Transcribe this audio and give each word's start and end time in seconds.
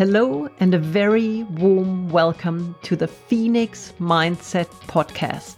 Hello, 0.00 0.48
and 0.60 0.72
a 0.72 0.78
very 0.78 1.42
warm 1.42 2.08
welcome 2.08 2.74
to 2.84 2.96
the 2.96 3.06
Phoenix 3.06 3.92
Mindset 4.00 4.64
Podcast, 4.86 5.56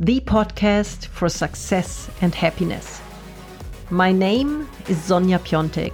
the 0.00 0.18
podcast 0.20 1.04
for 1.08 1.28
success 1.28 2.08
and 2.22 2.34
happiness. 2.34 3.02
My 3.90 4.12
name 4.12 4.66
is 4.88 4.96
Sonja 4.96 5.38
Piontek, 5.40 5.92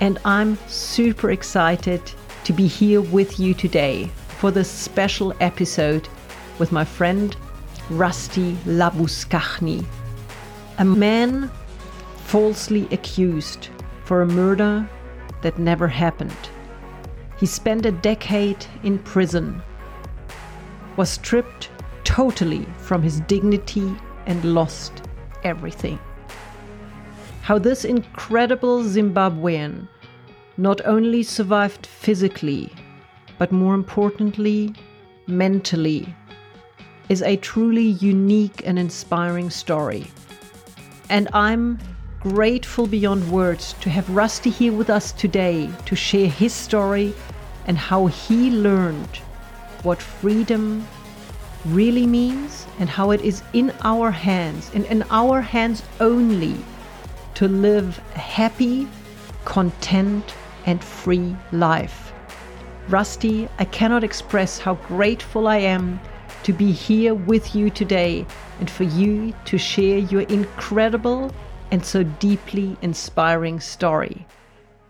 and 0.00 0.18
I'm 0.24 0.56
super 0.66 1.30
excited 1.30 2.00
to 2.44 2.54
be 2.54 2.66
here 2.66 3.02
with 3.02 3.38
you 3.38 3.52
today 3.52 4.06
for 4.38 4.50
this 4.50 4.70
special 4.70 5.34
episode 5.40 6.08
with 6.58 6.72
my 6.72 6.86
friend 6.86 7.36
Rusty 7.90 8.54
Labuschagne, 8.64 9.84
a 10.78 10.84
man 10.86 11.50
falsely 12.24 12.88
accused 12.90 13.68
for 14.04 14.22
a 14.22 14.26
murder 14.26 14.88
that 15.42 15.58
never 15.58 15.86
happened. 15.86 16.48
He 17.40 17.46
spent 17.46 17.86
a 17.86 17.90
decade 17.90 18.66
in 18.82 18.98
prison, 18.98 19.62
was 20.98 21.08
stripped 21.08 21.70
totally 22.04 22.66
from 22.76 23.02
his 23.02 23.20
dignity, 23.20 23.96
and 24.26 24.44
lost 24.44 24.92
everything. 25.42 25.98
How 27.40 27.58
this 27.58 27.86
incredible 27.86 28.82
Zimbabwean 28.82 29.88
not 30.58 30.82
only 30.84 31.22
survived 31.22 31.86
physically, 31.86 32.70
but 33.38 33.50
more 33.50 33.74
importantly, 33.74 34.74
mentally, 35.26 36.14
is 37.08 37.22
a 37.22 37.36
truly 37.36 37.86
unique 37.86 38.60
and 38.66 38.78
inspiring 38.78 39.48
story. 39.48 40.06
And 41.08 41.26
I'm 41.32 41.78
grateful 42.20 42.86
beyond 42.86 43.32
words 43.32 43.74
to 43.80 43.88
have 43.88 44.08
Rusty 44.10 44.50
here 44.50 44.74
with 44.74 44.90
us 44.90 45.10
today 45.12 45.70
to 45.86 45.96
share 45.96 46.28
his 46.28 46.52
story 46.52 47.14
and 47.66 47.78
how 47.78 48.06
he 48.06 48.50
learned 48.50 49.16
what 49.82 50.00
freedom 50.00 50.86
really 51.66 52.06
means 52.06 52.66
and 52.78 52.88
how 52.88 53.10
it 53.10 53.20
is 53.20 53.42
in 53.52 53.72
our 53.82 54.10
hands 54.10 54.70
and 54.74 54.84
in 54.86 55.02
our 55.10 55.40
hands 55.40 55.82
only 56.00 56.56
to 57.34 57.48
live 57.48 58.00
a 58.14 58.18
happy, 58.18 58.88
content, 59.44 60.34
and 60.66 60.82
free 60.82 61.36
life. 61.52 62.12
Rusty, 62.88 63.48
I 63.58 63.64
cannot 63.66 64.04
express 64.04 64.58
how 64.58 64.74
grateful 64.74 65.46
I 65.46 65.58
am 65.58 66.00
to 66.42 66.52
be 66.52 66.72
here 66.72 67.14
with 67.14 67.54
you 67.54 67.70
today 67.70 68.26
and 68.58 68.70
for 68.70 68.84
you 68.84 69.34
to 69.44 69.58
share 69.58 69.98
your 69.98 70.22
incredible 70.22 71.30
and 71.70 71.84
so 71.84 72.02
deeply 72.02 72.76
inspiring 72.82 73.60
story. 73.60 74.26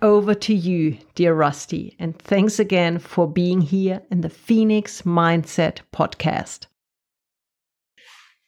Over 0.02 0.32
to 0.32 0.54
you, 0.54 0.96
dear 1.14 1.34
Rusty, 1.34 1.94
and 1.98 2.18
thanks 2.18 2.58
again 2.58 2.98
for 2.98 3.30
being 3.30 3.60
here 3.60 4.00
in 4.10 4.22
the 4.22 4.30
Phoenix 4.30 5.02
Mindset 5.02 5.80
podcast. 5.92 6.64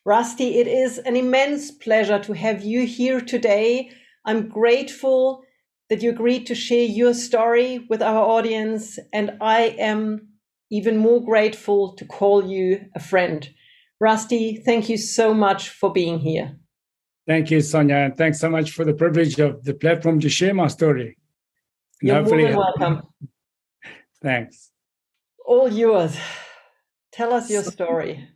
Rusty, 0.06 0.59
it 0.59 0.67
is 0.67 0.97
an 0.97 1.14
immense 1.14 1.70
pleasure 1.70 2.19
to 2.20 2.33
have 2.33 2.62
you 2.62 2.86
here 2.86 3.20
today. 3.20 3.91
I'm 4.25 4.48
grateful 4.48 5.42
that 5.91 6.03
you 6.03 6.09
agreed 6.09 6.47
to 6.47 6.55
share 6.55 6.86
your 6.86 7.12
story 7.12 7.87
with 7.91 8.00
our 8.00 8.25
audience, 8.25 8.98
and 9.12 9.33
I 9.42 9.77
am 9.78 10.28
even 10.70 10.97
more 10.97 11.22
grateful 11.22 11.94
to 11.97 12.06
call 12.06 12.48
you 12.48 12.87
a 12.94 13.00
friend. 13.00 13.47
Rusty, 14.00 14.56
thank 14.64 14.89
you 14.89 14.97
so 14.97 15.34
much 15.34 15.69
for 15.69 15.92
being 15.92 16.19
here. 16.19 16.56
Thank 17.27 17.50
you, 17.50 17.59
Sonja, 17.59 18.06
and 18.06 18.16
thanks 18.16 18.41
so 18.41 18.48
much 18.48 18.70
for 18.70 18.87
the 18.87 18.94
privilege 18.94 19.39
of 19.39 19.62
the 19.64 19.75
platform 19.75 20.19
to 20.20 20.31
share 20.31 20.54
my 20.54 20.69
story. 20.69 21.19
You're 22.03 22.23
more 22.23 22.37
than 22.37 22.57
welcome. 22.57 23.03
Thanks. 24.21 24.71
All 25.45 25.73
yours. 25.73 26.17
Tell 27.13 27.33
us 27.33 27.49
your 27.49 27.63
story. 27.63 28.29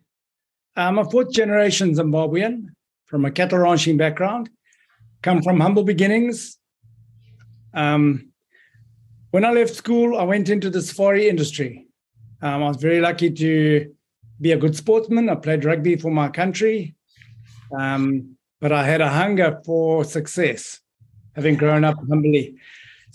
I'm 0.77 0.99
a 0.99 1.11
fourth 1.11 1.33
generation 1.33 1.95
Zimbabwean 1.95 2.67
from 3.07 3.25
a 3.25 3.31
cattle 3.31 3.59
ranching 3.59 3.97
background, 3.97 4.51
come 5.23 5.43
from 5.43 5.61
humble 5.61 5.85
beginnings. 5.85 6.59
Um, 7.75 8.31
when 9.31 9.45
I 9.45 9.51
left 9.51 9.75
school, 9.75 10.17
I 10.19 10.23
went 10.25 10.49
into 10.49 10.71
the 10.71 10.83
safari 10.83 11.29
industry. 11.29 11.87
Um, 12.43 12.63
I 12.63 12.69
was 12.69 12.77
very 12.77 13.01
lucky 13.01 13.31
to 13.31 13.93
be 14.41 14.53
a 14.53 14.57
good 14.57 14.77
sportsman. 14.77 15.29
I 15.29 15.35
played 15.37 15.65
rugby 15.65 15.97
for 15.97 16.11
my 16.11 16.29
country, 16.29 16.95
um, 17.77 18.37
but 18.61 18.73
I 18.73 18.85
had 18.85 19.01
a 19.01 19.09
hunger 19.09 19.61
for 19.65 20.05
success, 20.05 20.81
having 21.35 21.57
grown 21.57 21.85
up 21.85 21.97
humbly. 22.09 22.57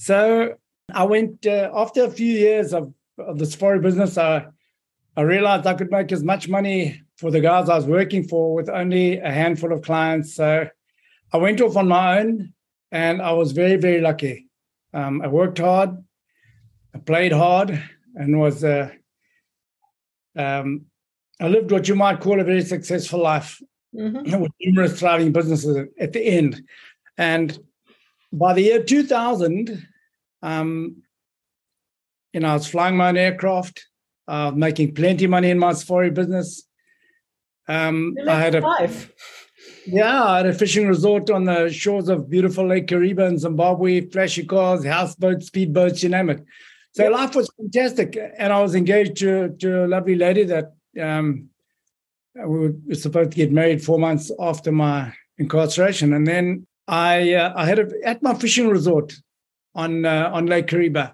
So 0.01 0.55
I 0.91 1.03
went 1.03 1.45
uh, 1.45 1.69
after 1.75 2.03
a 2.05 2.09
few 2.09 2.33
years 2.33 2.73
of, 2.73 2.91
of 3.19 3.37
the 3.37 3.45
safari 3.45 3.77
business. 3.77 4.17
I 4.17 4.47
I 5.15 5.21
realized 5.21 5.67
I 5.67 5.75
could 5.75 5.91
make 5.91 6.11
as 6.11 6.23
much 6.23 6.49
money 6.49 7.03
for 7.17 7.29
the 7.29 7.39
guys 7.39 7.69
I 7.69 7.75
was 7.75 7.85
working 7.85 8.27
for 8.27 8.55
with 8.55 8.67
only 8.67 9.19
a 9.19 9.31
handful 9.31 9.71
of 9.71 9.83
clients. 9.83 10.33
So 10.33 10.67
I 11.31 11.37
went 11.37 11.61
off 11.61 11.77
on 11.77 11.87
my 11.87 12.17
own, 12.19 12.51
and 12.91 13.21
I 13.21 13.33
was 13.33 13.51
very 13.51 13.75
very 13.75 14.01
lucky. 14.01 14.47
Um, 14.91 15.21
I 15.21 15.27
worked 15.27 15.59
hard, 15.59 15.91
I 16.95 16.97
played 16.97 17.31
hard, 17.31 17.69
and 18.15 18.39
was 18.39 18.63
uh, 18.63 18.89
um, 20.35 20.85
I 21.39 21.47
lived 21.47 21.71
what 21.71 21.87
you 21.87 21.93
might 21.93 22.21
call 22.21 22.39
a 22.39 22.43
very 22.43 22.63
successful 22.63 23.19
life 23.19 23.61
mm-hmm. 23.95 24.41
with 24.41 24.51
numerous 24.61 24.99
thriving 24.99 25.31
businesses 25.31 25.89
at 25.99 26.11
the 26.11 26.25
end. 26.25 26.63
And 27.19 27.55
by 28.33 28.53
the 28.53 28.63
year 28.63 28.81
2000, 28.81 29.89
um, 30.41 31.03
you 32.33 32.39
know, 32.39 32.49
I 32.49 32.53
was 32.53 32.67
flying 32.67 32.97
my 32.97 33.09
own 33.09 33.17
aircraft, 33.17 33.85
uh, 34.27 34.51
making 34.51 34.95
plenty 34.95 35.25
of 35.25 35.31
money 35.31 35.49
in 35.49 35.59
my 35.59 35.73
safari 35.73 36.09
business. 36.09 36.63
Um, 37.67 38.15
I 38.27 38.39
had 38.39 38.55
a 38.55 38.61
life. 38.61 39.11
Yeah, 39.85 40.23
I 40.23 40.37
had 40.37 40.45
a 40.45 40.53
fishing 40.53 40.87
resort 40.87 41.29
on 41.31 41.45
the 41.45 41.71
shores 41.71 42.07
of 42.07 42.29
beautiful 42.29 42.67
Lake 42.67 42.87
Kariba 42.87 43.27
in 43.27 43.39
Zimbabwe, 43.39 44.01
flashy 44.09 44.45
cars, 44.45 44.85
houseboats, 44.85 45.49
speedboats, 45.49 46.03
you 46.03 46.09
name 46.09 46.29
it. 46.29 46.43
So 46.93 47.03
yep. 47.03 47.13
life 47.13 47.35
was 47.35 47.49
fantastic. 47.57 48.17
And 48.37 48.53
I 48.53 48.61
was 48.61 48.75
engaged 48.75 49.17
to, 49.17 49.49
to 49.59 49.85
a 49.85 49.87
lovely 49.87 50.15
lady 50.15 50.43
that 50.43 50.73
um, 51.01 51.49
we 52.35 52.69
were 52.69 52.73
supposed 52.93 53.31
to 53.31 53.37
get 53.37 53.51
married 53.51 53.83
four 53.83 53.97
months 53.97 54.31
after 54.39 54.71
my 54.71 55.13
incarceration. 55.37 56.13
And 56.13 56.27
then 56.27 56.67
I 56.87 57.33
uh, 57.33 57.53
I 57.55 57.65
had 57.65 57.79
a, 57.79 57.89
at 58.05 58.21
my 58.21 58.33
fishing 58.33 58.69
resort 58.69 59.13
on 59.75 60.05
uh, 60.05 60.29
on 60.33 60.45
Lake 60.45 60.67
Kariba. 60.67 61.13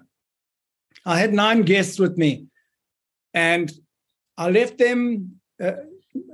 I 1.04 1.18
had 1.18 1.32
nine 1.32 1.62
guests 1.62 1.98
with 1.98 2.18
me, 2.18 2.46
and 3.34 3.72
I 4.36 4.50
left 4.50 4.78
them 4.78 5.40
uh, 5.62 5.72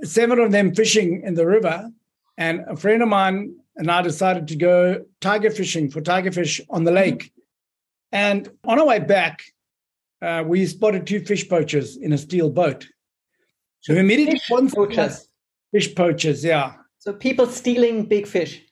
seven 0.03 0.39
of 0.39 0.53
them 0.53 0.75
fishing 0.75 1.23
in 1.25 1.35
the 1.35 1.47
river, 1.47 1.91
and 2.37 2.65
a 2.69 2.77
friend 2.77 3.03
of 3.03 3.09
mine 3.09 3.57
and 3.77 3.91
I 3.91 4.03
decided 4.03 4.49
to 4.49 4.57
go 4.57 5.05
tiger 5.21 5.51
fishing 5.51 5.91
for 5.91 6.01
tiger 6.01 6.33
fish 6.33 6.61
on 6.71 6.85
the 6.85 6.93
lake. 6.93 7.33
And 8.13 8.49
on 8.65 8.79
our 8.79 8.87
way 8.87 9.01
back, 9.01 9.43
uh, 10.23 10.45
we 10.47 10.65
spotted 10.67 11.07
two 11.07 11.25
fish 11.25 11.49
poachers 11.49 11.97
in 11.97 12.13
a 12.13 12.19
steel 12.19 12.51
boat. 12.51 12.87
So 13.81 13.95
we 13.95 14.01
immediately 14.01 14.39
fish 14.39 14.73
poachers. 14.73 15.29
Fish 15.73 15.95
poachers, 15.95 16.45
yeah. 16.45 16.75
So 16.99 17.13
people 17.13 17.47
stealing 17.47 18.07
big 18.07 18.27
fish. 18.27 18.63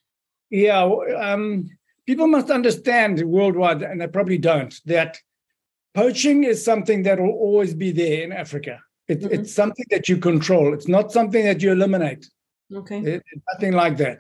Yeah, 0.51 0.89
um, 1.19 1.69
people 2.13 2.27
must 2.27 2.51
understand 2.51 3.23
worldwide, 3.23 3.81
and 3.81 3.99
they 3.99 4.07
probably 4.07 4.37
don't, 4.37 4.75
that 4.85 5.19
poaching 5.95 6.45
is 6.45 6.63
something 6.63 7.05
that 7.05 7.19
will 7.19 7.37
always 7.47 7.73
be 7.73 7.91
there 7.91 8.23
in 8.23 8.33
Africa. 8.33 8.75
It, 9.09 9.21
mm-hmm. 9.21 9.33
It's 9.35 9.55
something 9.55 9.87
that 9.89 10.11
you 10.11 10.19
control. 10.19 10.75
It's 10.75 10.89
not 10.89 11.11
something 11.11 11.43
that 11.47 11.63
you 11.63 11.73
eliminate. 11.73 12.29
Okay. 12.81 13.01
It, 13.13 13.23
nothing 13.51 13.73
like 13.73 13.97
that. 13.97 14.19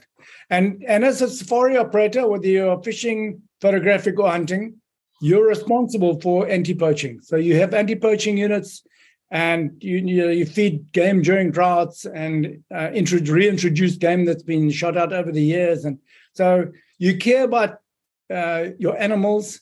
And 0.49 0.83
and 0.89 1.05
as 1.05 1.21
a 1.21 1.29
safari 1.29 1.77
operator, 1.77 2.27
whether 2.27 2.47
you're 2.47 2.83
fishing, 2.83 3.43
photographic, 3.61 4.19
or 4.19 4.31
hunting, 4.31 4.81
you're 5.21 5.47
responsible 5.47 6.19
for 6.25 6.49
anti-poaching. 6.49 7.21
So 7.21 7.37
you 7.37 7.57
have 7.57 7.75
anti-poaching 7.75 8.39
units, 8.39 8.71
and 9.31 9.61
you 9.83 9.99
you, 9.99 10.31
you 10.31 10.47
feed 10.47 10.93
game 10.93 11.21
during 11.21 11.51
droughts 11.51 12.07
and 12.07 12.65
uh, 12.75 12.89
reintroduce 13.41 13.97
game 13.97 14.25
that's 14.25 14.47
been 14.55 14.71
shot 14.71 14.97
out 14.97 15.13
over 15.13 15.31
the 15.31 15.47
years, 15.57 15.85
and 15.85 15.99
so 16.33 16.73
you 16.99 17.19
care 17.19 17.45
about 17.45 17.82
uh, 18.33 18.71
your 18.79 18.99
animals 19.01 19.61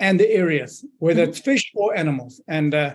and 0.00 0.18
the 0.18 0.30
areas, 0.30 0.84
whether 0.98 1.22
mm-hmm. 1.22 1.30
it's 1.30 1.40
fish 1.40 1.70
or 1.74 1.96
animals. 1.96 2.40
And 2.48 2.74
uh, 2.74 2.94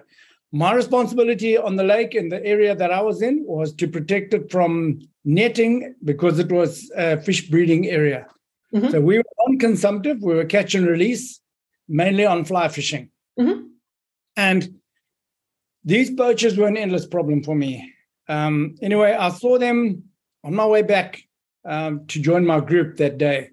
my 0.51 0.74
responsibility 0.74 1.57
on 1.57 1.75
the 1.75 1.83
lake 1.83 2.15
in 2.15 2.30
the 2.30 2.44
area 2.45 2.75
that 2.75 2.92
I 2.92 3.01
was 3.01 3.21
in 3.21 3.44
was 3.45 3.74
to 3.75 3.88
protect 3.88 4.33
it 4.33 4.51
from 4.51 5.00
netting 5.25 5.95
because 6.04 6.39
it 6.39 6.51
was 6.51 6.92
a 6.95 7.19
fish 7.21 7.50
breeding 7.50 7.88
area. 7.88 8.27
Mm-hmm. 8.74 8.89
So 8.89 9.01
we 9.01 9.18
were 9.18 9.24
non-consumptive. 9.48 10.21
We 10.21 10.36
were 10.36 10.45
catch 10.45 10.75
and 10.75 10.88
release, 10.88 11.42
mainly 11.88 12.25
on 12.25 12.45
fly 12.45 12.68
fishing. 12.68 13.10
Mm-hmm. 13.39 13.68
And 14.36 14.80
these 15.83 16.12
poachers 16.12 16.57
were 16.57 16.68
an 16.68 16.77
endless 16.77 17.06
problem 17.06 17.44
for 17.44 17.56
me. 17.56 17.94
Um, 18.27 18.75
anyway, 18.81 19.13
I 19.13 19.30
saw 19.30 19.57
them 19.57 20.04
on 20.44 20.56
my 20.56 20.65
way 20.65 20.81
back 20.81 21.21
um, 21.65 22.06
to 22.07 22.21
join 22.21 22.45
my 22.45 22.60
group 22.60 22.98
that 22.98 23.18
day 23.18 23.50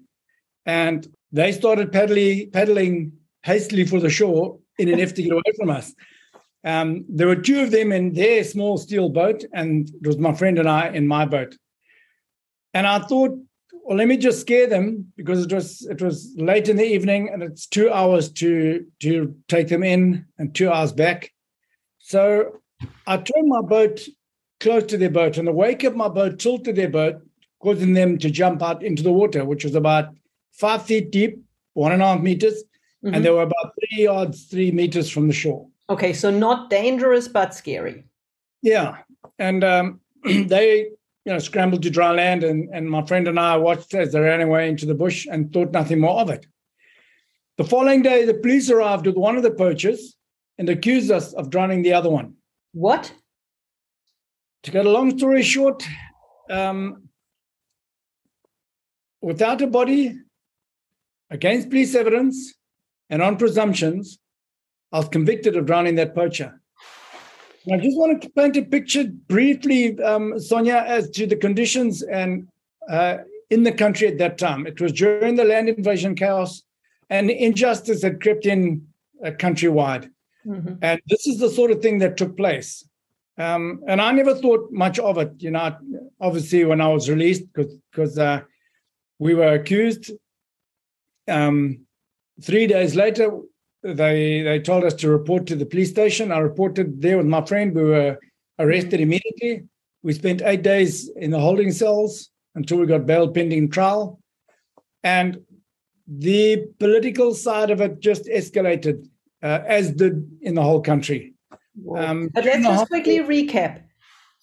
and 0.65 1.07
they 1.31 1.51
started 1.51 1.91
paddling, 1.91 2.51
paddling 2.51 3.13
hastily 3.43 3.85
for 3.85 3.99
the 3.99 4.09
shore 4.09 4.59
in 4.77 4.89
an 4.89 4.99
effort 4.99 5.15
to 5.15 5.23
get 5.23 5.31
away 5.31 5.41
from 5.57 5.69
us. 5.69 5.93
Um, 6.63 7.05
there 7.09 7.27
were 7.27 7.35
two 7.35 7.61
of 7.61 7.71
them 7.71 7.91
in 7.91 8.13
their 8.13 8.43
small 8.43 8.77
steel 8.77 9.09
boat, 9.09 9.43
and 9.53 9.89
it 9.89 10.05
was 10.05 10.17
my 10.17 10.33
friend 10.33 10.59
and 10.59 10.69
I 10.69 10.89
in 10.89 11.07
my 11.07 11.25
boat. 11.25 11.55
And 12.73 12.85
I 12.85 12.99
thought, 12.99 13.37
well, 13.83 13.97
let 13.97 14.07
me 14.07 14.17
just 14.17 14.41
scare 14.41 14.67
them 14.67 15.11
because 15.17 15.43
it 15.43 15.51
was 15.51 15.85
it 15.87 16.01
was 16.01 16.33
late 16.37 16.69
in 16.69 16.77
the 16.77 16.85
evening 16.85 17.29
and 17.29 17.41
it's 17.41 17.65
two 17.65 17.91
hours 17.91 18.31
to 18.33 18.85
to 19.01 19.35
take 19.47 19.69
them 19.69 19.83
in 19.83 20.25
and 20.37 20.53
two 20.53 20.71
hours 20.71 20.93
back. 20.93 21.31
So 21.97 22.61
I 23.07 23.17
turned 23.17 23.47
my 23.47 23.61
boat 23.61 24.01
close 24.59 24.83
to 24.85 24.97
their 24.97 25.09
boat, 25.09 25.37
and 25.37 25.47
the 25.47 25.51
wake 25.51 25.83
of 25.83 25.95
my 25.95 26.07
boat 26.07 26.39
tilted 26.39 26.75
their 26.75 26.89
boat, 26.89 27.21
causing 27.59 27.93
them 27.93 28.19
to 28.19 28.29
jump 28.29 28.61
out 28.61 28.83
into 28.83 29.01
the 29.01 29.11
water, 29.11 29.43
which 29.43 29.63
was 29.63 29.75
about 29.75 30.13
five 30.51 30.83
feet 30.83 31.11
deep, 31.11 31.41
one 31.73 31.91
and 31.91 32.01
a 32.01 32.05
half 32.05 32.21
meters, 32.21 32.63
mm-hmm. 33.03 33.13
and 33.13 33.25
they 33.25 33.29
were 33.29 33.43
about 33.43 33.73
three 33.79 34.03
yards, 34.03 34.45
three 34.45 34.71
meters 34.71 35.09
from 35.09 35.27
the 35.27 35.33
shore. 35.33 35.67
Okay, 35.89 36.13
so 36.13 36.31
not 36.31 36.69
dangerous 36.69 37.27
but 37.27 37.53
scary. 37.53 38.05
Yeah, 38.61 38.97
and 39.39 39.63
um, 39.63 39.99
they 40.23 40.89
you 41.25 41.33
know 41.33 41.39
scrambled 41.39 41.83
to 41.83 41.89
dry 41.89 42.11
land, 42.11 42.43
and 42.43 42.69
and 42.73 42.89
my 42.89 43.05
friend 43.05 43.27
and 43.27 43.39
I 43.39 43.57
watched 43.57 43.93
as 43.93 44.11
they 44.11 44.19
ran 44.19 44.41
away 44.41 44.69
into 44.69 44.85
the 44.85 44.95
bush 44.95 45.27
and 45.29 45.51
thought 45.51 45.71
nothing 45.71 45.99
more 45.99 46.19
of 46.21 46.29
it. 46.29 46.45
The 47.57 47.63
following 47.65 48.01
day, 48.01 48.25
the 48.25 48.33
police 48.33 48.69
arrived 48.69 49.05
with 49.05 49.15
one 49.15 49.35
of 49.35 49.43
the 49.43 49.51
poachers 49.51 50.15
and 50.57 50.69
accused 50.69 51.11
us 51.11 51.33
of 51.33 51.49
drowning 51.49 51.81
the 51.81 51.93
other 51.93 52.09
one. 52.09 52.35
What? 52.73 53.13
To 54.63 54.71
cut 54.71 54.85
a 54.85 54.89
long 54.89 55.17
story 55.17 55.43
short, 55.43 55.83
um, 56.49 57.09
without 59.21 59.61
a 59.61 59.67
body, 59.67 60.17
against 61.31 61.69
police 61.69 61.95
evidence, 61.95 62.53
and 63.09 63.21
on 63.21 63.37
presumptions, 63.37 64.19
I 64.91 64.97
was 64.99 65.09
convicted 65.09 65.55
of 65.55 65.65
drowning 65.65 65.95
that 65.95 66.13
poacher. 66.13 66.61
And 67.65 67.79
I 67.79 67.83
just 67.83 67.97
want 67.97 68.21
to 68.21 68.29
paint 68.29 68.57
a 68.57 68.63
picture 68.63 69.05
briefly, 69.27 69.99
um, 70.01 70.33
Sonja, 70.33 70.85
as 70.85 71.09
to 71.11 71.25
the 71.25 71.35
conditions 71.35 72.03
and 72.03 72.47
uh, 72.89 73.17
in 73.49 73.63
the 73.63 73.71
country 73.71 74.07
at 74.07 74.17
that 74.17 74.37
time. 74.37 74.67
It 74.67 74.81
was 74.81 74.91
during 74.91 75.35
the 75.35 75.45
land 75.45 75.69
invasion 75.69 76.15
chaos, 76.15 76.63
and 77.09 77.29
injustice 77.29 78.03
had 78.03 78.21
crept 78.21 78.45
in 78.45 78.87
uh, 79.25 79.31
countrywide. 79.31 80.09
Mm-hmm. 80.45 80.75
And 80.81 81.01
this 81.07 81.27
is 81.27 81.39
the 81.39 81.49
sort 81.49 81.71
of 81.71 81.81
thing 81.81 81.99
that 81.99 82.17
took 82.17 82.35
place. 82.35 82.87
Um, 83.37 83.83
and 83.87 84.01
I 84.01 84.11
never 84.11 84.35
thought 84.35 84.71
much 84.71 84.99
of 84.99 85.17
it, 85.17 85.31
you 85.39 85.51
know. 85.51 85.77
Obviously, 86.19 86.65
when 86.65 86.81
I 86.81 86.87
was 86.87 87.09
released, 87.09 87.43
because 87.53 87.75
because 87.91 88.17
uh, 88.17 88.41
we 89.19 89.35
were 89.35 89.53
accused. 89.53 90.11
Um, 91.27 91.85
three 92.41 92.67
days 92.67 92.95
later, 92.95 93.39
they 93.83 94.41
they 94.41 94.59
told 94.59 94.83
us 94.83 94.93
to 94.95 95.09
report 95.09 95.47
to 95.47 95.55
the 95.55 95.65
police 95.65 95.89
station. 95.89 96.31
I 96.31 96.39
reported 96.39 97.01
there 97.01 97.17
with 97.17 97.25
my 97.25 97.43
friend. 97.45 97.73
We 97.73 97.83
were 97.83 98.19
arrested 98.59 98.99
mm-hmm. 98.99 99.03
immediately. 99.03 99.67
We 100.03 100.13
spent 100.13 100.41
eight 100.41 100.63
days 100.63 101.09
in 101.15 101.31
the 101.31 101.39
holding 101.39 101.71
cells 101.71 102.29
until 102.55 102.77
we 102.77 102.85
got 102.85 103.05
bail 103.05 103.29
pending 103.29 103.69
trial, 103.69 104.19
and 105.03 105.39
the 106.07 106.67
political 106.79 107.33
side 107.33 107.71
of 107.71 107.81
it 107.81 107.99
just 107.99 108.25
escalated, 108.25 109.07
uh, 109.41 109.59
as 109.65 109.91
did 109.91 110.29
in 110.41 110.55
the 110.55 110.63
whole 110.63 110.81
country. 110.81 111.33
Um, 111.95 112.29
but 112.33 112.45
let's 112.45 112.63
just 112.63 112.87
quickly 112.87 113.19
recap. 113.19 113.83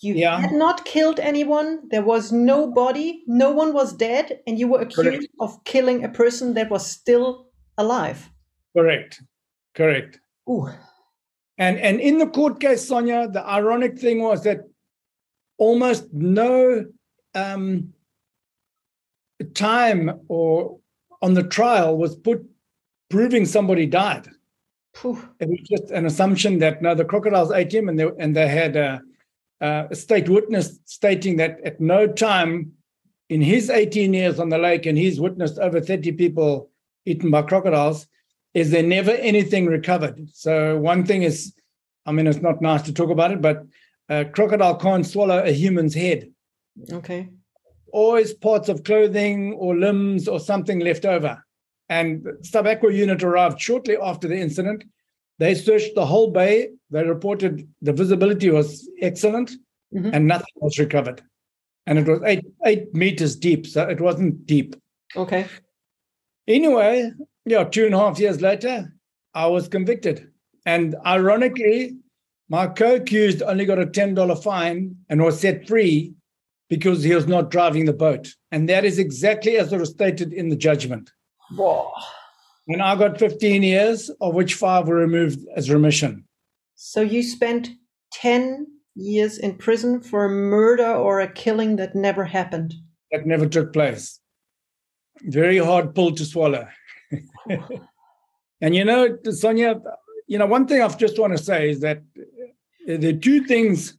You 0.00 0.14
yeah. 0.14 0.40
had 0.40 0.52
not 0.52 0.84
killed 0.84 1.18
anyone. 1.18 1.80
There 1.90 2.04
was 2.04 2.30
no 2.30 2.70
body. 2.70 3.24
No 3.26 3.50
one 3.50 3.72
was 3.72 3.92
dead, 3.92 4.40
and 4.46 4.58
you 4.58 4.68
were 4.68 4.80
accused 4.80 5.08
Correct. 5.08 5.26
of 5.40 5.64
killing 5.64 6.04
a 6.04 6.08
person 6.08 6.54
that 6.54 6.70
was 6.70 6.86
still 6.86 7.48
alive. 7.78 8.30
Correct. 8.76 9.22
Correct. 9.74 10.20
Ooh. 10.48 10.68
And 11.58 11.78
and 11.78 12.00
in 12.00 12.18
the 12.18 12.28
court 12.28 12.60
case, 12.60 12.88
Sonja, 12.88 13.32
the 13.32 13.44
ironic 13.44 13.98
thing 13.98 14.22
was 14.22 14.44
that 14.44 14.60
almost 15.56 16.06
no 16.12 16.86
um, 17.34 17.92
time 19.54 20.20
or 20.28 20.78
on 21.20 21.34
the 21.34 21.42
trial 21.42 21.96
was 21.96 22.14
put 22.14 22.44
proving 23.10 23.44
somebody 23.44 23.86
died. 23.86 24.28
It 25.04 25.48
was 25.48 25.60
just 25.68 25.90
an 25.90 26.06
assumption 26.06 26.58
that 26.58 26.82
no, 26.82 26.94
the 26.94 27.04
crocodiles 27.04 27.52
ate 27.52 27.72
him, 27.72 27.88
and 27.88 27.98
they 27.98 28.08
and 28.18 28.34
they 28.34 28.48
had 28.48 28.76
a, 28.76 29.00
Uh, 29.60 29.84
a 29.90 29.94
state 29.94 30.28
witness 30.28 30.78
stating 30.84 31.36
that 31.36 31.58
at 31.64 31.80
no 31.80 32.06
time 32.06 32.72
in 33.28 33.40
his 33.42 33.70
18 33.70 34.14
years 34.14 34.38
on 34.38 34.48
the 34.48 34.58
lake, 34.58 34.86
and 34.86 34.96
he's 34.96 35.20
witnessed 35.20 35.58
over 35.58 35.80
30 35.80 36.12
people 36.12 36.70
eaten 37.04 37.30
by 37.30 37.42
crocodiles, 37.42 38.06
is 38.54 38.70
there 38.70 38.82
never 38.82 39.10
anything 39.12 39.66
recovered. 39.66 40.28
So 40.32 40.78
one 40.78 41.04
thing 41.04 41.22
is, 41.22 41.54
I 42.06 42.12
mean, 42.12 42.26
it's 42.26 42.40
not 42.40 42.62
nice 42.62 42.82
to 42.82 42.92
talk 42.92 43.10
about 43.10 43.32
it, 43.32 43.42
but 43.42 43.64
a 44.08 44.24
crocodile 44.24 44.76
can't 44.76 45.06
swallow 45.06 45.42
a 45.42 45.52
human's 45.52 45.94
head. 45.94 46.30
Okay. 46.90 47.28
Always 47.92 48.32
parts 48.32 48.68
of 48.68 48.84
clothing 48.84 49.54
or 49.54 49.76
limbs 49.76 50.28
or 50.28 50.40
something 50.40 50.80
left 50.80 51.04
over. 51.04 51.44
And 51.88 52.26
Sub-Aqua 52.42 52.92
unit 52.92 53.22
arrived 53.22 53.60
shortly 53.60 53.96
after 53.96 54.28
the 54.28 54.36
incident. 54.36 54.84
They 55.38 55.54
searched 55.54 55.94
the 55.94 56.06
whole 56.06 56.30
bay. 56.30 56.70
They 56.90 57.04
reported 57.04 57.68
the 57.82 57.92
visibility 57.92 58.50
was 58.50 58.88
excellent 59.00 59.50
mm-hmm. 59.94 60.10
and 60.12 60.26
nothing 60.26 60.54
was 60.56 60.78
recovered. 60.78 61.22
And 61.86 61.98
it 61.98 62.06
was 62.06 62.20
eight 62.24 62.44
eight 62.66 62.94
meters 62.94 63.36
deep, 63.36 63.66
so 63.66 63.88
it 63.88 64.00
wasn't 64.00 64.46
deep. 64.46 64.76
Okay. 65.16 65.46
Anyway, 66.46 67.10
yeah, 67.44 67.64
two 67.64 67.86
and 67.86 67.94
a 67.94 67.98
half 67.98 68.18
years 68.18 68.40
later, 68.40 68.92
I 69.34 69.46
was 69.46 69.68
convicted. 69.68 70.30
And 70.66 70.96
ironically, 71.06 71.96
my 72.48 72.66
co-accused 72.66 73.42
only 73.42 73.64
got 73.64 73.78
a 73.78 73.86
$10 73.86 74.42
fine 74.42 74.96
and 75.08 75.22
was 75.22 75.40
set 75.40 75.66
free 75.68 76.14
because 76.68 77.02
he 77.02 77.14
was 77.14 77.26
not 77.26 77.50
driving 77.50 77.84
the 77.84 77.92
boat. 77.92 78.28
And 78.50 78.68
that 78.68 78.84
is 78.84 78.98
exactly 78.98 79.56
as 79.56 79.72
it 79.72 79.78
was 79.78 79.90
stated 79.90 80.32
in 80.32 80.48
the 80.48 80.56
judgment. 80.56 81.10
Whoa. 81.54 81.90
And 82.68 82.82
I 82.82 82.94
got 82.96 83.18
15 83.18 83.62
years, 83.62 84.10
of 84.20 84.34
which 84.34 84.54
five 84.54 84.88
were 84.88 84.96
removed 84.96 85.40
as 85.56 85.70
remission. 85.70 86.24
So 86.74 87.00
you 87.00 87.22
spent 87.22 87.70
10 88.12 88.66
years 88.94 89.38
in 89.38 89.56
prison 89.56 90.00
for 90.00 90.26
a 90.26 90.28
murder 90.28 90.92
or 90.92 91.20
a 91.20 91.32
killing 91.32 91.76
that 91.76 91.94
never 91.94 92.24
happened? 92.24 92.74
That 93.10 93.26
never 93.26 93.46
took 93.46 93.72
place. 93.72 94.20
Very 95.22 95.58
hard 95.58 95.94
pill 95.94 96.14
to 96.14 96.24
swallow. 96.24 96.68
and 98.60 98.74
you 98.74 98.84
know, 98.84 99.16
Sonja, 99.24 99.80
you 100.26 100.38
know, 100.38 100.46
one 100.46 100.66
thing 100.66 100.82
I 100.82 100.88
just 100.88 101.18
want 101.18 101.36
to 101.36 101.42
say 101.42 101.70
is 101.70 101.80
that 101.80 102.02
the 102.86 103.14
two 103.14 103.44
things 103.44 103.96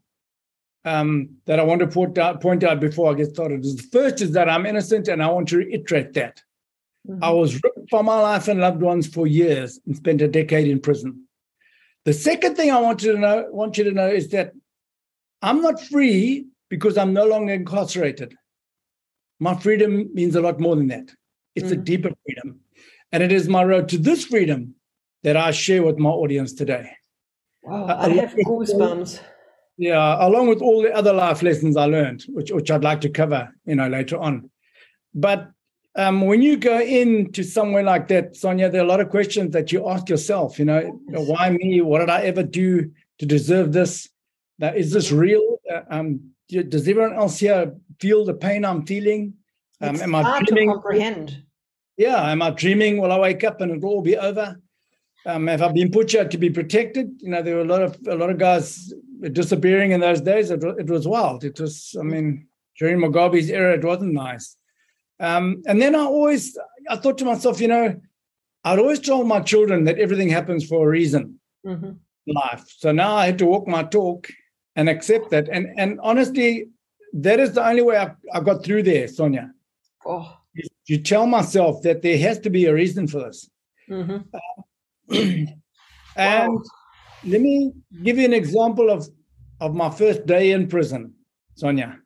um, 0.86 1.30
that 1.46 1.60
I 1.60 1.64
want 1.64 1.82
to 1.82 1.88
point 1.88 2.18
out, 2.18 2.42
point 2.42 2.64
out 2.64 2.80
before 2.80 3.12
I 3.12 3.16
get 3.16 3.34
started 3.34 3.66
is 3.66 3.76
the 3.76 3.84
first 3.84 4.22
is 4.22 4.32
that 4.32 4.48
I'm 4.48 4.66
innocent, 4.66 5.08
and 5.08 5.22
I 5.22 5.28
want 5.30 5.48
to 5.50 5.58
reiterate 5.58 6.14
that. 6.14 6.42
Mm-hmm. 7.08 7.24
I 7.24 7.30
was 7.32 7.56
ripped 7.56 7.90
from 7.90 8.06
my 8.06 8.20
life 8.20 8.48
and 8.48 8.60
loved 8.60 8.82
ones 8.82 9.08
for 9.08 9.28
years 9.28 9.80
and 9.86 9.96
spent 9.96 10.22
a 10.22 10.28
decade 10.28 10.68
in 10.68 10.80
prison. 10.80 11.26
The 12.06 12.14
second 12.14 12.56
thing 12.56 12.72
I 12.72 12.80
want 12.80 13.04
you 13.04 13.14
to 13.14 13.20
know, 13.20 13.46
want 13.52 13.78
you 13.78 13.84
to 13.86 13.92
know 13.92 14.08
is 14.08 14.30
that 14.30 14.54
I'm 15.42 15.62
not 15.62 15.82
free 15.82 16.46
because 16.70 16.98
I'm 16.98 17.14
no 17.14 17.26
longer 17.26 17.54
incarcerated. 17.54 18.36
My 19.40 19.56
freedom 19.56 20.10
means 20.14 20.36
a 20.36 20.42
lot 20.42 20.60
more 20.60 20.76
than 20.76 20.88
that. 20.88 21.10
It's 21.56 21.72
mm-hmm. 21.72 21.82
a 21.82 21.84
deeper 21.84 22.10
freedom. 22.26 22.60
And 23.12 23.24
it 23.24 23.32
is 23.32 23.48
my 23.48 23.64
road 23.64 23.90
to 23.90 23.98
this 23.98 24.26
freedom 24.26 24.76
that 25.24 25.36
I 25.36 25.52
share 25.52 25.84
with 25.84 25.98
my 25.98 26.10
audience 26.10 26.54
today. 26.54 26.92
Wow, 27.64 27.86
uh, 27.86 27.98
I 28.00 28.10
have 28.10 28.34
goosebumps. 28.36 29.20
Yeah, 29.78 30.18
along 30.26 30.48
with 30.48 30.62
all 30.62 30.82
the 30.82 30.94
other 30.94 31.14
life 31.14 31.42
lessons 31.42 31.78
I 31.78 31.86
learned, 31.86 32.26
which, 32.28 32.52
which 32.52 32.70
I'd 32.70 32.84
like 32.84 33.02
to 33.02 33.10
cover, 33.10 33.54
you 33.66 33.76
know, 33.76 33.88
later 33.88 34.18
on. 34.18 34.50
But 35.14 35.50
um, 35.96 36.22
when 36.22 36.42
you 36.42 36.58
go 36.58 36.80
into 36.80 37.44
somewhere 37.44 37.84
like 37.84 38.08
that, 38.10 38.34
Sonja, 38.34 38.72
there 38.72 38.82
are 38.82 38.86
a 38.86 38.88
lot 38.88 39.00
of 39.00 39.10
questions 39.10 39.54
that 39.54 39.72
you 39.72 39.90
ask 39.90 40.08
yourself. 40.10 40.60
You 40.60 40.66
know, 40.66 41.00
why 41.08 41.50
me? 41.50 41.82
What 41.82 42.00
did 42.00 42.10
I 42.10 42.22
ever 42.24 42.44
do 42.44 42.92
to 43.20 43.26
deserve 43.26 43.74
this? 43.74 44.10
Now, 44.60 44.74
is 44.74 44.92
this 44.92 45.12
real? 45.12 45.60
Uh, 45.70 45.82
um, 45.90 46.32
does 46.48 46.88
everyone 46.88 47.14
else 47.14 47.40
here 47.40 47.76
feel 48.00 48.26
the 48.26 48.34
pain 48.34 48.66
I'm 48.66 48.86
feeling? 48.86 49.34
Um, 49.82 49.96
it's 49.96 50.04
am 50.04 50.16
I 50.16 50.22
hard 50.22 50.46
dreaming? 50.46 50.70
to 50.70 50.74
comprehend. 50.74 51.44
Yeah, 51.98 52.32
am 52.32 52.42
I 52.42 52.52
dreaming? 52.52 52.98
Will 52.98 53.12
I 53.12 53.20
wake 53.20 53.44
up 53.44 53.62
and 53.62 53.72
it'll 53.72 53.90
all 53.90 54.02
be 54.02 54.18
over? 54.18 54.60
Um, 55.26 55.48
have 55.48 55.62
I 55.62 55.72
been 55.72 55.92
put 55.92 56.12
here 56.12 56.28
to 56.28 56.38
be 56.38 56.50
protected? 56.50 57.10
You 57.20 57.30
know, 57.30 57.42
there 57.42 57.56
were 57.56 57.62
a 57.62 57.66
lot 57.66 57.82
of 57.82 57.98
a 58.08 58.16
lot 58.16 58.30
of 58.30 58.38
guys 58.38 58.94
disappearing 59.32 59.92
in 59.92 60.00
those 60.00 60.22
days. 60.22 60.50
It, 60.50 60.64
it 60.64 60.88
was 60.88 61.08
wild. 61.08 61.44
It 61.44 61.60
was, 61.60 61.96
I 62.00 62.04
mean, 62.04 62.48
during 62.78 63.00
Mugabe's 63.00 63.50
era, 63.50 63.74
it 63.74 63.84
wasn't 63.84 64.14
nice. 64.14 64.56
Um, 65.20 65.64
and 65.68 65.82
then 65.82 65.96
I 65.96 66.00
always, 66.00 66.58
I 66.90 66.96
thought 66.96 67.18
to 67.20 67.26
myself, 67.26 67.60
you 67.60 67.68
know, 67.68 68.00
I'd 68.64 68.80
always 68.80 69.00
told 69.00 69.28
my 69.28 69.42
children 69.42 69.86
that 69.86 70.00
everything 70.00 70.30
happens 70.30 70.66
for 70.66 70.86
a 70.86 70.90
reason 70.90 71.40
mm-hmm. 71.66 71.92
life. 72.28 72.66
So 72.78 72.92
now 72.92 73.16
I 73.16 73.28
had 73.28 73.38
to 73.40 73.46
walk 73.46 73.68
my 73.68 73.84
talk 73.84 74.28
and 74.76 74.90
accept 74.90 75.30
that. 75.32 75.50
And 75.50 75.68
and 75.78 76.00
honestly, 76.02 76.68
that 77.14 77.40
is 77.40 77.54
the 77.54 77.66
only 77.66 77.82
way 77.82 77.98
I, 77.98 78.12
I 78.34 78.42
got 78.42 78.64
through 78.64 78.84
there, 78.84 79.08
Sonja. 79.08 79.52
Oh. 80.06 80.38
You, 80.54 80.64
you, 80.88 81.02
tell 81.02 81.26
myself 81.26 81.82
that 81.84 82.02
there 82.02 82.18
has 82.18 82.40
to 82.40 82.50
be 82.50 82.66
a 82.66 82.74
reason 82.74 83.08
for 83.08 83.20
this. 83.20 83.50
Mm-hmm. 83.90 84.18
Uh, 84.34 85.46
And 86.16 86.54
Wow. 86.54 86.64
let 87.26 87.42
me 87.42 87.72
give 88.04 88.18
you 88.18 88.26
an 88.26 88.34
example 88.34 88.90
of, 88.90 89.08
of 89.62 89.74
my 89.74 89.90
first 89.90 90.26
day 90.26 90.52
in 90.52 90.68
prison, 90.68 91.14
Sonja. 91.62 91.98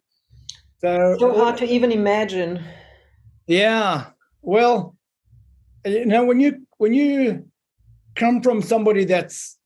So, 0.80 1.16
So 1.20 1.34
hard 1.34 1.58
to 1.58 1.66
even 1.66 1.92
imagine. 1.92 2.64
Yeah, 3.48 4.06
well, 4.42 4.96
you 5.86 6.06
know, 6.06 6.24
when 6.26 6.40
you 6.40 6.66
when 6.78 6.94
you 6.94 7.46
come 8.16 8.42
from 8.42 8.62
somebody 8.62 9.06
that's 9.06 9.58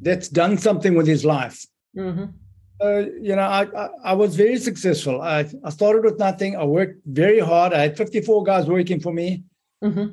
that's 0.00 0.28
done 0.28 0.58
something 0.58 0.94
with 0.94 1.06
his 1.06 1.24
life, 1.24 1.64
hmm 1.94 2.24
uh, 2.84 2.98
you 3.22 3.34
know, 3.34 3.42
I, 3.42 3.62
I 3.62 3.88
I 4.04 4.12
was 4.12 4.36
very 4.36 4.58
successful. 4.58 5.20
I 5.22 5.46
I 5.64 5.70
started 5.70 6.04
with 6.04 6.18
nothing. 6.18 6.56
I 6.56 6.64
worked 6.64 7.00
very 7.06 7.40
hard. 7.40 7.72
I 7.72 7.80
had 7.80 7.96
54 7.96 8.44
guys 8.44 8.66
working 8.66 9.00
for 9.00 9.12
me. 9.12 9.44
hmm 9.82 10.06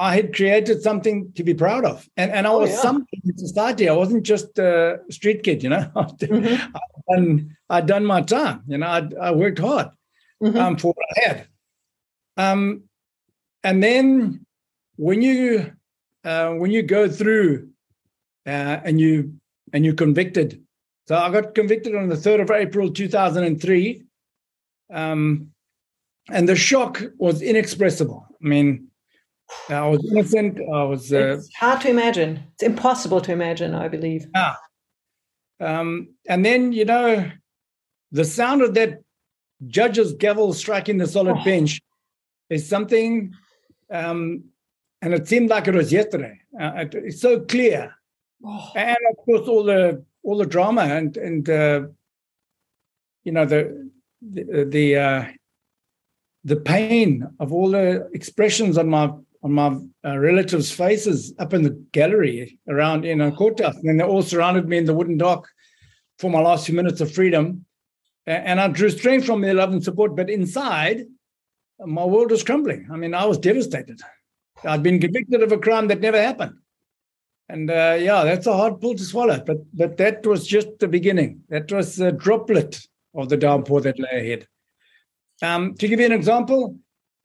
I 0.00 0.14
had 0.14 0.32
created 0.32 0.80
something 0.80 1.32
to 1.34 1.42
be 1.42 1.54
proud 1.54 1.84
of, 1.84 2.08
and 2.16 2.30
and 2.30 2.46
I 2.46 2.50
Oh, 2.50 2.60
was 2.60 2.70
yeah. 2.70 2.76
something 2.76 3.20
in 3.24 3.36
society. 3.36 3.88
I 3.88 3.94
wasn't 3.94 4.22
just 4.22 4.56
a 4.58 5.00
street 5.10 5.42
kid, 5.42 5.62
you 5.64 5.70
know. 5.70 5.90
Mhm. 5.96 6.72
and 7.08 7.50
I'd 7.68 7.86
done 7.86 8.04
my 8.06 8.22
time. 8.22 8.62
You 8.68 8.78
know, 8.78 8.86
I'd, 8.86 9.14
I 9.14 9.32
worked 9.32 9.58
hard 9.58 9.88
hmm 10.40 10.56
um, 10.56 10.76
for 10.76 10.92
what 10.94 11.06
I 11.16 11.28
had. 11.28 11.48
Um, 12.38 12.84
and 13.64 13.82
then 13.82 14.46
when 14.96 15.20
you 15.20 15.72
uh, 16.24 16.52
when 16.54 16.70
you 16.70 16.82
go 16.82 17.08
through 17.08 17.68
uh, 18.46 18.80
and 18.84 19.00
you 19.00 19.34
and 19.72 19.84
you 19.84 19.92
convicted, 19.92 20.62
so 21.06 21.16
I 21.16 21.30
got 21.30 21.54
convicted 21.54 21.94
on 21.94 22.08
the 22.08 22.16
third 22.16 22.40
of 22.40 22.50
April 22.50 22.90
two 22.90 23.08
thousand 23.08 23.44
and 23.44 23.60
three, 23.60 24.04
um, 24.92 25.50
and 26.30 26.48
the 26.48 26.56
shock 26.56 27.02
was 27.18 27.42
inexpressible. 27.42 28.24
I 28.42 28.48
mean, 28.48 28.88
I 29.68 29.86
was 29.88 30.08
innocent. 30.10 30.58
I 30.60 30.84
was. 30.84 31.12
Uh, 31.12 31.36
it's 31.38 31.54
hard 31.56 31.80
to 31.82 31.90
imagine. 31.90 32.44
It's 32.54 32.62
impossible 32.62 33.20
to 33.22 33.32
imagine, 33.32 33.74
I 33.74 33.88
believe. 33.88 34.26
Um, 35.60 36.14
and 36.28 36.44
then, 36.44 36.72
you 36.72 36.84
know, 36.84 37.28
the 38.12 38.24
sound 38.24 38.62
of 38.62 38.74
that 38.74 39.00
judge's 39.66 40.12
gavel 40.12 40.52
striking 40.52 40.98
the 40.98 41.06
solid 41.08 41.36
Oh. 41.40 41.44
bench 41.44 41.80
is 42.50 42.68
something, 42.68 43.34
um, 43.90 44.44
and 45.02 45.14
it 45.14 45.28
seemed 45.28 45.50
like 45.50 45.68
it 45.68 45.74
was 45.74 45.92
yesterday. 45.92 46.40
Uh, 46.58 46.72
it- 46.76 46.94
it's 46.94 47.20
so 47.20 47.40
clear, 47.40 47.94
Oh, 48.44 48.70
and 48.76 48.96
of 49.10 49.16
course, 49.24 49.48
all 49.48 49.64
the 49.64 50.04
all 50.22 50.38
the 50.38 50.46
drama 50.46 50.82
and 50.82 51.16
and 51.16 51.48
uh, 51.50 51.82
you 53.24 53.32
know 53.32 53.44
the 53.44 53.90
the 54.22 54.64
the, 54.64 54.96
uh, 54.96 55.24
the 56.44 56.56
pain 56.56 57.26
of 57.40 57.52
all 57.52 57.70
the 57.70 58.08
expressions 58.12 58.78
on 58.78 58.88
my 58.88 59.10
on 59.42 59.52
my 59.52 59.76
uh, 60.04 60.16
relatives' 60.18 60.70
faces 60.70 61.32
up 61.38 61.52
in 61.52 61.62
the 61.62 61.70
gallery 61.92 62.58
around 62.68 63.04
in 63.04 63.20
a 63.20 63.30
courthouse, 63.32 63.76
and 63.76 63.88
then 63.88 63.96
they 63.98 64.04
all 64.04 64.22
surrounded 64.22 64.68
me 64.68 64.78
in 64.78 64.84
the 64.84 64.94
wooden 64.94 65.16
dock 65.18 65.48
for 66.18 66.30
my 66.30 66.40
last 66.40 66.66
few 66.66 66.74
minutes 66.74 67.00
of 67.00 67.12
freedom, 67.12 67.64
and 68.26 68.60
I 68.60 68.68
drew 68.68 68.90
strength 68.90 69.26
from 69.26 69.40
their 69.40 69.54
love 69.54 69.72
and 69.72 69.82
support. 69.82 70.16
But 70.16 70.30
inside, 70.30 71.06
my 71.84 72.04
world 72.04 72.30
was 72.30 72.42
crumbling. 72.42 72.88
I 72.92 72.96
mean, 72.96 73.14
I 73.14 73.24
was 73.24 73.38
devastated. 73.38 74.00
I'd 74.64 74.82
been 74.82 75.00
convicted 75.00 75.42
of 75.42 75.52
a 75.52 75.58
crime 75.58 75.88
that 75.88 76.00
never 76.00 76.20
happened. 76.20 76.56
And 77.48 77.70
uh, 77.70 77.96
yeah, 78.00 78.24
that's 78.24 78.46
a 78.46 78.56
hard 78.56 78.80
pill 78.80 78.94
to 78.94 79.04
swallow. 79.04 79.42
But 79.44 79.58
but 79.72 79.96
that 79.96 80.26
was 80.26 80.46
just 80.46 80.68
the 80.80 80.88
beginning. 80.88 81.42
That 81.48 81.70
was 81.72 81.98
a 82.00 82.12
droplet 82.12 82.80
of 83.14 83.28
the 83.28 83.36
downpour 83.36 83.80
that 83.82 83.98
lay 83.98 84.08
ahead. 84.20 84.46
Um, 85.40 85.74
to 85.74 85.88
give 85.88 86.00
you 86.00 86.06
an 86.06 86.12
example, 86.12 86.76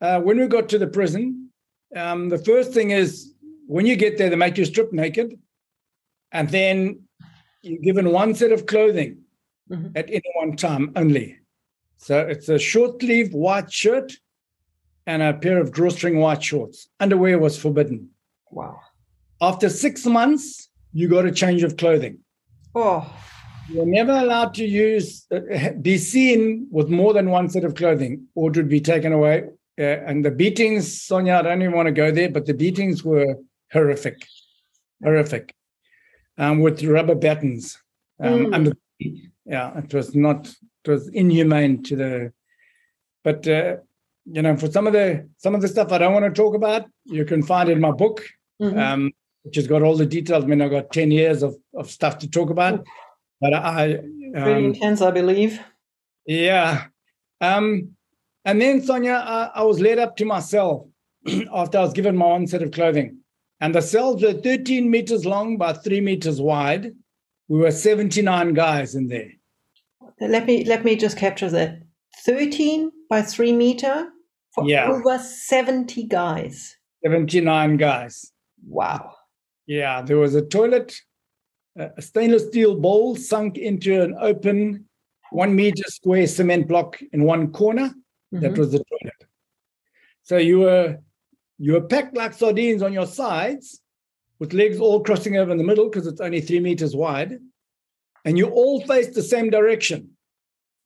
uh, 0.01 0.21
when 0.21 0.39
we 0.39 0.47
got 0.47 0.69
to 0.69 0.77
the 0.79 0.87
prison, 0.87 1.49
um, 1.95 2.29
the 2.29 2.37
first 2.37 2.71
thing 2.73 2.91
is 2.91 3.33
when 3.67 3.85
you 3.85 3.95
get 3.95 4.17
there, 4.17 4.29
they 4.29 4.35
make 4.35 4.57
you 4.57 4.65
strip 4.65 4.93
naked, 4.93 5.37
and 6.31 6.47
then 6.49 7.01
you're 7.61 7.81
given 7.81 8.11
one 8.11 8.35
set 8.35 8.51
of 8.51 8.65
clothing 8.65 9.17
Mhm. 9.69 9.91
at 9.95 10.09
any 10.09 10.31
one 10.35 10.55
time 10.55 10.91
only. 10.95 11.39
So 11.97 12.19
it's 12.19 12.49
a 12.49 12.59
short 12.59 13.01
sleeve 13.01 13.33
white 13.33 13.71
shirt 13.71 14.13
and 15.05 15.21
a 15.21 15.33
pair 15.33 15.59
of 15.59 15.71
drawstring 15.71 16.17
white 16.19 16.43
shorts. 16.43 16.87
Underwear 16.99 17.37
was 17.39 17.57
forbidden. 17.57 18.09
wow. 18.51 18.79
After 19.41 19.67
six 19.69 20.05
months, 20.05 20.69
you 20.93 21.09
got 21.09 21.25
a 21.25 21.31
change 21.31 21.63
of 21.63 21.75
clothing. 21.75 22.19
Oh, 22.75 23.01
You're 23.69 23.85
never 23.85 24.13
allowed 24.13 24.53
to 24.55 24.65
use, 24.65 25.25
uh, 25.31 25.71
be 25.81 25.97
seen 25.97 26.67
with 26.71 26.87
more 26.89 27.13
than 27.13 27.29
one 27.29 27.49
set 27.49 27.65
of 27.65 27.75
clothing, 27.75 28.27
or 28.35 28.49
it 28.51 28.55
would 28.57 28.69
be 28.69 28.79
taken 28.79 29.11
away. 29.11 29.49
Uh, 29.77 29.83
and 30.07 30.23
the 30.23 30.31
beatings, 30.31 30.85
Sonja, 31.07 31.39
I 31.39 31.41
don't 31.41 31.61
even 31.61 31.75
want 31.75 31.87
to 31.87 31.91
go 31.91 32.09
there, 32.11 32.29
but 32.29 32.45
the 32.45 32.53
beatings 32.53 33.03
were 33.03 33.35
horrific, 33.73 34.25
horrific, 35.03 35.53
um, 36.37 36.59
with 36.59 36.81
rubber 36.83 37.15
battens 37.15 37.77
um, 38.21 38.45
Mm. 38.45 38.53
under. 38.55 38.71
Yeah, 39.45 39.77
it 39.77 39.93
was 39.93 40.15
not. 40.15 40.47
It 40.85 40.89
was 40.89 41.09
inhumane 41.09 41.83
to 41.83 41.95
the. 41.97 42.33
But 43.23 43.45
uh, 43.47 43.77
you 44.25 44.41
know, 44.41 44.55
for 44.55 44.71
some 44.71 44.87
of 44.87 44.93
the 44.93 45.27
some 45.37 45.55
of 45.55 45.61
the 45.61 45.67
stuff 45.67 45.91
I 45.91 45.97
don't 45.97 46.13
want 46.13 46.25
to 46.25 46.41
talk 46.41 46.55
about, 46.55 46.85
you 47.05 47.25
can 47.25 47.43
find 47.43 47.69
in 47.69 47.79
my 47.79 47.91
book 47.91 48.23
mhm. 48.61 48.77
um, 48.77 49.11
which 49.43 49.57
has 49.57 49.67
got 49.67 49.83
all 49.83 49.95
the 49.95 50.05
details. 50.05 50.43
I 50.43 50.47
mean, 50.47 50.61
I've 50.61 50.71
got 50.71 50.91
10 50.91 51.11
years 51.11 51.43
of, 51.43 51.55
of 51.75 51.91
stuff 51.91 52.17
to 52.19 52.29
talk 52.29 52.49
about. 52.49 52.85
But 53.41 53.53
I, 53.53 53.99
pretty 54.33 54.35
um, 54.35 54.65
intense, 54.65 55.01
I 55.01 55.11
believe. 55.11 55.59
yeah. 56.25 56.85
Um, 57.41 57.89
and 58.45 58.61
then, 58.61 58.81
Sonja, 58.81 59.21
I, 59.21 59.51
I 59.55 59.63
was 59.63 59.79
led 59.79 59.99
up 59.99 60.15
to 60.17 60.25
my 60.25 60.39
cell 60.39 60.89
after 61.53 61.77
I 61.77 61.81
was 61.81 61.93
given 61.93 62.15
my 62.15 62.25
own 62.25 62.47
set 62.47 62.61
of 62.61 62.71
clothing. 62.71 63.17
And 63.59 63.75
the 63.75 63.81
cells 63.81 64.21
were 64.21 64.33
13 64.33 64.89
meters 64.89 65.25
long 65.25 65.57
by 65.57 65.73
three 65.73 66.01
meters 66.01 66.41
wide. 66.41 66.93
We 67.49 67.59
were 67.59 67.71
79 67.71 68.53
guys 68.53 68.95
in 68.95 69.07
there. 69.07 69.29
Let 70.19 70.45
me 70.45 70.63
let 70.63 70.85
me 70.85 70.95
just 70.95 71.17
capture 71.17 71.49
that. 71.49 71.81
Thirteen 72.23 72.91
by 73.09 73.23
three 73.23 73.51
meter 73.51 74.07
for 74.53 74.67
Yeah. 74.67 74.89
over 74.91 75.17
seventy 75.19 76.03
guys. 76.03 76.77
79 77.03 77.77
guys. 77.77 78.31
Wow. 78.65 79.15
Yeah, 79.65 80.01
there 80.01 80.17
was 80.17 80.35
a 80.35 80.41
toilet, 80.41 80.95
a 81.75 82.01
stainless 82.01 82.47
steel 82.47 82.79
bowl 82.79 83.15
sunk 83.15 83.57
into 83.57 84.01
an 84.01 84.15
open 84.19 84.87
one 85.31 85.55
meter 85.55 85.83
square 85.87 86.27
cement 86.27 86.67
block 86.67 87.01
in 87.11 87.23
one 87.23 87.51
corner. 87.51 87.93
That 88.31 88.53
Mhm. 88.53 88.57
was 88.57 88.71
the 88.71 88.83
toilet. 88.83 89.25
So 90.23 90.37
you 90.37 90.59
were 90.59 90.99
you 91.59 91.73
were 91.73 91.81
packed 91.87 92.15
like 92.15 92.33
sardines 92.33 92.81
on 92.81 92.93
your 92.93 93.05
sides, 93.05 93.81
with 94.39 94.53
legs 94.53 94.79
all 94.79 95.01
crossing 95.03 95.37
over 95.37 95.51
in 95.51 95.57
the 95.57 95.63
middle 95.63 95.89
because 95.89 96.07
it's 96.07 96.19
only 96.21 96.41
three 96.41 96.59
meters 96.59 96.95
wide, 96.95 97.39
and 98.25 98.37
you 98.37 98.47
all 98.49 98.81
faced 98.81 99.13
the 99.13 99.21
same 99.23 99.49
direction. 99.49 100.17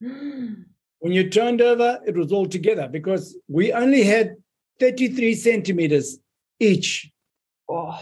When 1.00 1.12
you 1.12 1.30
turned 1.30 1.60
over, 1.60 2.00
it 2.06 2.16
was 2.16 2.32
all 2.32 2.46
together 2.46 2.88
because 2.90 3.36
we 3.48 3.72
only 3.72 4.02
had 4.02 4.36
33 4.80 5.34
centimeters 5.34 6.18
each 6.60 7.10
oh, 7.68 8.00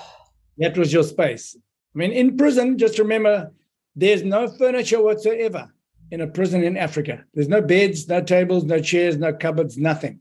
that 0.58 0.76
was 0.76 0.92
your 0.92 1.02
space. 1.02 1.56
I 1.94 1.98
mean, 1.98 2.12
in 2.12 2.36
prison, 2.36 2.78
just 2.78 2.98
remember 2.98 3.52
there's 3.94 4.22
no 4.22 4.48
furniture 4.48 5.02
whatsoever 5.02 5.72
in 6.10 6.20
a 6.20 6.26
prison 6.26 6.62
in 6.62 6.76
Africa. 6.76 7.24
There's 7.34 7.48
no 7.48 7.60
beds, 7.60 8.08
no 8.08 8.22
tables, 8.22 8.64
no 8.64 8.80
chairs, 8.80 9.16
no 9.16 9.32
cupboards, 9.32 9.76
nothing. 9.76 10.20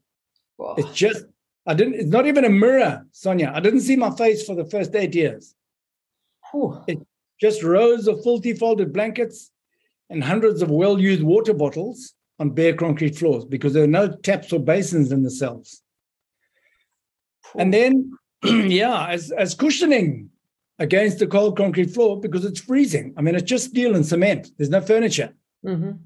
oh. 0.60 0.76
It's 0.78 0.94
just, 0.94 1.26
I 1.68 1.74
didn't, 1.74 1.96
it's 1.96 2.10
not 2.10 2.28
even 2.28 2.46
a 2.46 2.50
mirror, 2.50 3.06
Sonja. 3.14 3.54
I 3.54 3.60
didn't 3.60 3.82
see 3.82 3.96
my 3.96 4.16
face 4.16 4.46
for 4.46 4.56
the 4.56 4.66
first 4.66 4.96
eight 4.96 5.14
years. 5.14 5.54
Whew. 6.52 6.84
Just 7.40 7.64
rows 7.64 8.08
of 8.08 8.24
filthy 8.24 8.54
folded 8.54 8.94
blankets 8.94 9.52
and 10.10 10.24
hundreds 10.24 10.62
of 10.62 10.70
well 10.70 11.00
used 11.00 11.24
water 11.24 11.54
bottles 11.54 12.14
on 12.40 12.50
bare 12.52 12.74
concrete 12.74 13.18
floors 13.18 13.46
because 13.46 13.74
there 13.74 13.84
are 13.84 13.88
no 13.88 14.14
taps 14.18 14.52
or 14.52 14.60
basins 14.60 15.12
in 15.12 15.24
the 15.24 15.32
cells. 15.32 15.82
And 17.58 17.74
then, 17.74 18.12
yeah, 18.44 19.08
as, 19.08 19.32
as 19.32 19.56
cushioning 19.56 20.30
against 20.80 21.20
the 21.20 21.28
cold 21.28 21.58
concrete 21.58 21.92
floor 21.92 22.20
because 22.20 22.44
it's 22.44 22.60
freezing. 22.60 23.14
I 23.18 23.22
mean, 23.22 23.36
it's 23.36 23.50
just 23.50 23.70
steel 23.70 23.96
and 23.96 24.06
cement. 24.06 24.50
There's 24.58 24.70
no 24.70 24.82
furniture. 24.82 25.34
Mhm. 25.66 26.00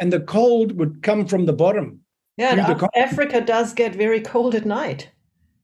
And 0.00 0.12
the 0.12 0.20
cold 0.20 0.72
would 0.78 1.02
come 1.02 1.26
from 1.26 1.46
the 1.46 1.52
bottom. 1.52 2.00
Yeah, 2.36 2.54
the 2.54 2.88
Africa 2.94 3.40
does 3.40 3.72
get 3.72 3.94
very 3.94 4.20
cold 4.20 4.54
at 4.54 4.66
night. 4.66 5.10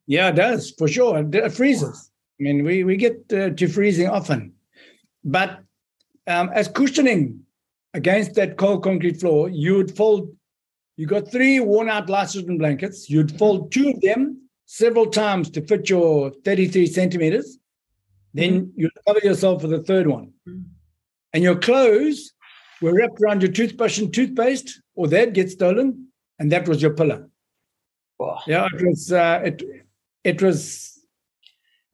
Yeah, 0.07 0.29
it 0.29 0.37
does, 0.37 0.71
for 0.79 0.89
sure. 0.89 1.19
It, 1.19 1.35
it 1.35 1.53
freezes. 1.53 2.11
I 2.41 2.45
mean, 2.45 2.65
we, 2.65 2.83
we 2.83 2.97
get 2.97 3.31
uh, 3.33 3.51
to 3.51 3.69
freezing 3.69 4.09
often. 4.09 4.53
But 5.23 5.61
um, 6.27 6.51
as 6.55 6.69
cushioning 6.69 7.41
against 7.95 8.35
that 8.35 8.57
cold 8.57 8.83
concrete 8.83 9.21
floor, 9.21 9.49
you 9.49 9.77
would 9.77 9.95
fold, 9.97 10.35
you 10.97 11.07
got 11.07 11.31
three 11.31 11.61
worn 11.61 11.89
out 11.89 12.07
Lysogen 12.07 12.59
blankets. 12.59 13.09
You'd 13.09 13.37
fold 13.39 13.73
two 13.73 13.91
of 13.91 14.01
them 14.01 14.49
several 14.67 15.07
times 15.07 15.51
to 15.51 15.63
fit 15.63 15.89
your 15.91 16.33
33 16.45 16.87
centimeters. 16.87 17.59
Then 18.35 18.73
you'd 18.77 18.93
cover 19.07 19.21
yourself 19.23 19.63
with 19.63 19.73
a 19.75 19.83
third 19.83 20.07
one. 20.07 20.33
Mhm. 20.49 20.65
And 21.35 21.43
your 21.43 21.57
clothes 21.57 22.33
were 22.81 22.95
wrapped 22.95 23.21
around 23.21 23.43
your 23.43 23.53
toothbrush 23.53 23.99
and 23.99 24.13
toothpaste, 24.13 24.81
or 24.95 25.09
they'd 25.09 25.35
get 25.35 25.51
stolen. 25.51 26.09
And 26.39 26.51
that 26.51 26.67
was 26.67 26.81
your 26.81 26.95
pillow. 26.95 27.29
Oh. 28.19 28.39
Yeah, 28.47 28.67
it 28.73 28.87
was, 28.87 29.13
uh, 29.13 29.43
it, 29.45 29.63
it 30.25 30.43
was 30.43 30.93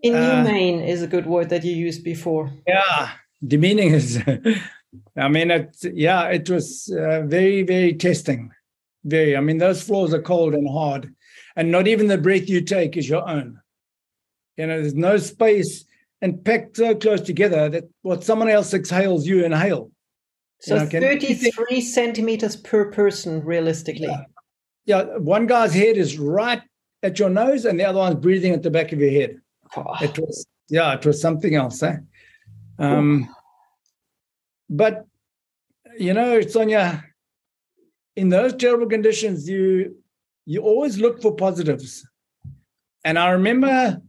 Inhumane 0.00 0.80
uh, 0.80 0.86
is 0.86 1.02
a 1.02 1.06
good 1.06 1.26
word 1.26 1.48
that 1.48 1.64
you 1.64 1.74
used 1.74 2.04
before. 2.04 2.52
Yeah, 2.66 3.10
demeaning 3.44 3.92
is. 3.94 4.22
I 5.16 5.28
mean, 5.28 5.50
it. 5.50 5.76
Yeah, 5.82 6.28
it 6.28 6.48
was 6.48 6.92
uh, 6.92 7.22
very, 7.22 7.62
very 7.62 7.94
testing. 7.94 8.50
Very. 9.04 9.36
I 9.36 9.40
mean, 9.40 9.58
those 9.58 9.82
floors 9.82 10.14
are 10.14 10.22
cold 10.22 10.54
and 10.54 10.68
hard, 10.68 11.14
and 11.56 11.70
not 11.70 11.88
even 11.88 12.06
the 12.06 12.18
breath 12.18 12.48
you 12.48 12.60
take 12.62 12.96
is 12.96 13.08
your 13.08 13.28
own. 13.28 13.60
You 14.56 14.66
know, 14.66 14.80
there's 14.80 14.94
no 14.94 15.18
space 15.18 15.84
and 16.20 16.44
packed 16.44 16.76
so 16.76 16.94
close 16.94 17.20
together 17.20 17.68
that 17.68 17.84
what 18.02 18.24
someone 18.24 18.48
else 18.48 18.74
exhales, 18.74 19.26
you 19.26 19.44
inhale. 19.44 19.90
So 20.60 20.74
you 20.74 20.80
know, 20.80 20.88
33 20.88 21.80
centimeters 21.80 22.56
per 22.56 22.90
person, 22.90 23.44
realistically. 23.44 24.08
Yeah. 24.08 24.24
yeah. 24.84 25.02
one 25.18 25.46
guy's 25.46 25.72
head 25.72 25.96
is 25.96 26.18
right 26.18 26.62
at 27.02 27.18
your 27.18 27.30
nose, 27.30 27.64
and 27.64 27.78
the 27.78 27.84
other 27.84 27.98
one's 27.98 28.16
breathing 28.16 28.52
at 28.52 28.62
the 28.62 28.70
back 28.70 28.92
of 28.92 29.00
your 29.00 29.10
head. 29.10 29.40
Oh. 29.76 29.94
It 30.00 30.18
was, 30.18 30.46
yeah, 30.68 30.94
it 30.94 31.06
was 31.06 31.20
something 31.20 31.54
else. 31.54 31.82
Eh? 31.82 31.96
Um, 32.80 33.32
but 34.68 35.06
you 35.98 36.14
know, 36.14 36.38
Sonja, 36.40 37.04
in 38.16 38.28
those 38.28 38.54
terrible 38.54 38.86
conditions, 38.86 39.48
you 39.48 39.96
you 40.46 40.62
always 40.62 40.98
look 40.98 41.20
for 41.20 41.34
positives. 41.34 42.06
And 43.04 43.18
I 43.18 43.30
remember 43.30 44.00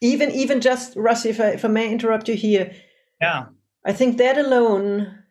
even 0.00 0.30
even 0.30 0.60
just 0.60 0.96
Rusty, 0.96 1.30
if 1.30 1.40
I, 1.40 1.48
if 1.50 1.64
I 1.64 1.68
may 1.68 1.90
interrupt 1.90 2.28
you 2.28 2.34
here. 2.34 2.72
Yeah. 3.20 3.46
I 3.84 3.92
think 3.92 4.18
that 4.18 4.36
alone 4.36 5.22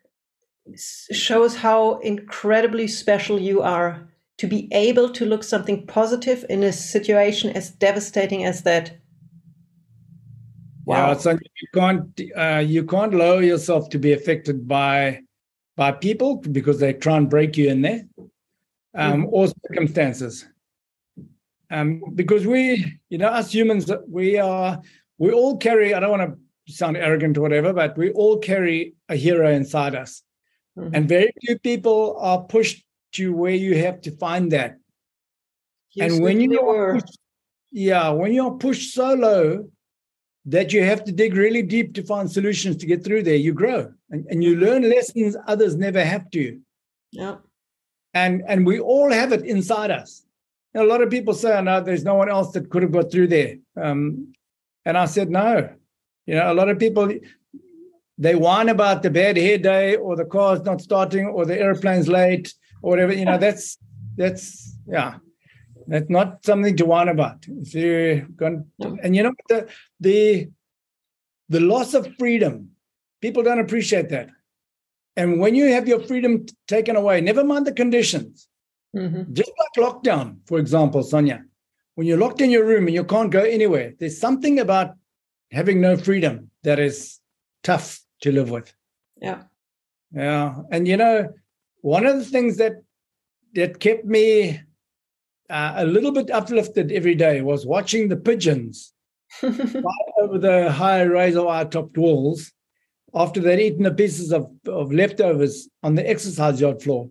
shows 0.74 1.56
how 1.56 1.98
incredibly 1.98 2.88
special 2.88 3.38
you 3.38 3.62
are 3.62 4.08
to 4.38 4.46
be 4.46 4.68
able 4.72 5.10
to 5.10 5.24
look 5.24 5.44
something 5.44 5.86
positive 5.86 6.44
in 6.48 6.62
a 6.62 6.72
situation 6.72 7.50
as 7.50 7.70
devastating 7.70 8.44
as 8.44 8.62
that. 8.62 8.98
Wow. 10.86 11.08
Yeah, 11.08 11.18
so 11.18 11.30
you 11.32 11.68
can't 11.74 12.20
uh, 12.36 12.62
you 12.64 12.84
can't 12.84 13.12
lower 13.12 13.42
yourself 13.42 13.88
to 13.90 13.98
be 13.98 14.12
affected 14.12 14.68
by 14.68 15.22
by 15.76 15.90
people 15.90 16.36
because 16.36 16.78
they 16.78 16.92
try 16.92 17.16
and 17.16 17.28
break 17.28 17.56
you 17.56 17.68
in 17.68 17.82
there, 17.82 18.06
um, 18.94 19.24
mm-hmm. 19.24 19.24
or 19.30 19.48
circumstances. 19.48 20.46
Um, 21.68 22.02
because 22.14 22.46
we, 22.46 22.98
you 23.08 23.18
know, 23.18 23.26
us 23.26 23.52
humans, 23.52 23.90
we 24.08 24.38
are 24.38 24.80
we 25.18 25.32
all 25.32 25.56
carry. 25.56 25.92
I 25.92 25.98
don't 25.98 26.16
want 26.16 26.38
to 26.66 26.72
sound 26.72 26.96
arrogant 26.96 27.36
or 27.36 27.40
whatever, 27.40 27.72
but 27.72 27.98
we 27.98 28.12
all 28.12 28.38
carry 28.38 28.94
a 29.08 29.16
hero 29.16 29.50
inside 29.50 29.96
us, 29.96 30.22
mm-hmm. 30.78 30.94
and 30.94 31.08
very 31.08 31.32
few 31.40 31.58
people 31.58 32.16
are 32.20 32.44
pushed 32.44 32.84
to 33.14 33.34
where 33.34 33.54
you 33.54 33.76
have 33.78 34.00
to 34.02 34.12
find 34.12 34.52
that. 34.52 34.76
and 35.98 36.22
when 36.22 36.40
you 36.40 36.60
are 36.60 36.94
pushed, 36.94 37.18
yeah, 37.72 38.10
when 38.10 38.32
you're 38.32 38.56
pushed 38.56 38.94
so 38.94 39.14
low 39.14 39.68
that 40.46 40.72
you 40.72 40.84
have 40.84 41.04
to 41.04 41.12
dig 41.12 41.34
really 41.34 41.62
deep 41.62 41.92
to 41.94 42.02
find 42.02 42.30
solutions 42.30 42.76
to 42.76 42.86
get 42.86 43.04
through 43.04 43.24
there, 43.24 43.34
you 43.34 43.52
grow 43.52 43.92
and, 44.10 44.24
and 44.30 44.42
you 44.42 44.56
learn 44.56 44.88
lessons 44.88 45.36
others 45.46 45.76
never 45.76 46.04
have 46.04 46.30
to. 46.30 46.58
Yeah. 47.10 47.36
And 48.14 48.42
and 48.46 48.64
we 48.64 48.78
all 48.78 49.10
have 49.10 49.32
it 49.32 49.44
inside 49.44 49.90
us. 49.90 50.24
And 50.72 50.84
a 50.84 50.86
lot 50.86 51.02
of 51.02 51.10
people 51.10 51.34
say, 51.34 51.56
oh, 51.56 51.62
no, 51.62 51.80
there's 51.80 52.04
no 52.04 52.14
one 52.14 52.30
else 52.30 52.52
that 52.52 52.70
could 52.70 52.82
have 52.82 52.92
got 52.92 53.10
through 53.10 53.28
there. 53.28 53.56
Um, 53.80 54.32
and 54.84 54.96
I 54.96 55.06
said, 55.06 55.30
no. 55.30 55.70
You 56.26 56.34
know, 56.36 56.52
a 56.52 56.54
lot 56.54 56.68
of 56.68 56.78
people 56.78 57.12
they 58.18 58.34
whine 58.34 58.68
about 58.68 59.02
the 59.02 59.10
bad 59.10 59.36
hair 59.36 59.58
day 59.58 59.96
or 59.96 60.16
the 60.16 60.24
car's 60.24 60.62
not 60.62 60.80
starting 60.80 61.26
or 61.26 61.44
the 61.44 61.58
airplane's 61.58 62.08
late 62.08 62.54
or 62.82 62.90
whatever. 62.90 63.12
You 63.12 63.24
know, 63.24 63.38
that's 63.38 63.78
that's 64.16 64.78
yeah. 64.86 65.16
That's 65.86 66.10
not 66.10 66.44
something 66.44 66.76
to 66.76 66.84
whine 66.84 67.08
about. 67.08 67.46
If 67.48 67.74
you're 67.74 68.20
going 68.20 68.66
to, 68.80 68.98
and 69.02 69.14
you 69.14 69.22
know 69.22 69.32
the 69.48 69.68
the 70.00 70.48
the 71.48 71.60
loss 71.60 71.94
of 71.94 72.14
freedom, 72.18 72.70
people 73.20 73.42
don't 73.42 73.60
appreciate 73.60 74.08
that. 74.10 74.30
And 75.16 75.40
when 75.40 75.54
you 75.54 75.66
have 75.72 75.88
your 75.88 76.00
freedom 76.00 76.46
taken 76.66 76.96
away, 76.96 77.20
never 77.20 77.44
mind 77.44 77.66
the 77.66 77.72
conditions, 77.72 78.48
mm-hmm. 78.94 79.32
just 79.32 79.52
like 79.58 79.86
lockdown, 79.86 80.38
for 80.46 80.58
example, 80.58 81.02
Sonja, 81.02 81.42
when 81.94 82.06
you're 82.06 82.18
locked 82.18 82.40
in 82.40 82.50
your 82.50 82.66
room 82.66 82.86
and 82.86 82.94
you 82.94 83.04
can't 83.04 83.30
go 83.30 83.42
anywhere, 83.42 83.94
there's 83.98 84.18
something 84.18 84.58
about 84.58 84.94
having 85.50 85.80
no 85.80 85.96
freedom 85.96 86.50
that 86.64 86.78
is 86.78 87.18
tough 87.62 88.00
to 88.20 88.32
live 88.32 88.50
with. 88.50 88.72
Yeah. 89.16 89.44
Yeah. 90.12 90.56
And 90.70 90.86
you 90.86 90.96
know, 90.96 91.32
one 91.80 92.04
of 92.04 92.16
the 92.16 92.24
things 92.24 92.58
that 92.58 92.82
that 93.54 93.80
kept 93.80 94.04
me 94.04 94.60
uh, 95.50 95.74
a 95.76 95.86
little 95.86 96.12
bit 96.12 96.30
uplifted 96.30 96.92
every 96.92 97.14
day 97.14 97.40
was 97.40 97.66
watching 97.66 98.08
the 98.08 98.16
pigeons 98.16 98.92
fly 99.40 99.82
over 100.20 100.38
the 100.38 100.70
high 100.70 101.02
razor 101.02 101.44
wire 101.44 101.64
topped 101.64 101.98
walls 101.98 102.52
after 103.14 103.40
they'd 103.40 103.60
eaten 103.60 103.82
the 103.82 103.94
pieces 103.94 104.32
of, 104.32 104.50
of 104.66 104.92
leftovers 104.92 105.68
on 105.82 105.94
the 105.94 106.08
exercise 106.08 106.60
yard 106.60 106.82
floor. 106.82 107.10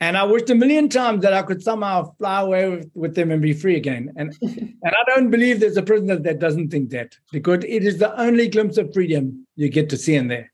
And 0.00 0.16
I 0.16 0.24
wished 0.24 0.50
a 0.50 0.54
million 0.56 0.88
times 0.88 1.22
that 1.22 1.32
I 1.32 1.42
could 1.42 1.62
somehow 1.62 2.12
fly 2.18 2.40
away 2.40 2.68
with, 2.68 2.90
with 2.94 3.14
them 3.14 3.30
and 3.30 3.40
be 3.40 3.52
free 3.52 3.76
again. 3.76 4.12
And 4.16 4.36
and 4.42 4.82
I 4.84 5.04
don't 5.06 5.30
believe 5.30 5.60
there's 5.60 5.76
a 5.76 5.82
prisoner 5.82 6.16
that 6.16 6.40
doesn't 6.40 6.70
think 6.70 6.90
that 6.90 7.16
because 7.30 7.62
it 7.64 7.84
is 7.84 7.98
the 7.98 8.18
only 8.20 8.48
glimpse 8.48 8.78
of 8.78 8.92
freedom 8.92 9.46
you 9.54 9.68
get 9.68 9.88
to 9.90 9.96
see 9.96 10.16
in 10.16 10.26
there. 10.26 10.52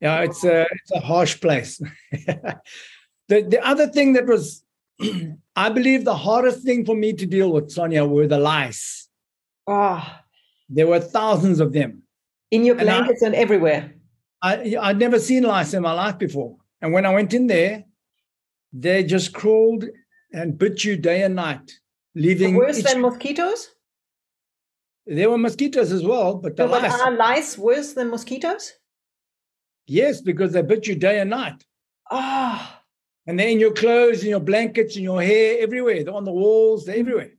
Yeah, 0.00 0.20
it's 0.20 0.44
a 0.44 0.66
it's 0.70 0.90
a 0.92 1.00
harsh 1.00 1.40
place. 1.40 1.80
the 2.12 2.60
the 3.28 3.60
other 3.64 3.86
thing 3.86 4.12
that 4.14 4.26
was 4.26 4.62
I 5.56 5.68
believe 5.68 6.04
the 6.04 6.16
hardest 6.16 6.62
thing 6.64 6.84
for 6.84 6.96
me 6.96 7.12
to 7.12 7.26
deal 7.26 7.52
with, 7.52 7.74
Sonja, 7.74 8.08
were 8.08 8.26
the 8.26 8.38
lice. 8.38 9.08
Ah. 9.68 10.20
Oh. 10.20 10.20
There 10.68 10.86
were 10.86 11.00
thousands 11.00 11.60
of 11.60 11.72
them. 11.72 12.02
In 12.50 12.64
your 12.64 12.74
blankets 12.74 13.22
and, 13.22 13.34
I, 13.34 13.38
and 13.38 13.42
everywhere. 13.42 13.94
I, 14.42 14.76
I'd 14.80 14.98
never 14.98 15.18
seen 15.18 15.42
lice 15.44 15.74
in 15.74 15.82
my 15.82 15.92
life 15.92 16.18
before. 16.18 16.56
And 16.80 16.92
when 16.92 17.06
I 17.06 17.12
went 17.12 17.34
in 17.34 17.46
there, 17.46 17.84
they 18.72 19.04
just 19.04 19.32
crawled 19.32 19.84
and 20.32 20.58
bit 20.58 20.82
you 20.84 20.96
day 20.96 21.22
and 21.22 21.36
night, 21.36 21.70
leaving. 22.14 22.56
Worse 22.56 22.82
than 22.82 23.00
mosquitoes? 23.00 23.70
There 25.06 25.30
were 25.30 25.38
mosquitoes 25.38 25.92
as 25.92 26.02
well, 26.02 26.36
but 26.36 26.56
the 26.56 26.66
lice. 26.66 27.00
Are 27.00 27.14
lice 27.14 27.58
worse 27.58 27.92
than 27.92 28.10
mosquitoes? 28.10 28.72
Yes, 29.86 30.20
because 30.20 30.52
they 30.52 30.62
bit 30.62 30.86
you 30.86 30.96
day 30.96 31.20
and 31.20 31.30
night. 31.30 31.62
Ah. 32.10 32.80
Oh. 32.80 32.80
And 33.26 33.38
they're 33.38 33.48
in 33.48 33.60
your 33.60 33.72
clothes, 33.72 34.22
in 34.22 34.30
your 34.30 34.40
blankets, 34.40 34.96
in 34.96 35.02
your 35.02 35.22
hair, 35.22 35.56
everywhere. 35.60 36.04
They're 36.04 36.14
on 36.14 36.24
the 36.24 36.32
walls, 36.32 36.84
they're 36.84 36.98
everywhere. 36.98 37.30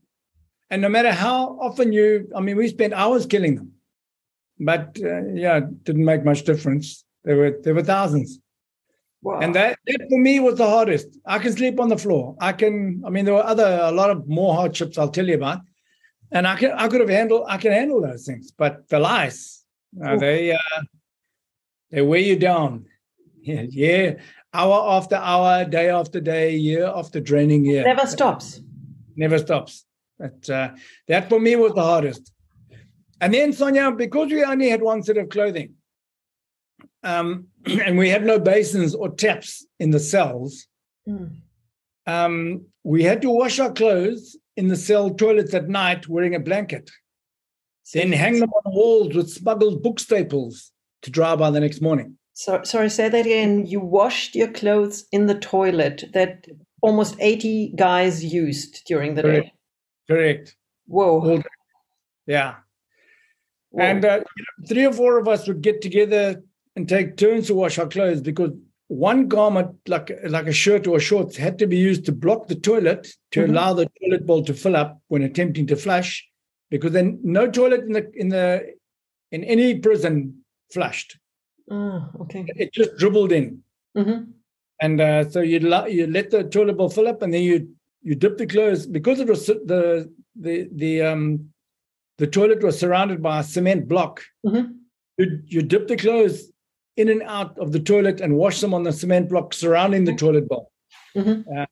And 0.70 0.82
no 0.82 0.90
matter 0.90 1.12
how 1.12 1.60
often 1.62 1.94
you, 1.94 2.28
I 2.36 2.42
mean, 2.42 2.58
we 2.58 2.68
spent 2.68 2.94
hours 2.94 3.26
killing 3.26 3.56
them, 3.56 3.74
but 4.60 4.98
uh, 5.02 5.26
yeah, 5.34 5.58
it 5.58 5.84
didn't 5.84 6.06
make 6.06 6.26
much 6.26 6.44
difference. 6.44 7.04
There 7.24 7.38
were 7.38 7.60
there 7.64 7.74
were 7.74 7.84
thousands, 7.84 8.40
wow. 9.22 9.40
and 9.40 9.54
that, 9.56 9.78
that 9.86 10.08
for 10.10 10.20
me 10.20 10.40
was 10.40 10.56
the 10.56 10.68
hardest. 10.68 11.08
I 11.26 11.40
can 11.40 11.54
sleep 11.54 11.80
on 11.80 11.90
the 11.90 11.98
floor. 11.98 12.36
I 12.40 12.52
can. 12.54 13.04
I 13.06 13.10
mean, 13.10 13.26
there 13.26 13.36
were 13.36 13.46
other 13.46 13.80
a 13.82 13.92
lot 13.92 14.10
of 14.10 14.28
more 14.28 14.56
hardships 14.56 14.98
I'll 14.98 15.10
tell 15.10 15.28
you 15.28 15.36
about, 15.36 15.60
and 16.32 16.48
I 16.48 16.56
can 16.56 16.72
I 16.72 16.88
could 16.88 17.02
have 17.02 17.10
handled 17.10 17.46
I 17.48 17.58
can 17.58 17.72
handle 17.72 18.02
those 18.02 18.26
things, 18.26 18.52
but 18.52 18.88
the 18.90 19.00
lice, 19.00 19.64
uh, 20.04 20.18
they 20.18 20.52
uh, 20.52 20.82
they 21.92 22.02
weigh 22.02 22.26
you 22.26 22.38
down. 22.38 22.86
Yeah, 23.48 23.66
yeah, 23.70 24.14
hour 24.56 24.98
after 24.98 25.16
hour, 25.16 25.66
day 25.66 25.90
after 25.90 26.20
day, 26.20 26.56
year 26.56 26.86
after 26.88 27.20
draining 27.20 27.66
year. 27.66 27.84
Never 27.84 28.08
stops. 28.08 28.62
Never 29.16 29.38
stops. 29.38 29.86
But 30.18 30.50
uh, 30.50 30.70
that 31.08 31.30
for 31.30 31.40
me 31.40 31.56
was 31.56 31.74
the 31.74 31.84
hardest. 31.84 32.32
And 33.22 33.34
then 33.34 33.52
Sonja, 33.52 33.96
because 33.98 34.32
we 34.32 34.44
only 34.44 34.70
had 34.70 34.82
one 34.82 35.04
set 35.04 35.18
of 35.18 35.30
clothing, 35.30 35.74
um, 37.04 37.48
and 37.66 37.98
we 37.98 38.10
had 38.10 38.26
no 38.26 38.40
basins 38.40 38.96
or 38.96 39.10
taps 39.10 39.66
in 39.80 39.92
the 39.92 40.00
cells, 40.00 40.68
mm. 41.08 41.36
um, 42.08 42.66
we 42.84 43.04
had 43.04 43.22
to 43.22 43.30
wash 43.30 43.60
our 43.60 43.72
clothes 43.72 44.38
in 44.58 44.68
the 44.68 44.78
cell 44.78 45.10
toilets 45.10 45.54
at 45.54 45.68
night 45.70 46.08
wearing 46.08 46.36
a 46.36 46.40
blanket. 46.40 46.90
Then 47.94 48.12
hang 48.12 48.40
them 48.40 48.50
on 48.50 48.62
the 48.66 48.72
walls 48.72 49.14
with 49.14 49.30
smuggled 49.30 49.84
book 49.84 50.00
staples 50.00 50.72
to 51.04 51.12
dry 51.12 51.36
by 51.36 51.52
the 51.52 51.60
next 51.60 51.82
morning. 51.82 52.18
So, 52.36 52.64
sorry, 52.64 52.90
say 52.90 53.08
that 53.08 53.26
again. 53.26 53.66
You 53.66 53.80
washed 53.80 54.36
your 54.36 54.52
clothes 54.52 55.06
in 55.14 55.28
the 55.28 55.40
toilet 55.40 56.04
that 56.14 56.46
almost 56.82 57.16
80 57.20 57.74
guys 57.78 58.26
used 58.26 58.84
during 58.86 59.16
the 59.16 59.22
Correct. 59.22 59.46
day. 59.46 59.54
Correct. 60.14 60.56
Whoa. 60.86 61.42
Yeah. 62.28 62.56
Whoa. 63.70 63.84
And 63.84 64.04
uh, 64.04 64.20
three 64.68 64.86
or 64.86 64.92
four 64.92 65.18
of 65.18 65.30
us 65.30 65.48
would 65.48 65.62
get 65.62 65.82
together 65.82 66.44
and 66.76 66.90
take 66.90 67.16
turns 67.16 67.48
to 67.48 67.56
wash 67.56 67.80
our 67.80 67.88
clothes 67.88 68.20
because 68.20 68.52
one 68.88 69.30
garment, 69.30 69.78
like 69.88 70.12
like 70.26 70.48
a 70.48 70.54
shirt 70.54 70.88
or 70.88 71.00
shorts, 71.00 71.38
had 71.38 71.58
to 71.60 71.68
be 71.68 71.78
used 71.78 72.06
to 72.06 72.12
block 72.12 72.48
the 72.48 72.56
toilet 72.56 73.08
to 73.32 73.42
mm-hmm. 73.42 73.52
allow 73.52 73.74
the 73.74 73.90
toilet 74.02 74.26
bowl 74.26 74.44
to 74.44 74.54
fill 74.54 74.76
up 74.76 75.02
when 75.08 75.24
attempting 75.24 75.68
to 75.68 75.76
flush, 75.78 76.28
because 76.70 76.92
then 76.92 77.18
no 77.24 77.50
toilet 77.50 77.82
in 77.86 77.94
the 77.94 78.12
in 78.14 78.30
the 78.30 78.76
in 79.32 79.44
any 79.46 79.80
prison 79.80 80.44
flushed. 80.72 81.18
Oh, 81.70 82.10
okay. 82.22 82.46
It 82.56 82.74
just 82.74 82.98
dribbled 82.98 83.32
in. 83.32 83.64
Mm-hmm. 83.98 84.32
And 84.82 85.02
uh, 85.02 85.30
so 85.30 85.42
you 85.42 85.60
you 85.88 86.08
let 86.08 86.32
the 86.32 86.44
toilet 86.44 86.78
bowl 86.78 86.90
fill 86.90 87.08
up, 87.08 87.22
and 87.22 87.34
then 87.34 87.44
you 87.44 87.70
you 88.04 88.14
dip 88.16 88.38
the 88.38 88.46
clothes 88.46 88.86
because 88.86 89.20
it 89.20 89.28
was 89.28 89.46
the 89.48 90.12
the 90.36 90.70
the 90.74 91.02
um 91.02 91.50
the 92.18 92.28
toilet 92.28 92.62
was 92.64 92.78
surrounded 92.80 93.22
by 93.24 93.40
a 93.40 93.44
cement 93.44 93.88
block. 93.88 94.22
Mm-hmm. 94.46 94.72
You, 95.18 95.42
you 95.46 95.62
dip 95.62 95.88
the 95.88 95.96
clothes 95.98 96.52
in 96.98 97.10
and 97.10 97.24
out 97.24 97.58
of 97.58 97.72
the 97.72 97.80
toilet 97.80 98.22
and 98.22 98.36
wash 98.38 98.60
them 98.62 98.74
on 98.74 98.84
the 98.84 98.92
cement 98.94 99.30
block 99.30 99.54
surrounding 99.54 100.06
the 100.06 100.12
Mhm. 100.14 100.18
toilet 100.18 100.48
bowl. 100.48 100.72
Mm-hmm. 101.16 101.58
Uh, 101.58 101.66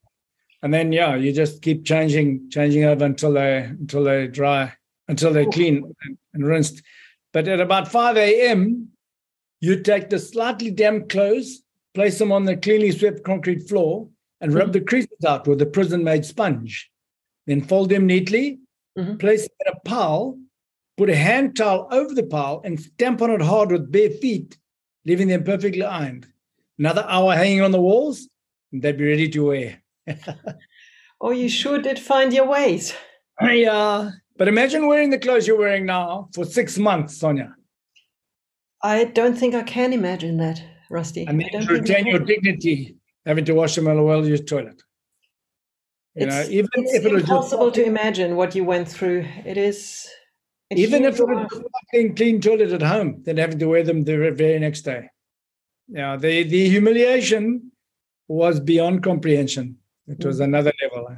and 0.62 0.74
then 0.74 0.92
yeah, 0.94 1.16
you 1.16 1.34
just 1.34 1.62
keep 1.62 1.86
changing, 1.86 2.50
changing 2.50 2.86
over 2.86 3.04
until 3.06 3.34
they 3.34 3.64
until 3.64 4.04
they 4.06 4.28
dry, 4.28 4.72
until 5.10 5.34
they're 5.34 5.44
Cool. 5.44 5.52
clean 5.54 5.94
and, 6.06 6.18
and 6.34 6.46
rinsed. 6.46 6.82
But 7.34 7.48
at 7.50 7.60
about 7.60 7.90
5 7.90 8.16
a.m., 8.18 8.90
you 9.64 9.80
take 9.82 10.10
the 10.10 10.20
slightly 10.20 10.70
damp 10.70 11.08
clothes, 11.08 11.64
place 11.94 12.20
them 12.20 12.34
on 12.34 12.44
the 12.44 12.58
cleanly 12.58 12.92
swept 12.92 13.24
concrete 13.24 13.62
floor, 13.70 14.10
and 14.42 14.54
rub 14.54 14.70
Mhm. 14.70 14.74
the 14.74 14.82
creases 14.82 15.24
out 15.26 15.48
with 15.48 15.62
a 15.62 15.66
prison-made 15.66 16.26
sponge. 16.26 16.92
Then 17.48 17.62
fold 17.62 17.88
them 17.90 18.06
neatly, 18.06 18.60
Mhm. 18.98 19.18
place 19.20 19.44
them 19.44 19.56
in 19.66 19.74
a 19.74 19.80
pile, 19.90 20.38
put 20.98 21.10
a 21.10 21.16
hand 21.16 21.56
towel 21.56 21.88
over 21.92 22.14
the 22.14 22.24
pile, 22.36 22.62
and 22.66 22.78
stamp 22.78 23.22
on 23.22 23.32
it 23.32 23.42
hard 23.42 23.72
with 23.72 23.90
bare 23.90 24.10
feet, 24.10 24.58
leaving 25.06 25.30
them 25.30 25.46
perfectly 25.46 25.84
ironed. 25.84 26.28
Another 26.78 27.06
hour 27.08 27.34
hanging 27.34 27.62
on 27.62 27.72
the 27.72 27.80
walls, 27.90 28.28
and 28.74 28.82
they'd 28.82 28.98
be 28.98 29.08
ready 29.08 29.30
to 29.30 29.46
wear. 29.46 29.82
Oh, 31.26 31.32
you 31.32 31.48
sure 31.48 31.80
did 31.82 32.00
find 32.00 32.34
your 32.34 32.48
ways. 32.48 32.94
Yeah. 33.42 34.12
But 34.36 34.50
imagine 34.50 34.88
wearing 34.88 35.10
the 35.10 35.18
clothes 35.18 35.48
you're 35.48 35.58
wearing 35.58 35.86
now 35.86 36.28
for 36.36 36.44
six 36.44 36.78
months, 36.78 37.18
Sonja, 37.18 37.54
I 38.84 39.06
don't 39.06 39.38
think 39.38 39.56
I 39.56 39.64
can 39.64 39.94
imagine 39.94 40.38
that, 40.38 40.62
Rusty. 40.90 41.26
and 41.26 41.42
I 41.42 41.50
then 41.52 41.66
to 41.68 41.74
retain 41.74 42.06
your 42.08 42.20
dignity, 42.20 42.98
having 43.26 43.46
to 43.46 43.54
wash 43.54 43.76
them 43.76 43.88
in 43.88 43.98
a 43.98 44.04
well-used 44.04 44.48
toilet. 44.48 44.82
You 46.16 46.28
know, 46.28 46.40
It's, 46.42 46.50
even 46.50 46.70
it's 46.76 46.94
if 46.96 47.06
it 47.06 47.12
was 47.14 47.22
just 47.24 47.32
impossible 47.32 47.72
to 47.72 47.84
imagine 47.84 48.36
what 48.36 48.54
you 48.56 48.64
went 48.66 48.88
through. 48.88 49.26
It 49.46 49.58
is. 49.58 50.08
even 50.72 51.06
if 51.06 51.20
it 51.20 51.28
was 51.28 51.38
a 51.46 51.48
just 51.50 51.64
fucking 51.92 52.16
clean 52.16 52.42
toilet 52.42 52.72
at 52.72 52.82
home, 52.82 53.24
then 53.24 53.38
having 53.38 53.58
to 53.60 53.68
wear 53.68 53.84
them 53.84 54.04
the 54.04 54.32
very 54.32 54.60
next 54.60 54.82
day. 54.82 55.10
Yeah, 55.88 56.16
the 56.18 56.44
the 56.44 56.70
humiliation 56.70 57.72
was 58.28 58.60
beyond 58.60 59.02
comprehension. 59.04 59.78
It 60.08 60.24
was 60.26 60.40
Mm. 60.40 60.44
another 60.46 60.74
level. 60.82 61.18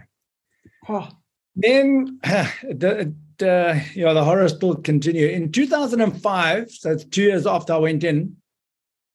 Oh, 0.89 1.09
Then 1.55 2.19
the, 2.23 3.13
the 3.37 3.81
you 3.93 4.05
know 4.05 4.13
the 4.13 4.23
horror 4.23 4.47
still 4.49 4.75
continue. 4.75 5.27
In 5.27 5.51
2005, 5.51 6.71
so 6.71 6.91
it's 6.91 7.05
two 7.05 7.23
years 7.23 7.45
after 7.47 7.73
I 7.73 7.77
went 7.77 8.03
in, 8.03 8.37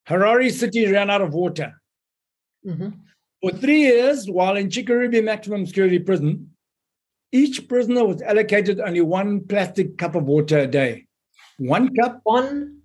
Harare 0.09 0.51
City 0.51 0.87
ran 0.91 1.11
out 1.11 1.23
of 1.23 1.35
water. 1.35 1.81
mhm. 2.67 2.95
For 3.43 3.53
three 3.53 3.81
years, 3.81 4.29
while 4.29 4.57
in 4.57 4.69
Chikurubi 4.69 5.25
Maximum 5.25 5.65
Security 5.65 5.99
Prison, 5.99 6.51
each 7.33 7.69
prisoner 7.69 8.05
was 8.05 8.21
allocated 8.21 8.81
only 8.81 9.01
one 9.01 9.47
plastic 9.47 9.97
cup 9.97 10.15
of 10.15 10.25
water 10.25 10.59
a 10.59 10.67
day. 10.67 11.07
One 11.57 11.95
cup 11.95 12.21
One. 12.25 12.83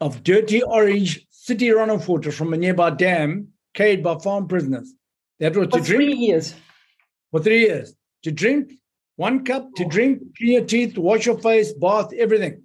of 0.00 0.22
dirty 0.22 0.62
orange 0.62 1.26
city 1.30 1.68
runoff 1.68 2.06
water 2.06 2.30
from 2.32 2.52
a 2.52 2.56
nearby 2.58 2.90
dam 2.90 3.48
carried 3.72 4.02
by 4.02 4.18
farm 4.18 4.46
prisoners. 4.46 4.92
That 5.40 5.56
was 5.56 5.68
For 5.70 5.78
to 5.78 5.84
three 5.84 6.12
years. 6.14 6.54
for 7.30 7.40
three 7.40 7.60
years. 7.60 7.94
To 8.24 8.30
drink, 8.32 8.72
one 9.16 9.44
cup 9.44 9.68
to 9.76 9.84
drink, 9.84 10.22
clean 10.36 10.52
your 10.52 10.64
teeth, 10.64 10.96
wash 10.98 11.26
your 11.26 11.38
face, 11.38 11.72
bath, 11.72 12.10
everything. 12.16 12.62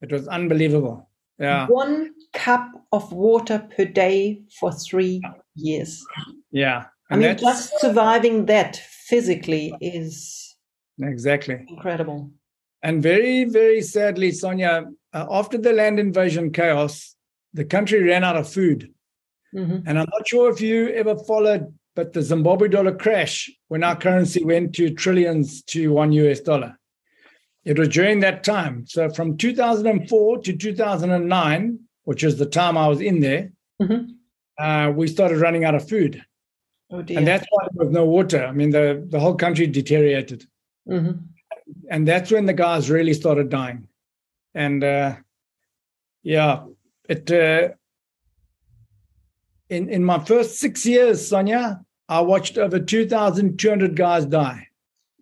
It 0.00 0.12
was 0.12 0.28
unbelievable. 0.28 1.08
Yeah, 1.38 1.66
One 1.68 2.14
cup 2.32 2.68
of 2.92 3.12
water 3.12 3.68
per 3.76 3.84
day 3.84 4.42
for 4.58 4.72
three 4.72 5.22
years. 5.54 6.04
yeah. 6.50 6.86
I 7.10 7.16
mean, 7.16 7.36
just 7.38 7.72
surviving 7.80 8.46
that 8.46 8.76
physically 9.06 9.72
is 9.80 10.56
exactly. 11.00 11.64
incredible. 11.68 12.30
And 12.82 13.02
very, 13.02 13.44
very 13.44 13.80
sadly, 13.82 14.30
Sonja, 14.30 14.86
uh, 15.14 15.26
after 15.30 15.56
the 15.58 15.72
land 15.72 15.98
invasion 15.98 16.52
chaos, 16.52 17.14
the 17.54 17.64
country 17.64 18.02
ran 18.02 18.24
out 18.24 18.36
of 18.36 18.52
food. 18.52 18.92
Mhm. 19.54 19.84
And 19.86 19.98
I'm 19.98 20.08
not 20.12 20.28
sure 20.28 20.50
if 20.50 20.60
you 20.60 20.88
ever 20.88 21.16
followed, 21.16 21.72
but 21.98 22.12
the 22.12 22.22
Zimbabwe 22.22 22.68
dollar 22.68 22.94
crash 22.94 23.50
when 23.66 23.82
our 23.82 23.96
currency 23.96 24.44
went 24.44 24.72
to 24.76 24.88
trillions 24.94 25.64
to 25.64 25.92
one 25.92 26.12
US 26.12 26.38
dollar. 26.38 26.78
It 27.64 27.76
was 27.76 27.88
during 27.88 28.20
that 28.20 28.44
time. 28.44 28.86
So 28.86 29.10
from 29.10 29.36
2004 29.36 30.38
to 30.42 30.56
2009, 30.56 31.80
which 32.04 32.22
is 32.22 32.38
the 32.38 32.46
time 32.46 32.78
I 32.78 32.86
was 32.86 33.00
in 33.00 33.18
there, 33.18 33.50
Mhm. 33.82 34.14
uh, 34.60 34.92
we 34.94 35.08
started 35.08 35.38
running 35.38 35.64
out 35.64 35.74
of 35.74 35.88
food. 35.88 36.22
Oh 36.92 37.02
dear. 37.02 37.18
And 37.18 37.26
that's 37.26 37.46
why 37.50 37.66
there 37.72 37.84
was 37.86 37.92
no 37.92 38.04
water. 38.04 38.44
I 38.46 38.52
mean, 38.52 38.70
the, 38.70 39.04
the 39.14 39.18
whole 39.18 39.34
country 39.34 39.66
deteriorated. 39.66 40.46
Mhm. 40.88 41.18
and 41.90 42.06
that's 42.08 42.30
when 42.30 42.46
the 42.46 42.54
guys 42.66 42.88
really 42.88 43.12
started 43.12 43.50
dying 43.50 43.80
and 44.54 44.82
uh 44.82 45.10
yeah 46.22 46.64
it 47.14 47.30
uh 47.30 47.68
in 49.68 49.82
in 49.96 50.02
my 50.02 50.18
first 50.30 50.58
six 50.64 50.86
years 50.86 51.18
sonja 51.30 51.62
i 52.08 52.20
watched 52.20 52.58
over 52.58 52.78
2200 52.78 53.94
guys 53.96 54.24
die 54.26 54.64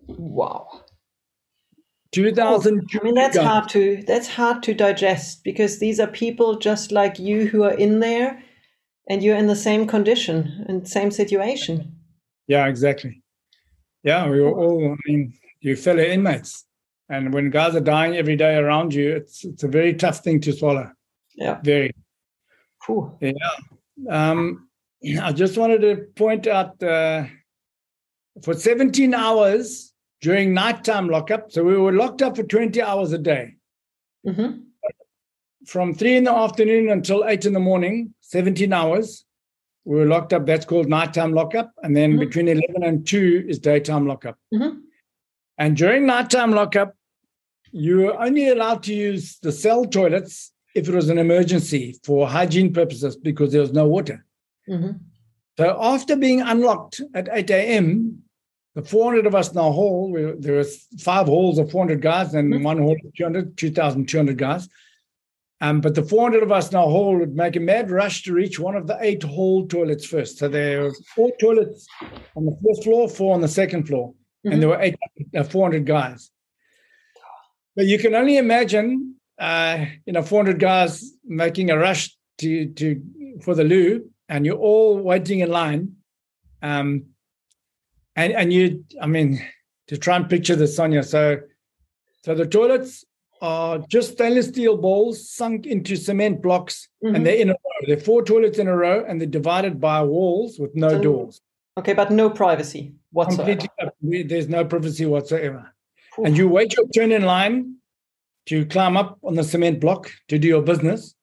Wow. 0.09 0.83
2200 2.12 2.85
I 3.01 3.05
mean, 3.05 3.14
that's 3.14 3.37
guys. 3.37 3.44
hard 3.46 3.68
to 3.70 4.03
that's 4.07 4.29
hard 4.29 4.62
to 4.62 4.75
digest 4.75 5.42
because 5.44 5.79
these 5.81 5.99
are 6.01 6.07
people 6.07 6.59
just 6.59 6.92
like 6.92 7.18
you 7.18 7.46
who 7.49 7.64
are 7.64 7.75
in 7.75 7.99
there, 8.01 8.42
and 9.09 9.22
you're 9.22 9.37
in 9.37 9.49
the 9.49 9.57
same 9.57 9.87
condition 9.87 10.64
and 10.68 10.88
same 10.88 11.11
situation. 11.11 11.92
yeah 12.46 12.66
exactly 12.66 13.22
yeah 14.05 14.29
we 14.29 14.40
were 14.40 14.53
all 14.57 14.92
i 14.92 14.96
mean 15.11 15.33
you 15.61 15.75
fellow 15.77 16.03
inmates 16.03 16.64
and 17.09 17.35
when 17.35 17.51
guys 17.51 17.75
are 17.75 17.81
dying 17.81 18.16
every 18.16 18.37
day 18.37 18.55
around 18.57 18.94
you 18.94 19.11
it's 19.16 19.44
it's 19.44 19.64
a 19.64 19.68
very 19.68 19.92
tough 19.94 20.20
thing 20.22 20.40
to 20.40 20.53
swallow 20.53 20.88
Yeah. 21.35 21.61
very 21.62 21.90
Phew. 22.85 23.18
Um, 24.09 24.65
I 25.22 25.32
just 25.32 25.56
wanted 25.56 25.80
to 25.82 25.96
point 26.14 26.46
out 26.46 26.82
uh, 26.82 27.24
for 28.42 28.54
17 28.54 29.14
hours 29.14 29.92
during 30.20 30.54
nighttime 30.54 31.08
lockup. 31.08 31.52
So 31.52 31.62
we 31.64 31.76
were 31.76 31.92
locked 31.92 32.22
up 32.22 32.36
for 32.36 32.42
20 32.42 32.80
hours 32.82 33.12
a 33.12 33.18
day 33.18 33.54
hmm 34.26 34.62
from 35.66 35.94
three 35.94 36.16
in 36.16 36.22
the 36.22 36.32
afternoon 36.32 36.88
until 36.90 37.24
eight 37.26 37.44
in 37.44 37.52
the 37.52 37.58
morning, 37.58 38.14
17 38.20 38.72
hours. 38.72 39.24
We 39.84 39.96
were 39.96 40.06
locked 40.06 40.32
up. 40.32 40.46
That's 40.46 40.64
called 40.64 40.88
nighttime 40.88 41.32
lockup. 41.32 41.72
And 41.82 41.96
then 41.96 42.12
Mhm. 42.12 42.20
between 42.20 42.46
11 42.46 42.84
and 42.84 43.04
2 43.04 43.44
is 43.48 43.58
daytime 43.58 44.06
lockup. 44.06 44.38
Mhm. 44.54 44.82
And 45.58 45.76
during 45.76 46.06
nighttime 46.06 46.52
lockup, 46.52 46.94
you 47.72 47.96
were 47.96 48.16
only 48.16 48.48
allowed 48.48 48.84
to 48.84 48.94
use 48.94 49.38
the 49.40 49.50
cell 49.50 49.84
toilets 49.84 50.52
if 50.76 50.88
it 50.88 50.94
was 50.94 51.08
an 51.08 51.18
emergency 51.18 51.98
for 52.04 52.28
hygiene 52.28 52.72
purposes 52.72 53.16
because 53.16 53.50
there 53.50 53.62
was 53.62 53.72
no 53.72 53.88
water. 53.88 54.24
Hmm 54.66 54.92
So 55.59 55.76
after 55.81 56.16
being 56.16 56.42
unlocked 56.42 57.00
at 57.14 57.29
8 57.33 57.50
a.m., 57.50 58.22
the 58.74 58.83
400 58.83 59.26
of 59.26 59.35
us 59.35 59.50
in 59.52 59.59
our 59.59 59.72
hall, 59.72 60.12
we, 60.12 60.33
there 60.38 60.57
was 60.57 60.87
five 61.00 61.26
halls 61.26 61.59
of 61.59 61.70
400 61.70 62.02
guys 62.02 62.35
and 62.35 62.52
Mhm. 62.52 62.62
one 62.62 62.79
hall 62.79 62.92
of 63.05 63.14
200, 63.14 63.57
2,200 63.57 64.37
guys. 64.37 64.68
Um, 65.62 65.81
but 65.81 65.94
the 65.94 66.02
400 66.02 66.42
of 66.42 66.52
us 66.52 66.68
in 66.70 66.76
our 66.76 66.85
hall 66.90 67.16
would 67.18 67.35
make 67.35 67.57
a 67.57 67.61
mad 67.61 67.90
rush 67.90 68.22
to 68.24 68.35
reach 68.35 68.61
one 68.61 68.76
of 68.76 68.87
the 68.87 68.98
eight 69.00 69.22
hall 69.22 69.66
toilets 69.66 70.05
first. 70.05 70.37
So 70.38 70.48
there 70.48 70.83
were 70.83 70.92
four 71.14 71.31
toilets 71.40 71.87
on 72.35 72.44
the 72.44 72.57
first 72.62 72.85
floor, 72.85 73.09
four 73.09 73.33
on 73.35 73.40
the 73.40 73.48
second 73.48 73.85
floor, 73.88 74.12
and 74.44 74.61
there 74.61 74.68
were 74.68 74.81
eight, 74.83 74.96
uh, 75.35 75.42
400 75.44 75.87
guys. 75.87 76.31
But 77.74 77.87
you 77.87 77.98
can 77.98 78.14
only 78.14 78.37
imagine, 78.37 79.14
uh, 79.38 79.87
you 80.05 80.12
know, 80.12 80.22
400 80.22 80.59
guys 80.61 81.12
making 81.24 81.70
a 81.70 81.79
rush 81.79 82.14
to 82.38 82.66
to 82.74 83.02
for 83.40 83.55
the 83.55 83.64
loo, 83.64 84.11
and 84.28 84.44
you're 84.46 84.56
all 84.58 84.98
waiting 84.98 85.40
in 85.40 85.50
line. 85.50 85.96
Um, 86.62 87.06
and 88.14 88.32
and 88.32 88.52
you, 88.52 88.84
I 89.00 89.06
mean, 89.06 89.40
to 89.88 89.96
try 89.98 90.16
and 90.16 90.28
picture 90.28 90.56
this, 90.56 90.78
Sonja. 90.78 91.04
So, 91.04 91.40
so 92.24 92.34
the 92.34 92.46
toilets 92.46 93.04
are 93.42 93.78
just 93.90 94.12
stainless 94.12 94.48
steel 94.48 94.76
bowls 94.76 95.30
sunk 95.30 95.66
into 95.66 95.96
cement 95.96 96.40
blocks, 96.42 96.88
Mhm. 97.04 97.16
and 97.16 97.26
they're 97.26 97.36
in 97.36 97.50
a 97.50 97.52
row. 97.52 97.86
They're 97.86 98.00
four 98.00 98.24
toilets 98.24 98.58
in 98.58 98.66
a 98.68 98.76
row, 98.76 99.04
and 99.06 99.20
they're 99.20 99.28
divided 99.28 99.78
by 99.80 100.02
walls 100.02 100.58
with 100.58 100.74
no 100.74 100.88
So- 100.88 101.02
doors. 101.02 101.40
Okay, 101.78 101.92
but 101.92 102.10
no 102.10 102.30
privacy 102.30 102.94
whatsoever. 103.12 103.68
Completely, 103.78 104.22
there's 104.22 104.48
no 104.48 104.64
privacy 104.64 105.04
whatsoever. 105.04 105.74
And 106.24 106.34
you 106.34 106.48
wait 106.48 106.74
your 106.74 106.88
turn 106.88 107.12
in 107.12 107.26
line 107.26 107.74
to 108.46 108.64
climb 108.64 108.96
up 108.96 109.18
on 109.22 109.34
the 109.34 109.44
cement 109.44 109.80
block 109.80 110.10
to 110.28 110.38
do 110.38 110.48
your 110.48 110.62
business. 110.62 111.14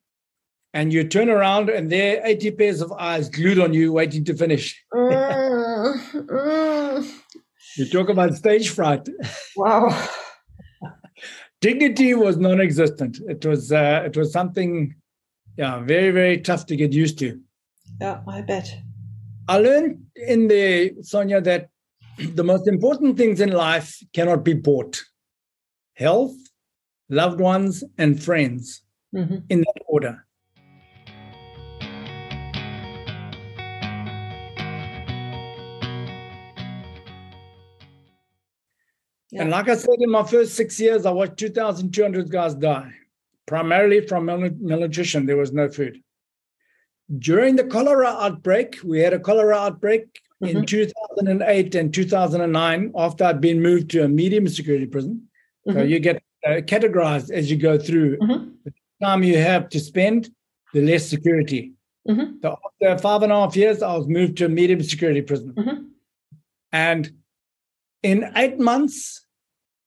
And 0.74 0.92
you 0.92 1.04
turn 1.08 1.30
around, 1.30 1.70
and 1.70 1.92
there 1.92 2.20
are 2.22 2.26
80 2.26 2.52
pairs 2.52 2.82
of 2.82 2.92
eyes 2.94 3.30
glued 3.30 3.60
on 3.60 3.74
you, 3.74 3.94
waiting 3.94 4.24
to 4.26 4.36
finish. 4.36 4.84
Mm, 4.94 5.98
mm. 6.16 7.12
You 7.78 7.86
talk 7.90 8.10
about 8.10 8.36
stage 8.36 8.70
fright. 8.70 9.08
Wow. 9.56 10.08
Dignity 11.62 12.14
was 12.14 12.38
non-existent. 12.38 13.20
It 13.28 13.46
was 13.46 13.72
uh, 13.72 14.04
it 14.06 14.18
was 14.18 14.32
something, 14.34 14.96
yeah, 15.58 15.80
very 15.80 16.12
very 16.12 16.40
tough 16.40 16.66
to 16.68 16.76
get 16.76 16.92
used 16.92 17.18
to. 17.20 17.40
Yeah, 18.02 18.22
I 18.28 18.42
bet. 18.42 18.76
I 19.48 19.60
learned 19.60 20.04
in 20.16 20.48
there, 20.48 20.90
Sonja, 21.02 21.44
that 21.44 21.70
the 22.18 22.44
most 22.44 22.68
important 22.68 23.18
things 23.18 23.40
in 23.40 23.52
life 23.52 23.98
cannot 24.14 24.44
be 24.44 24.54
bought. 24.54 25.04
health, 25.96 26.36
loved 27.10 27.40
ones, 27.40 27.84
and 27.98 28.22
friends 28.22 28.82
Mm-hmm. 29.16 29.46
in 29.50 29.60
that 29.60 29.82
order. 29.88 30.26
And 39.40 39.50
like 39.50 39.68
I 39.70 39.76
said, 39.76 39.96
in 40.00 40.10
my 40.12 40.24
first 40.24 40.56
six 40.56 40.80
years, 40.80 41.06
I 41.06 41.12
watched 41.12 41.38
2,200 41.38 42.30
guys 42.30 42.54
die, 42.56 42.92
primarily 43.48 44.06
from 44.06 44.26
mal- 44.26 44.50
malnutrition. 44.60 45.26
There 45.26 45.38
was 45.38 45.52
no 45.52 45.70
food. 45.70 46.02
During 47.18 47.56
the 47.56 47.64
cholera 47.66 48.08
outbreak, 48.08 48.78
we 48.84 49.00
had 49.00 49.14
a 49.14 49.20
cholera 49.20 49.56
outbreak 49.58 50.04
in 50.42 50.58
Mhm. 50.58 50.68
2008 50.68 51.76
and 51.76 51.94
2009 51.94 52.92
after 52.96 53.24
I'd 53.26 53.42
been 53.42 53.62
moved 53.62 53.90
to 53.92 54.04
a 54.04 54.08
medium 54.08 54.48
security 54.48 54.86
prison. 54.86 55.28
So 55.68 55.74
Mhm. 55.76 55.90
you 55.90 56.00
get 56.00 56.22
uh, 56.46 56.60
categorized 56.60 57.32
as 57.32 57.50
you 57.50 57.56
go 57.56 57.78
through. 57.78 58.18
Mhm. 58.18 58.52
The 58.66 58.74
time 59.02 59.24
you 59.24 59.38
have 59.38 59.70
to 59.70 59.80
spend, 59.80 60.30
the 60.74 60.82
less 60.82 61.08
security. 61.08 61.72
Mhm. 62.06 62.42
So 62.42 62.60
after 62.66 63.02
five 63.02 63.24
and 63.24 63.32
a 63.32 63.36
half 63.36 63.56
years, 63.56 63.82
I 63.82 63.96
was 63.96 64.08
moved 64.10 64.36
to 64.40 64.46
a 64.48 64.50
medium 64.50 64.84
security 64.84 65.22
prison. 65.22 65.54
Mhm. 65.54 65.86
And 66.74 67.12
in 68.02 68.30
eight 68.36 68.60
months, 68.60 69.23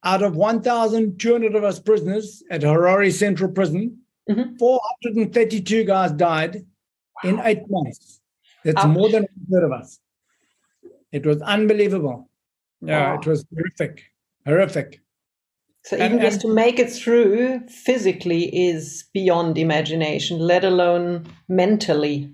out 0.07 0.23
of 0.23 0.37
1,200 0.37 1.57
of 1.57 1.64
us 1.64 1.81
prisoners 1.81 2.42
at 2.51 2.61
Harare 2.62 3.12
Central 3.12 3.51
Prison, 3.51 3.99
Mhm. 4.31 4.57
432 4.59 5.85
guys 5.85 6.12
died 6.12 6.64
in 7.25 7.40
eight 7.45 7.62
months. 7.69 8.21
That's 8.64 8.85
Ouch. 8.85 8.97
more 8.97 9.09
than 9.11 9.25
a 9.25 9.51
third 9.51 9.64
of 9.64 9.73
us. 9.73 9.99
It 11.12 11.27
was 11.27 11.42
unbelievable. 11.42 12.29
Yeah, 12.81 13.14
Wow. 13.14 13.19
it 13.21 13.27
was 13.27 13.45
horrific, 13.53 14.05
horrific. 14.47 15.01
So 15.85 15.97
And- 15.97 16.14
even 16.14 16.21
just 16.25 16.40
to 16.42 16.53
make 16.53 16.79
it 16.79 16.90
through 16.90 17.61
physically 17.69 18.42
is 18.69 19.05
beyond 19.12 19.59
imagination, 19.59 20.38
let 20.38 20.64
alone 20.64 21.27
mentally. 21.49 22.33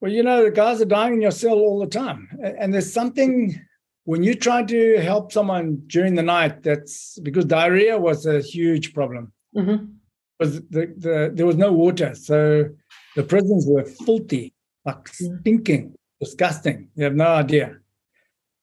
Well, 0.00 0.12
you 0.12 0.22
know, 0.22 0.44
the 0.44 0.50
guys 0.50 0.80
are 0.80 0.86
dying 0.86 1.14
in 1.14 1.20
your 1.22 1.30
cell 1.42 1.58
all 1.58 1.78
the 1.78 1.86
time. 1.86 2.28
And 2.58 2.72
there's 2.72 2.92
something 2.92 3.60
when 4.04 4.22
you 4.22 4.34
try 4.34 4.62
to 4.64 4.96
help 5.00 5.32
someone 5.32 5.82
during 5.86 6.14
the 6.14 6.22
night, 6.22 6.62
that's 6.62 7.18
because 7.20 7.44
diarrhea 7.44 7.98
was 7.98 8.26
a 8.26 8.40
huge 8.40 8.94
problem. 8.94 9.32
Mhm. 9.56 9.94
Was 10.38 10.60
the, 10.70 10.86
the 10.96 11.30
there 11.34 11.46
was 11.46 11.56
no 11.56 11.72
water. 11.72 12.14
So 12.14 12.68
the 13.16 13.22
prisons 13.22 13.66
were 13.66 13.84
filthy, 13.84 14.54
like 14.84 15.06
stinking, 15.08 15.94
disgusting. 16.20 16.88
You 16.94 17.04
have 17.04 17.14
no 17.14 17.26
idea. 17.26 17.76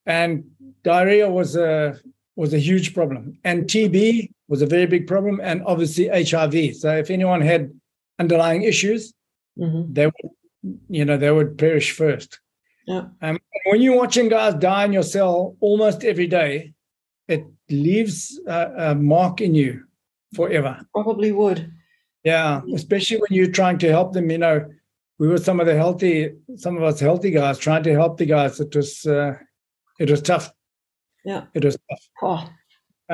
And 0.06 0.44
diarrhea 0.82 1.30
was 1.30 1.54
a 1.56 1.98
was 2.36 2.54
a 2.54 2.58
huge 2.58 2.94
problem. 2.94 3.38
And 3.44 3.64
TB 3.64 4.30
was 4.48 4.62
a 4.62 4.66
very 4.66 4.86
big 4.86 5.06
problem, 5.06 5.40
and 5.42 5.62
obviously 5.66 6.08
HIV. 6.08 6.76
So 6.76 6.96
if 6.96 7.10
anyone 7.10 7.40
had 7.42 7.72
underlying 8.18 8.62
issues, 8.62 9.12
Mhm. 9.58 9.94
they 9.94 10.06
would, 10.06 10.30
you 10.88 11.04
know, 11.04 11.16
they 11.16 11.30
would 11.30 11.58
perish 11.58 11.90
first. 11.92 12.40
Yeah. 12.88 13.08
Um, 13.20 13.38
when 13.66 13.82
you're 13.82 13.98
watching 13.98 14.30
guys 14.30 14.54
die 14.54 14.86
in 14.86 14.94
your 14.94 15.02
cell 15.02 15.56
almost 15.60 16.04
every 16.04 16.26
day, 16.26 16.72
it 17.28 17.44
leaves 17.68 18.40
a, 18.46 18.72
a 18.78 18.94
mark 18.94 19.42
in 19.42 19.54
you 19.54 19.84
forever. 20.34 20.80
Probably 20.94 21.30
would. 21.30 21.70
Yeah, 22.24 22.62
especially 22.74 23.18
when 23.18 23.32
you're 23.32 23.52
trying 23.52 23.76
to 23.80 23.90
help 23.90 24.14
them. 24.14 24.30
You 24.30 24.38
know, 24.38 24.66
we 25.18 25.28
were 25.28 25.36
some 25.36 25.60
of 25.60 25.66
the 25.66 25.76
healthy, 25.76 26.32
some 26.56 26.78
of 26.78 26.82
us 26.82 26.98
healthy 26.98 27.30
guys 27.30 27.58
trying 27.58 27.82
to 27.82 27.92
help 27.92 28.16
the 28.16 28.24
guys. 28.24 28.58
It 28.58 28.74
was, 28.74 29.04
uh, 29.04 29.34
it 30.00 30.10
was 30.10 30.22
tough. 30.22 30.50
Yeah. 31.26 31.44
It 31.52 31.66
was 31.66 31.76
tough. 31.90 32.08
Oh. 32.22 32.48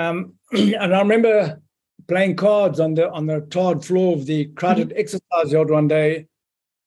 Um, 0.01 0.35
and 0.53 0.95
I 0.95 1.01
remember 1.01 1.61
playing 2.07 2.37
cards 2.37 2.79
on 2.79 2.95
the 2.95 3.11
on 3.11 3.27
the 3.27 3.41
tarred 3.51 3.85
floor 3.85 4.15
of 4.15 4.27
the 4.27 4.47
crowded 4.55 4.93
exercise 4.95 5.51
yard 5.51 5.71
one 5.71 5.89
day 5.89 6.29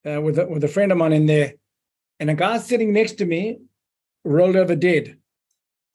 uh, 0.10 0.22
with 0.22 0.40
a, 0.40 0.48
with 0.48 0.64
a 0.64 0.70
friend 0.70 0.92
of 0.92 0.98
mine 0.98 1.14
in 1.14 1.26
there, 1.26 1.54
and 2.20 2.30
a 2.30 2.34
guy 2.34 2.58
sitting 2.58 2.94
next 2.94 3.14
to 3.14 3.26
me 3.26 3.60
rolled 4.24 4.56
over 4.56 4.76
dead, 4.76 5.18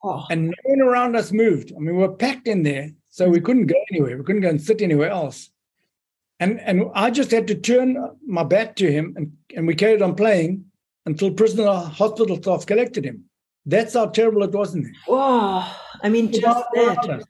Oh. 0.04 0.24
and 0.30 0.46
no 0.46 0.54
one 0.64 0.80
around 0.80 1.16
us 1.16 1.32
moved. 1.32 1.72
I 1.72 1.78
mean, 1.78 1.96
we 1.96 2.02
were 2.02 2.14
packed 2.16 2.48
in 2.48 2.62
there, 2.62 2.90
so 3.10 3.28
we 3.28 3.40
couldn't 3.40 3.66
go 3.66 3.76
anywhere. 3.90 4.16
We 4.18 4.24
couldn't 4.24 4.42
go 4.42 4.48
and 4.48 4.60
sit 4.60 4.82
anywhere 4.82 5.10
else. 5.10 5.50
And 6.40 6.60
and 6.60 6.90
I 6.94 7.10
just 7.10 7.30
had 7.30 7.46
to 7.48 7.54
turn 7.54 7.96
my 8.26 8.42
back 8.42 8.74
to 8.76 8.90
him, 8.90 9.14
and, 9.16 9.36
and 9.54 9.66
we 9.66 9.74
carried 9.74 10.02
on 10.02 10.16
playing 10.16 10.64
until 11.06 11.30
prisoner 11.30 11.72
hospital 11.72 12.36
staff 12.36 12.66
collected 12.66 13.04
him. 13.04 13.24
That's 13.64 13.94
how 13.94 14.06
terrible 14.06 14.42
it 14.42 14.52
was 14.52 14.74
in 14.74 14.82
there. 14.82 14.92
Whoa. 15.06 15.64
I 16.02 16.08
mean, 16.08 16.32
just 16.32 16.64
that. 16.74 17.24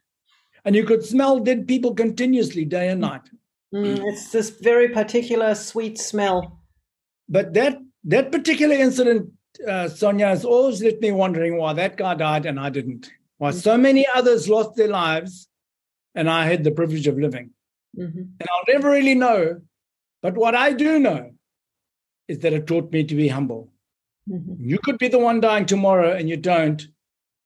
And 0.65 0.75
you 0.75 0.83
could 0.83 1.03
smell 1.03 1.39
dead 1.39 1.67
people 1.67 1.93
continuously 1.93 2.65
day 2.65 2.89
and 2.89 3.01
night. 3.01 3.29
Mm, 3.73 3.99
it's 4.05 4.31
this 4.31 4.49
very 4.49 4.89
particular 4.89 5.53
sweet 5.55 5.99
smell. 5.99 6.59
But 7.29 7.53
that 7.53 7.77
that 8.05 8.31
particular 8.31 8.75
incident, 8.75 9.31
uh, 9.67 9.85
Sonja, 9.87 10.27
has 10.27 10.45
always 10.45 10.81
left 10.83 10.99
me 11.01 11.11
wondering 11.11 11.57
why 11.57 11.73
that 11.73 11.97
guy 11.97 12.15
died 12.15 12.45
and 12.45 12.59
I 12.59 12.69
didn't. 12.69 13.11
Why 13.37 13.51
so 13.51 13.77
many 13.77 14.05
others 14.13 14.49
lost 14.49 14.75
their 14.75 14.87
lives 14.89 15.47
and 16.15 16.29
I 16.29 16.45
had 16.45 16.63
the 16.63 16.71
privilege 16.71 17.07
of 17.07 17.17
living. 17.17 17.51
Mhm. 17.97 18.15
And 18.39 18.47
I'll 18.49 18.73
never 18.73 18.89
really 18.89 19.15
know. 19.15 19.61
But 20.21 20.35
what 20.37 20.55
I 20.55 20.73
do 20.73 20.99
know 20.99 21.31
is 22.27 22.39
that 22.39 22.53
it 22.53 22.67
taught 22.67 22.91
me 22.91 23.03
to 23.03 23.15
be 23.15 23.27
humble. 23.27 23.69
Mhm. 24.29 24.57
You 24.59 24.79
could 24.79 24.97
be 24.97 25.07
the 25.09 25.19
one 25.19 25.41
dying 25.41 25.65
tomorrow 25.65 26.13
and 26.13 26.29
you 26.29 26.37
don't. 26.37 26.87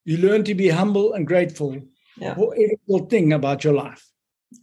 You 0.04 0.16
learn 0.18 0.44
to 0.44 0.54
be 0.54 0.68
humble 0.68 1.12
and 1.12 1.26
grateful 1.26 1.76
Yeah. 2.16 2.34
for 2.34 2.54
every 2.54 2.78
little 2.86 3.06
thing 3.06 3.32
about 3.32 3.64
your 3.64 3.74
life. 3.74 4.04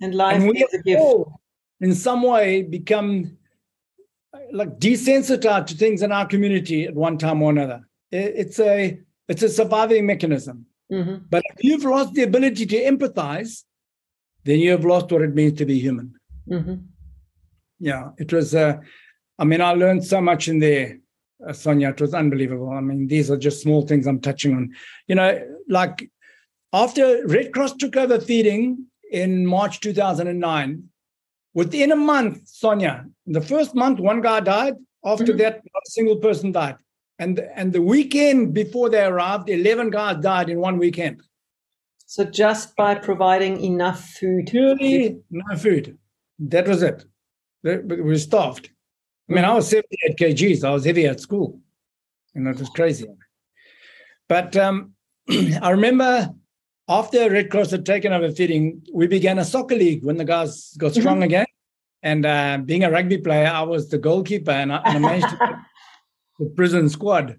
And 0.02 0.16
life 0.16 0.38
and 0.38 0.48
we 0.50 0.64
is 0.64 0.74
a 0.74 0.82
gift. 0.82 1.00
all, 1.02 1.42
in 1.82 1.94
some 1.94 2.24
way, 2.24 2.64
become 2.64 3.38
like 4.52 4.80
desensitized 4.80 5.68
to 5.68 5.76
things 5.76 6.02
in 6.02 6.12
our 6.12 6.26
community 6.28 6.86
at 6.86 6.96
one 6.96 7.18
time 7.18 7.42
or 7.42 7.52
another. 7.52 7.88
It's 8.12 8.60
a 8.60 9.00
it's 9.28 9.44
a 9.44 9.50
surviving 9.50 10.06
mechanism. 10.06 10.66
Mhm. 10.92 11.26
But 11.30 11.44
if 11.56 11.64
you've 11.64 11.84
lost 11.84 12.14
the 12.14 12.24
ability 12.24 12.66
to 12.68 12.84
empathize, 12.84 13.64
then 14.44 14.60
you 14.60 14.72
have 14.72 14.86
lost 14.86 15.12
what 15.12 15.24
it 15.24 15.34
means 15.34 15.58
to 15.58 15.66
be 15.66 15.80
human. 15.80 16.14
Mhm. 16.48 16.84
Yeah, 17.80 18.12
it 18.18 18.32
was. 18.32 18.54
Uh, 18.54 18.78
I 19.40 19.44
mean, 19.46 19.62
I 19.62 19.74
learned 19.74 20.06
so 20.06 20.22
much 20.22 20.48
in 20.48 20.60
there, 20.60 21.00
uh, 21.46 21.52
Sonja. 21.52 21.90
It 21.90 22.02
was 22.02 22.14
unbelievable. 22.14 22.70
I 22.70 22.82
mean, 22.82 23.08
these 23.08 23.30
are 23.32 23.38
just 23.38 23.62
small 23.62 23.86
things 23.86 24.08
I'm 24.08 24.22
touching 24.22 24.56
on. 24.56 24.74
You 25.08 25.16
know, 25.16 25.42
like 25.68 26.10
after 26.72 27.26
Red 27.28 27.52
Cross 27.52 27.78
took 27.78 27.98
over 27.98 28.20
feeding 28.20 28.86
in 29.12 29.46
March 29.46 29.80
2009, 29.82 30.90
within 31.56 31.92
a 31.92 31.96
month, 31.96 32.36
Sonja, 32.62 32.94
the 33.26 33.42
first 33.42 33.74
month, 33.74 34.00
one 34.00 34.22
guy 34.22 34.40
died. 34.42 34.76
After 35.04 35.34
Mhm. 35.34 35.38
that, 35.42 35.54
not 35.74 35.84
a 35.90 35.92
single 35.98 36.18
person 36.18 36.52
died. 36.52 36.78
And 37.18 37.40
and 37.60 37.72
the 37.74 37.82
weekend 37.94 38.54
before 38.54 38.88
they 38.90 39.04
arrived, 39.12 39.50
11 39.50 39.90
guys 39.90 40.18
died 40.32 40.50
in 40.50 40.60
one 40.60 40.78
weekend. 40.78 41.16
So 42.06 42.24
just 42.44 42.76
by 42.76 42.92
providing 43.10 43.56
enough 43.72 44.00
food. 44.20 44.44
Purely 44.48 44.98
no 45.32 45.56
food. 45.58 45.98
That 46.54 46.68
was 46.68 46.82
it. 46.84 47.00
We 47.64 48.02
were 48.10 48.18
starved. 48.30 48.70
I 49.30 49.34
mean, 49.34 49.46
I 49.46 49.54
was 49.56 49.68
78 49.70 50.18
kgs. 50.22 50.64
I 50.64 50.72
was 50.78 50.86
heavy 50.86 51.06
at 51.08 51.20
school. 51.20 51.60
And 52.36 52.48
it 52.48 52.60
was 52.60 52.70
crazy. 52.70 53.08
But 54.28 54.56
um, 54.66 54.94
I 55.68 55.70
remember 55.72 56.12
after 56.88 57.30
Red 57.30 57.50
Cross 57.50 57.72
had 57.72 57.86
taken 57.86 58.14
over 58.14 58.32
feeding, 58.32 58.82
we 58.94 59.08
began 59.08 59.40
a 59.40 59.46
soccer 59.46 59.76
league 59.76 60.04
when 60.04 60.18
the 60.18 60.26
guys 60.26 60.74
got 60.78 60.94
strong 60.94 61.24
again. 61.24 61.48
And 62.04 62.26
uh, 62.26 62.60
being 62.64 62.84
a 62.84 62.92
rugby 62.92 63.18
player, 63.18 63.48
I 63.48 63.64
was 63.64 63.90
the 63.90 63.98
goalkeeper 63.98 64.52
and 64.52 64.72
I, 64.72 64.82
and 64.86 64.98
I 64.98 65.00
managed 65.00 65.30
to 65.30 65.66
the 66.40 66.46
prison 66.46 66.90
squad. 66.90 67.38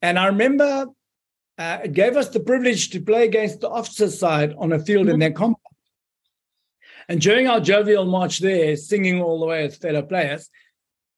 And 0.00 0.18
I 0.18 0.26
remember 0.26 0.86
uh, 1.58 1.78
it 1.84 1.92
gave 1.92 2.16
us 2.16 2.30
the 2.30 2.40
privilege 2.40 2.88
to 2.90 3.00
play 3.00 3.26
against 3.26 3.60
the 3.60 3.68
officers' 3.68 4.18
side 4.18 4.54
on 4.56 4.72
a 4.72 4.78
field 4.78 5.10
in 5.10 5.18
their 5.18 5.32
compound. 5.32 5.56
And 7.06 7.20
during 7.20 7.48
our 7.48 7.60
jovial 7.60 8.06
march 8.06 8.38
there, 8.38 8.76
singing 8.76 9.20
all 9.20 9.40
the 9.40 9.46
way 9.46 9.66
as 9.66 9.76
fellow 9.76 10.02
players, 10.02 10.48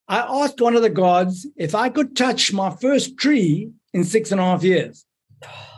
I 0.09 0.19
asked 0.19 0.61
one 0.61 0.75
of 0.75 0.83
the 0.83 0.91
guards 0.91 1.47
if 1.57 1.77
I 1.77 1.91
could 1.91 2.17
touch 2.17 2.53
my 2.53 2.71
first 2.71 3.17
tree 3.17 3.71
in 3.93 4.03
six 4.03 4.33
and 4.33 4.41
a 4.41 4.45
half 4.45 4.65
years. 4.65 5.05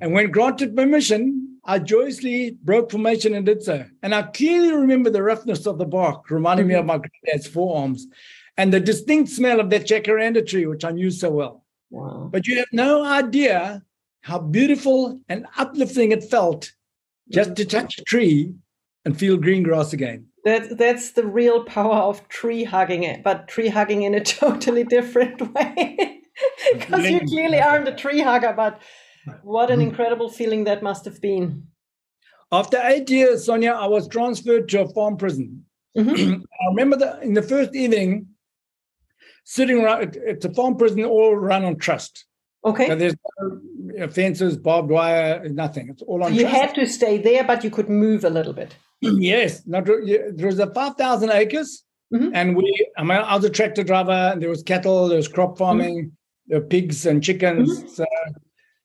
And 0.00 0.12
when 0.12 0.30
granted 0.30 0.76
permission, 0.76 1.58
I 1.64 1.78
joyously 1.78 2.52
broke 2.62 2.90
formation 2.90 3.34
and 3.34 3.44
did 3.44 3.62
so. 3.62 3.84
And 4.02 4.14
I 4.14 4.22
clearly 4.22 4.72
remember 4.72 5.10
the 5.10 5.22
roughness 5.22 5.66
of 5.66 5.78
the 5.78 5.84
bark, 5.84 6.30
reminding 6.30 6.66
me 6.66 6.74
of 6.74 6.80
mm-hmm. 6.80 6.86
my 6.86 6.98
granddad's 6.98 7.46
forearms, 7.46 8.06
and 8.56 8.72
the 8.72 8.80
distinct 8.80 9.30
smell 9.30 9.60
of 9.60 9.70
that 9.70 9.86
jacaranda 9.86 10.46
tree, 10.46 10.66
which 10.66 10.84
I 10.84 10.90
knew 10.90 11.10
so 11.10 11.30
well. 11.30 11.64
Wow. 11.90 12.28
But 12.30 12.46
you 12.46 12.58
have 12.58 12.72
no 12.72 13.04
idea 13.04 13.82
how 14.22 14.38
beautiful 14.38 15.20
and 15.28 15.46
uplifting 15.56 16.12
it 16.12 16.24
felt 16.24 16.72
just 17.30 17.56
to 17.56 17.64
touch 17.64 17.98
a 17.98 18.04
tree 18.04 18.54
and 19.04 19.18
feel 19.18 19.36
green 19.36 19.62
grass 19.62 19.92
again. 19.92 20.26
That 20.44 20.78
that's 20.78 21.12
the 21.12 21.26
real 21.26 21.64
power 21.64 21.96
of 21.96 22.26
tree 22.28 22.64
hugging 22.64 23.02
it, 23.02 23.22
but 23.22 23.48
tree 23.48 23.68
hugging 23.68 24.02
in 24.02 24.14
a 24.14 24.24
totally 24.24 24.84
different 24.84 25.54
way. 25.54 26.14
Because 26.72 27.10
you 27.10 27.20
clearly 27.26 27.58
aren't 27.58 27.88
a 27.88 27.94
tree 27.96 28.20
hugger, 28.20 28.52
but 28.56 28.80
what 29.42 29.70
an 29.70 29.80
incredible 29.80 30.28
feeling 30.28 30.64
that 30.64 30.82
must 30.82 31.04
have 31.04 31.20
been. 31.20 31.66
After 32.50 32.78
eight 32.84 33.10
years, 33.10 33.46
Sonja, 33.46 33.74
I 33.74 33.86
was 33.86 34.08
transferred 34.08 34.68
to 34.70 34.82
a 34.82 34.88
farm 34.88 35.16
prison. 35.16 35.64
Mhm. 35.96 36.42
I 36.62 36.68
remember 36.68 36.96
that 36.96 37.22
in 37.22 37.34
the 37.34 37.42
first 37.42 37.74
evening, 37.74 38.28
sitting 39.44 39.80
around, 39.82 40.16
it's 40.16 40.44
a 40.44 40.52
farm 40.54 40.76
prison 40.76 41.04
all 41.04 41.36
run 41.36 41.64
on 41.64 41.76
trust. 41.76 42.24
So 42.64 42.70
Okay. 42.72 42.94
there's 42.94 43.14
no 43.40 44.08
fences, 44.08 44.56
barbed 44.56 44.90
wire, 44.90 45.48
nothing. 45.48 45.88
It's 45.90 46.02
all 46.02 46.24
on 46.24 46.34
You 46.34 46.42
trust. 46.42 46.56
had 46.56 46.74
to 46.74 46.86
stay 46.86 47.18
there, 47.18 47.44
but 47.44 47.62
you 47.64 47.70
could 47.70 47.88
move 47.88 48.24
a 48.24 48.30
little 48.30 48.52
bit. 48.52 48.74
yes, 49.00 49.66
not, 49.66 49.84
there 49.86 50.46
was 50.46 50.58
a 50.58 50.72
5,000 50.72 51.30
acres. 51.30 51.84
Mhm. 52.12 52.30
And 52.34 52.56
we, 52.56 52.86
I 52.96 53.02
mean, 53.02 53.18
I 53.18 53.36
was 53.36 53.44
a 53.44 53.50
tractor 53.50 53.84
driver, 53.84 54.10
and 54.32 54.40
there 54.42 54.48
was 54.48 54.62
cattle, 54.62 55.08
there 55.08 55.18
was 55.18 55.28
crop 55.28 55.50
Mm-hmm. 55.50 55.58
farming, 55.58 56.12
there 56.46 56.60
were 56.60 56.66
pigs 56.66 57.04
and 57.06 57.22
chickens. 57.22 57.94
So, 57.94 58.04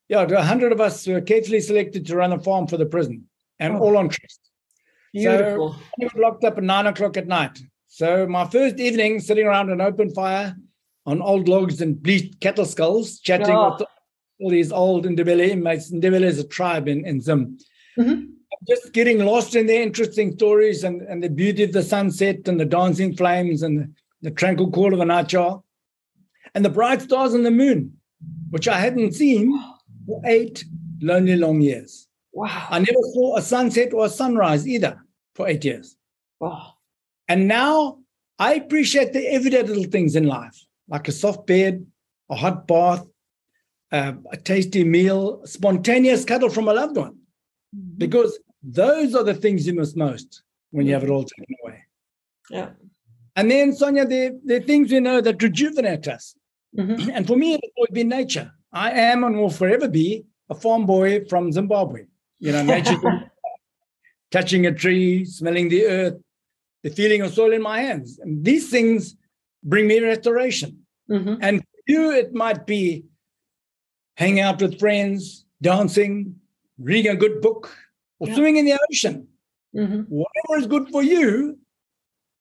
yeah, 0.08 0.22
a 0.22 0.42
hundred 0.42 0.72
of 0.72 0.80
us 0.80 1.06
were 1.06 1.20
carefully 1.20 1.60
selected 1.60 2.06
to 2.06 2.16
run 2.16 2.32
a 2.32 2.38
farm 2.38 2.66
for 2.66 2.76
the 2.76 2.86
prison, 2.86 3.24
and 3.58 3.74
Oh. 3.74 3.80
all 3.80 3.96
on 3.96 4.08
trust. 4.08 4.40
Beautiful. 5.12 5.76
We 5.98 6.08
were 6.12 6.20
locked 6.22 6.44
up 6.44 6.58
at 6.58 6.64
nine 6.64 6.86
o'clock 6.86 7.16
at 7.16 7.26
night. 7.28 7.58
So 7.86 8.26
my 8.26 8.44
first 8.48 8.80
evening, 8.80 9.20
sitting 9.20 9.46
around 9.46 9.70
an 9.70 9.80
open 9.80 10.10
fire 10.10 10.56
on 11.06 11.22
old 11.22 11.48
logs 11.48 11.80
and 11.80 12.02
bleached 12.02 12.40
cattle 12.40 12.64
skulls, 12.64 13.20
chatting 13.20 13.54
Oh. 13.54 13.76
with 13.78 13.86
all 14.40 14.50
these 14.50 14.72
old 14.72 15.06
Ndebele 15.06 15.48
inmates. 15.50 15.92
Ndebele 15.92 16.24
is 16.24 16.38
a 16.40 16.44
tribe 16.48 16.88
in, 16.88 17.06
in 17.06 17.20
Zim. 17.20 17.58
Mhm. 17.96 18.30
Just 18.66 18.92
getting 18.92 19.18
lost 19.24 19.54
in 19.54 19.66
their 19.66 19.82
interesting 19.82 20.32
stories 20.32 20.82
and, 20.84 21.02
and 21.02 21.22
the 21.22 21.28
beauty 21.28 21.62
of 21.62 21.72
the 21.72 21.82
sunset 21.82 22.48
and 22.48 22.58
the 22.58 22.64
dancing 22.64 23.14
flames 23.16 23.62
and 23.62 23.94
the 24.22 24.30
tranquil 24.30 24.70
call 24.70 24.92
of 24.94 25.00
an 25.00 25.08
acha 25.08 25.62
and 26.54 26.64
the 26.64 26.70
bright 26.70 27.02
stars 27.02 27.34
and 27.34 27.44
the 27.46 27.50
moon, 27.50 27.92
which 28.50 28.66
I 28.66 28.78
hadn't 28.80 29.12
seen 29.12 29.52
for 30.06 30.20
eight 30.26 30.64
lonely 31.00 31.36
long 31.36 31.60
years. 31.60 32.08
wow. 32.32 32.66
I 32.70 32.78
never 32.78 33.02
saw 33.12 33.36
a 33.36 33.42
sunset 33.42 33.92
or 33.92 34.06
a 34.06 34.08
sunrise 34.10 34.66
either 34.66 35.02
for 35.34 35.48
eight 35.48 35.64
years. 35.64 35.96
wow. 36.40 36.74
And 37.28 37.48
now 37.48 37.98
I 38.38 38.54
appreciate 38.54 39.12
the 39.12 39.26
everyday 39.32 39.62
little 39.62 39.84
things 39.84 40.14
in 40.16 40.24
life, 40.26 40.56
like 40.88 41.08
a 41.08 41.12
soft 41.12 41.46
bed, 41.46 41.86
a 42.28 42.34
hot 42.34 42.66
bath, 42.66 43.06
uh, 43.92 44.12
a 44.30 44.36
tasty 44.36 44.84
meal, 44.84 45.40
spontaneous 45.46 46.24
cuddle 46.24 46.50
from 46.50 46.68
a 46.68 46.74
loved 46.74 46.96
one, 46.96 47.16
because 47.96 48.38
those 48.62 49.14
are 49.14 49.22
the 49.24 49.34
things 49.34 49.66
you 49.66 49.74
miss 49.74 49.94
most 49.96 50.42
when 50.70 50.86
you 50.86 50.92
have 50.92 51.04
it 51.04 51.10
all 51.10 51.24
taken 51.24 51.54
away. 51.64 51.78
Yeah. 52.50 52.70
And 53.36 53.50
then, 53.50 53.72
Sonja, 53.72 54.08
there, 54.08 54.32
there 54.44 54.58
are 54.58 54.62
things 54.64 54.92
we 54.92 55.00
know 55.00 55.20
that 55.20 55.42
rejuvenate 55.42 56.08
us. 56.08 56.34
Mhm. 56.76 57.10
And 57.14 57.26
for 57.26 57.36
me, 57.36 57.54
it's 57.54 57.72
always 57.76 57.90
been 57.92 58.08
nature. 58.08 58.52
I 58.74 58.90
am 58.90 59.24
and 59.24 59.36
will 59.38 59.50
forever 59.50 59.88
be 59.88 60.26
a 60.50 60.54
farm 60.54 60.84
boy 60.84 61.24
from 61.26 61.52
Zimbabwe. 61.52 62.06
You 62.40 62.52
know, 62.52 62.62
nature, 62.74 63.00
touching 64.30 64.66
a 64.66 64.72
tree, 64.74 65.24
smelling 65.24 65.68
the 65.68 65.86
earth, 65.86 66.14
the 66.82 66.90
feeling 66.90 67.22
of 67.22 67.32
soil 67.32 67.52
in 67.52 67.62
my 67.62 67.80
hands. 67.80 68.18
And 68.18 68.44
these 68.44 68.68
things 68.68 69.16
bring 69.62 69.86
me 69.86 70.00
restoration. 70.00 70.84
Mhm. 71.08 71.38
And 71.40 71.60
for 71.60 71.80
you, 71.86 72.10
it 72.12 72.34
might 72.34 72.66
be 72.66 73.04
hanging 74.16 74.40
out 74.40 74.60
with 74.60 74.78
friends, 74.78 75.44
dancing, 75.62 76.34
reading 76.78 77.12
a 77.12 77.16
good 77.16 77.40
book, 77.40 77.76
or 78.18 78.28
Yeah. 78.28 78.34
swimming 78.34 78.56
in 78.56 78.64
the 78.66 78.78
ocean. 78.90 79.28
Mhm. 79.74 80.06
Whatever 80.08 80.58
is 80.60 80.66
good 80.66 80.88
for 80.90 81.02
you, 81.02 81.58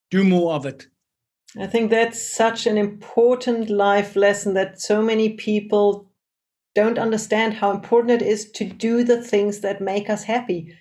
do 0.10 0.24
more 0.24 0.54
of 0.54 0.66
it. 0.66 0.88
I 1.58 1.68
think 1.68 1.92
that's 1.92 2.20
such 2.22 2.66
an 2.66 2.78
important 2.78 3.70
life 3.70 4.16
lesson 4.16 4.56
that 4.56 4.82
so 4.82 5.02
many 5.04 5.30
people 5.34 6.10
don't 6.76 6.98
understand 6.98 7.54
how 7.54 7.72
important 7.72 8.22
it 8.22 8.26
is 8.26 8.52
to 8.52 8.66
do 8.66 9.04
the 9.04 9.22
things 9.22 9.60
that 9.60 9.82
make 9.82 10.10
us 10.10 10.24
happy. 10.24 10.76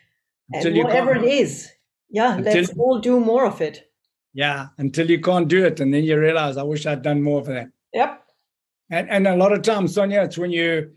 Until 0.50 0.72
and 0.74 0.84
whatever 0.84 1.14
it 1.14 1.24
is. 1.24 1.70
Yeah, 2.10 2.36
Until- 2.36 2.54
let's 2.54 2.72
all 2.78 2.98
do 2.98 3.20
more 3.20 3.46
of 3.46 3.60
it. 3.60 3.88
Yeah, 4.34 4.68
until 4.78 5.10
you 5.10 5.20
can't 5.20 5.48
do 5.48 5.64
it. 5.66 5.80
And 5.80 5.92
then 5.92 6.04
you 6.04 6.18
realize, 6.18 6.56
I 6.56 6.62
wish 6.62 6.86
I'd 6.86 7.02
done 7.02 7.22
more 7.22 7.40
of 7.40 7.46
that. 7.46 7.68
Yep. 7.92 8.22
And, 8.90 9.10
and 9.10 9.26
a 9.26 9.36
lot 9.36 9.52
of 9.52 9.62
times, 9.62 9.94
Sonja, 9.94 10.24
it's 10.24 10.38
when 10.38 10.50
you 10.50 10.92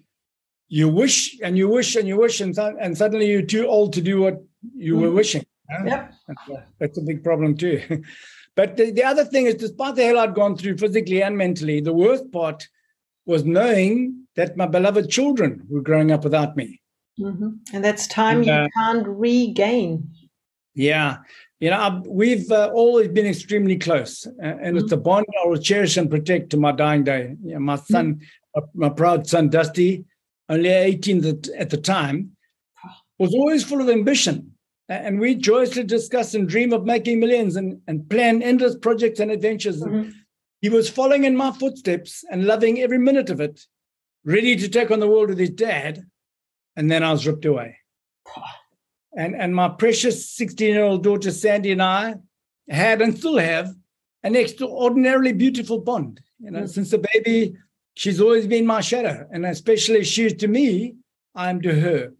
you 0.67 0.89
wish 0.89 1.37
and 1.43 1.57
you 1.57 1.67
wish 1.69 1.95
and 1.95 2.07
you 2.07 2.17
wish, 2.17 2.41
and, 2.41 2.57
and 2.57 2.97
suddenly 2.97 3.29
you're 3.29 3.41
too 3.41 3.67
old 3.67 3.93
to 3.93 4.01
do 4.01 4.21
what 4.21 4.41
you 4.73 4.97
were 4.97 5.09
Mhm. 5.09 5.15
wishing. 5.15 5.45
Yep. 5.85 6.13
That's 6.27 6.49
a, 6.49 6.63
that's 6.79 6.97
a 6.97 7.01
big 7.01 7.23
problem 7.23 7.55
too. 7.55 7.81
but 8.55 8.75
the, 8.77 8.91
the 8.91 9.03
other 9.03 9.25
thing 9.25 9.45
is, 9.45 9.55
despite 9.55 9.95
the 9.95 10.05
hell 10.05 10.17
I'd 10.19 10.33
gone 10.33 10.57
through 10.57 10.77
physically 10.77 11.21
and 11.21 11.37
mentally, 11.37 11.81
the 11.81 11.93
worst 11.93 12.31
part 12.31 12.67
was 13.25 13.43
knowing 13.45 14.24
that 14.35 14.57
my 14.57 14.65
beloved 14.65 15.09
children 15.09 15.65
were 15.69 15.81
growing 15.81 16.11
up 16.11 16.23
without 16.23 16.55
me. 16.55 16.81
hmm 17.17 17.49
And 17.73 17.83
that's 17.83 18.07
time 18.07 18.37
And, 18.37 18.45
you 18.45 18.53
uh, 18.53 18.67
can't 18.77 19.07
regain. 19.07 20.09
Yeah. 20.73 21.17
You 21.59 21.69
know, 21.69 21.79
I've, 21.79 22.05
we've 22.05 22.51
uh, 22.51 22.69
always 22.73 23.07
been 23.07 23.25
extremely 23.25 23.77
close, 23.77 24.27
uh, 24.27 24.55
and 24.61 24.77
it's 24.77 24.91
a 24.91 24.97
bond 24.97 25.25
I 25.41 25.47
will 25.47 25.57
cherish 25.57 25.95
and 25.95 26.11
protect 26.11 26.49
to 26.49 26.57
my 26.57 26.73
dying 26.73 27.05
day. 27.05 27.35
You 27.43 27.53
know, 27.53 27.59
my 27.59 27.77
son, 27.77 28.19
uh, 28.55 28.61
my 28.73 28.89
proud 28.89 29.25
son, 29.25 29.49
Dusty, 29.49 30.03
only 30.49 30.69
18 30.69 31.25
at, 31.57 31.69
the 31.69 31.77
time, 31.77 32.35
was 33.17 33.33
always 33.33 33.63
full 33.63 33.81
of 33.81 33.89
ambition. 33.89 34.51
And 34.89 35.19
we 35.19 35.33
joyously 35.35 35.83
discuss 35.83 36.35
and 36.35 36.47
dream 36.47 36.73
of 36.73 36.85
making 36.85 37.19
millions 37.19 37.55
and, 37.55 37.81
and 37.87 38.07
plan 38.09 38.43
endless 38.43 38.75
projects 38.75 39.19
and 39.19 39.31
adventures. 39.31 39.81
Mhm. 39.81 40.11
He 40.61 40.69
was 40.69 40.89
following 40.89 41.23
in 41.23 41.35
my 41.35 41.51
footsteps 41.51 42.23
and 42.29 42.45
loving 42.45 42.81
every 42.81 42.99
minute 42.99 43.29
of 43.29 43.39
it, 43.39 43.65
ready 44.25 44.55
to 44.57 44.67
take 44.67 44.91
on 44.91 44.99
the 44.99 45.07
world 45.07 45.29
with 45.29 45.39
his 45.39 45.51
dad. 45.51 46.03
And 46.75 46.91
then 46.91 47.03
I 47.03 47.11
was 47.11 47.25
ripped 47.25 47.45
away. 47.45 47.77
And, 49.17 49.33
and 49.33 49.55
my 49.55 49.69
precious 49.69 50.29
16 50.31 50.73
year 50.73 50.83
old 50.83 51.01
daughter, 51.01 51.31
Sandy, 51.31 51.71
and 51.71 51.81
I 51.81 52.15
had 52.67 53.01
and 53.01 53.17
still 53.17 53.37
have 53.37 53.73
an 54.23 54.35
extraordinarily 54.35 55.31
beautiful 55.31 55.79
bond. 55.79 56.19
You 56.39 56.51
know, 56.51 56.63
Mm. 56.63 56.69
since 56.69 56.89
the 56.91 56.97
baby, 57.13 57.55
she's 57.95 58.19
always 58.19 58.45
been 58.45 58.65
my 58.65 58.81
shadow. 58.81 59.25
And 59.31 59.45
especially 59.45 60.03
she 60.03 60.25
is 60.25 60.33
to 60.33 60.49
me, 60.49 60.95
I 61.33 61.49
am 61.49 61.61
to 61.61 61.73
her. 61.79 62.13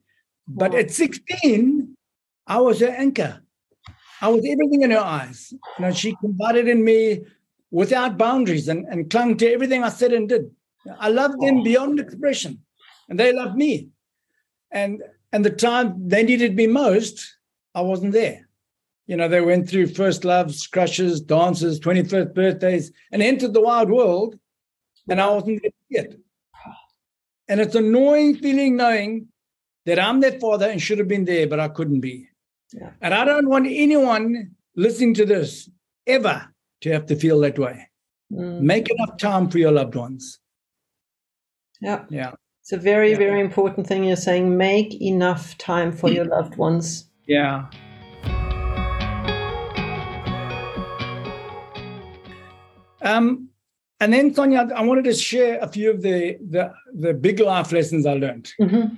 But 0.47 0.71
Wow. 0.71 0.79
at 0.79 0.91
16, 0.91 1.97
I 2.47 2.61
was 2.61 2.79
her 2.79 2.87
anchor. 2.87 3.41
I 4.21 4.29
was 4.29 4.45
everything 4.49 4.83
in 4.83 4.91
her 4.91 4.99
eyes. 5.19 5.51
You 5.51 5.59
know, 5.85 5.91
she 5.91 6.15
confided 6.15 6.69
in 6.69 6.81
me 6.81 7.25
without 7.71 8.17
boundaries 8.17 8.69
and, 8.69 8.85
and 8.87 9.09
clung 9.09 9.35
to 9.39 9.51
everything 9.51 9.83
I 9.83 9.89
said 9.89 10.13
and 10.13 10.29
did. 10.29 10.49
I 10.99 11.09
loved 11.09 11.41
them 11.41 11.63
beyond 11.63 11.99
expression, 11.99 12.61
and 13.09 13.19
they 13.19 13.33
loved 13.33 13.55
me. 13.55 13.89
And 14.71 15.03
and 15.31 15.43
the 15.43 15.49
time 15.49 16.07
they 16.07 16.23
needed 16.23 16.55
me 16.55 16.67
most, 16.67 17.37
I 17.73 17.81
wasn't 17.81 18.13
there. 18.13 18.47
You 19.07 19.17
know, 19.17 19.27
they 19.27 19.41
went 19.41 19.69
through 19.69 19.87
first 19.87 20.25
loves, 20.25 20.65
crushes, 20.65 21.21
dances, 21.21 21.79
21st 21.79 22.33
birthdays, 22.33 22.91
and 23.11 23.21
entered 23.21 23.53
the 23.53 23.61
wild 23.61 23.89
world, 23.89 24.39
and 25.09 25.21
I 25.21 25.29
wasn't 25.29 25.61
there 25.61 25.71
yet. 25.89 26.15
And 27.47 27.59
it's 27.59 27.75
annoying 27.75 28.37
feeling 28.37 28.75
knowing 28.75 29.27
that 29.85 29.99
I'm 29.99 30.19
their 30.19 30.39
father 30.39 30.67
and 30.67 30.81
should 30.81 30.97
have 30.97 31.07
been 31.07 31.25
there, 31.25 31.47
but 31.47 31.59
I 31.59 31.67
couldn't 31.67 31.99
be. 31.99 32.27
Yeah. 32.73 32.91
And 33.01 33.13
I 33.13 33.23
don't 33.23 33.47
want 33.47 33.67
anyone 33.67 34.55
listening 34.75 35.13
to 35.15 35.25
this 35.25 35.69
ever 36.07 36.47
to 36.81 36.91
have 36.91 37.05
to 37.07 37.15
feel 37.15 37.39
that 37.41 37.59
way. 37.59 37.87
Mm. 38.31 38.61
Make 38.61 38.89
enough 38.89 39.17
time 39.17 39.49
for 39.49 39.59
your 39.59 39.71
loved 39.71 39.95
ones. 39.95 40.39
Yeah. 41.81 42.05
Yeah. 42.09 42.31
It's 42.61 42.71
a 42.71 42.77
very, 42.77 43.11
Yeah. 43.11 43.17
very 43.17 43.39
important 43.41 43.85
thing 43.87 44.03
you're 44.03 44.15
saying. 44.15 44.57
Make 44.57 44.99
enough 45.01 45.57
time 45.57 45.91
for 45.91 46.09
your 46.09 46.25
loved 46.25 46.55
ones. 46.57 47.09
Yeah. 47.27 47.65
Um, 53.01 53.49
and 53.99 54.11
then 54.11 54.33
Sonja, 54.33 54.71
I 54.71 54.81
wanted 54.83 55.05
to 55.05 55.13
share 55.13 55.59
a 55.59 55.67
few 55.67 55.89
of 55.91 56.01
the 56.01 56.37
the, 56.49 56.73
the 56.93 57.13
big 57.13 57.39
life 57.39 57.71
lessons 57.71 58.05
I 58.05 58.13
learned 58.13 58.51
Mhm. 58.59 58.97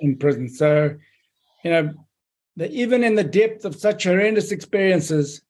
in 0.00 0.16
prison. 0.16 0.48
So, 0.48 0.94
you 1.64 1.70
know, 1.70 1.92
that 2.56 2.70
even 2.70 3.04
in 3.04 3.14
the 3.14 3.24
depth 3.24 3.64
of 3.64 3.74
such 3.74 4.04
horrendous 4.04 4.52
experiences, 4.52 5.42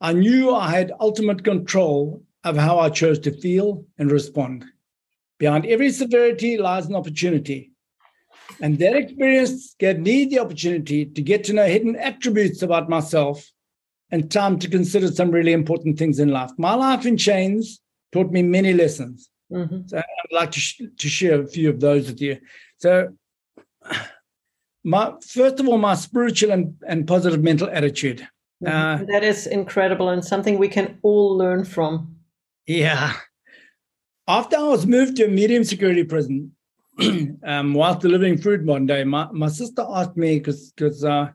I 0.00 0.12
knew 0.12 0.54
I 0.54 0.70
had 0.70 0.92
ultimate 1.00 1.44
control 1.44 2.22
of 2.44 2.56
how 2.56 2.78
I 2.78 2.88
chose 2.90 3.18
to 3.20 3.32
feel 3.32 3.84
and 3.98 4.10
respond. 4.10 4.64
Behind 5.42 5.66
every 5.66 5.90
severity 5.90 6.56
lies 6.56 6.86
an 6.86 6.94
opportunity. 6.94 7.72
And 8.60 8.78
that 8.78 8.94
experience 8.94 9.74
gave 9.76 9.98
me 9.98 10.24
the 10.24 10.38
opportunity 10.38 11.04
to 11.04 11.20
get 11.20 11.42
to 11.44 11.52
know 11.52 11.66
hidden 11.66 11.96
attributes 11.96 12.62
about 12.62 12.88
myself 12.88 13.50
and 14.12 14.30
time 14.30 14.56
to 14.60 14.68
consider 14.68 15.08
some 15.10 15.32
really 15.32 15.52
important 15.52 15.98
things 15.98 16.20
in 16.20 16.28
life. 16.28 16.52
My 16.58 16.74
life 16.74 17.04
in 17.06 17.16
chains 17.16 17.80
taught 18.12 18.30
me 18.30 18.42
many 18.44 18.72
lessons. 18.72 19.30
Mhm. 19.52 19.90
So 19.90 19.98
I'd 19.98 20.32
like 20.40 20.52
to, 20.52 20.60
sh- 20.60 20.82
to 20.96 21.08
share 21.08 21.42
a 21.42 21.46
few 21.48 21.70
of 21.70 21.80
those 21.80 22.06
with 22.06 22.20
you. 22.20 22.38
So, 22.76 23.08
my 24.84 25.14
first 25.26 25.58
of 25.58 25.66
all, 25.66 25.78
my 25.78 25.96
spiritual 25.96 26.52
and, 26.52 26.76
and 26.86 27.04
positive 27.04 27.42
mental 27.42 27.68
attitude. 27.68 28.20
Uh, 28.64 28.70
Mhm. 28.98 29.06
that 29.08 29.24
is 29.24 29.48
incredible 29.48 30.08
and 30.10 30.24
something 30.24 30.56
we 30.56 30.68
can 30.68 30.98
all 31.02 31.36
learn 31.36 31.64
from. 31.64 32.14
Yeah. 32.64 33.14
After 34.28 34.56
I 34.56 34.62
was 34.62 34.86
moved 34.86 35.16
to 35.16 35.24
a 35.24 35.28
medium 35.28 35.64
security 35.64 36.04
prison, 36.04 36.52
um, 37.44 37.74
whilst 37.74 38.00
delivering 38.00 38.38
food 38.38 38.64
one 38.66 38.86
day, 38.86 39.04
my, 39.04 39.28
my 39.32 39.48
sister 39.48 39.84
asked 39.88 40.16
me 40.16 40.38
because 40.38 40.72
because 40.72 41.04
uh, 41.04 41.28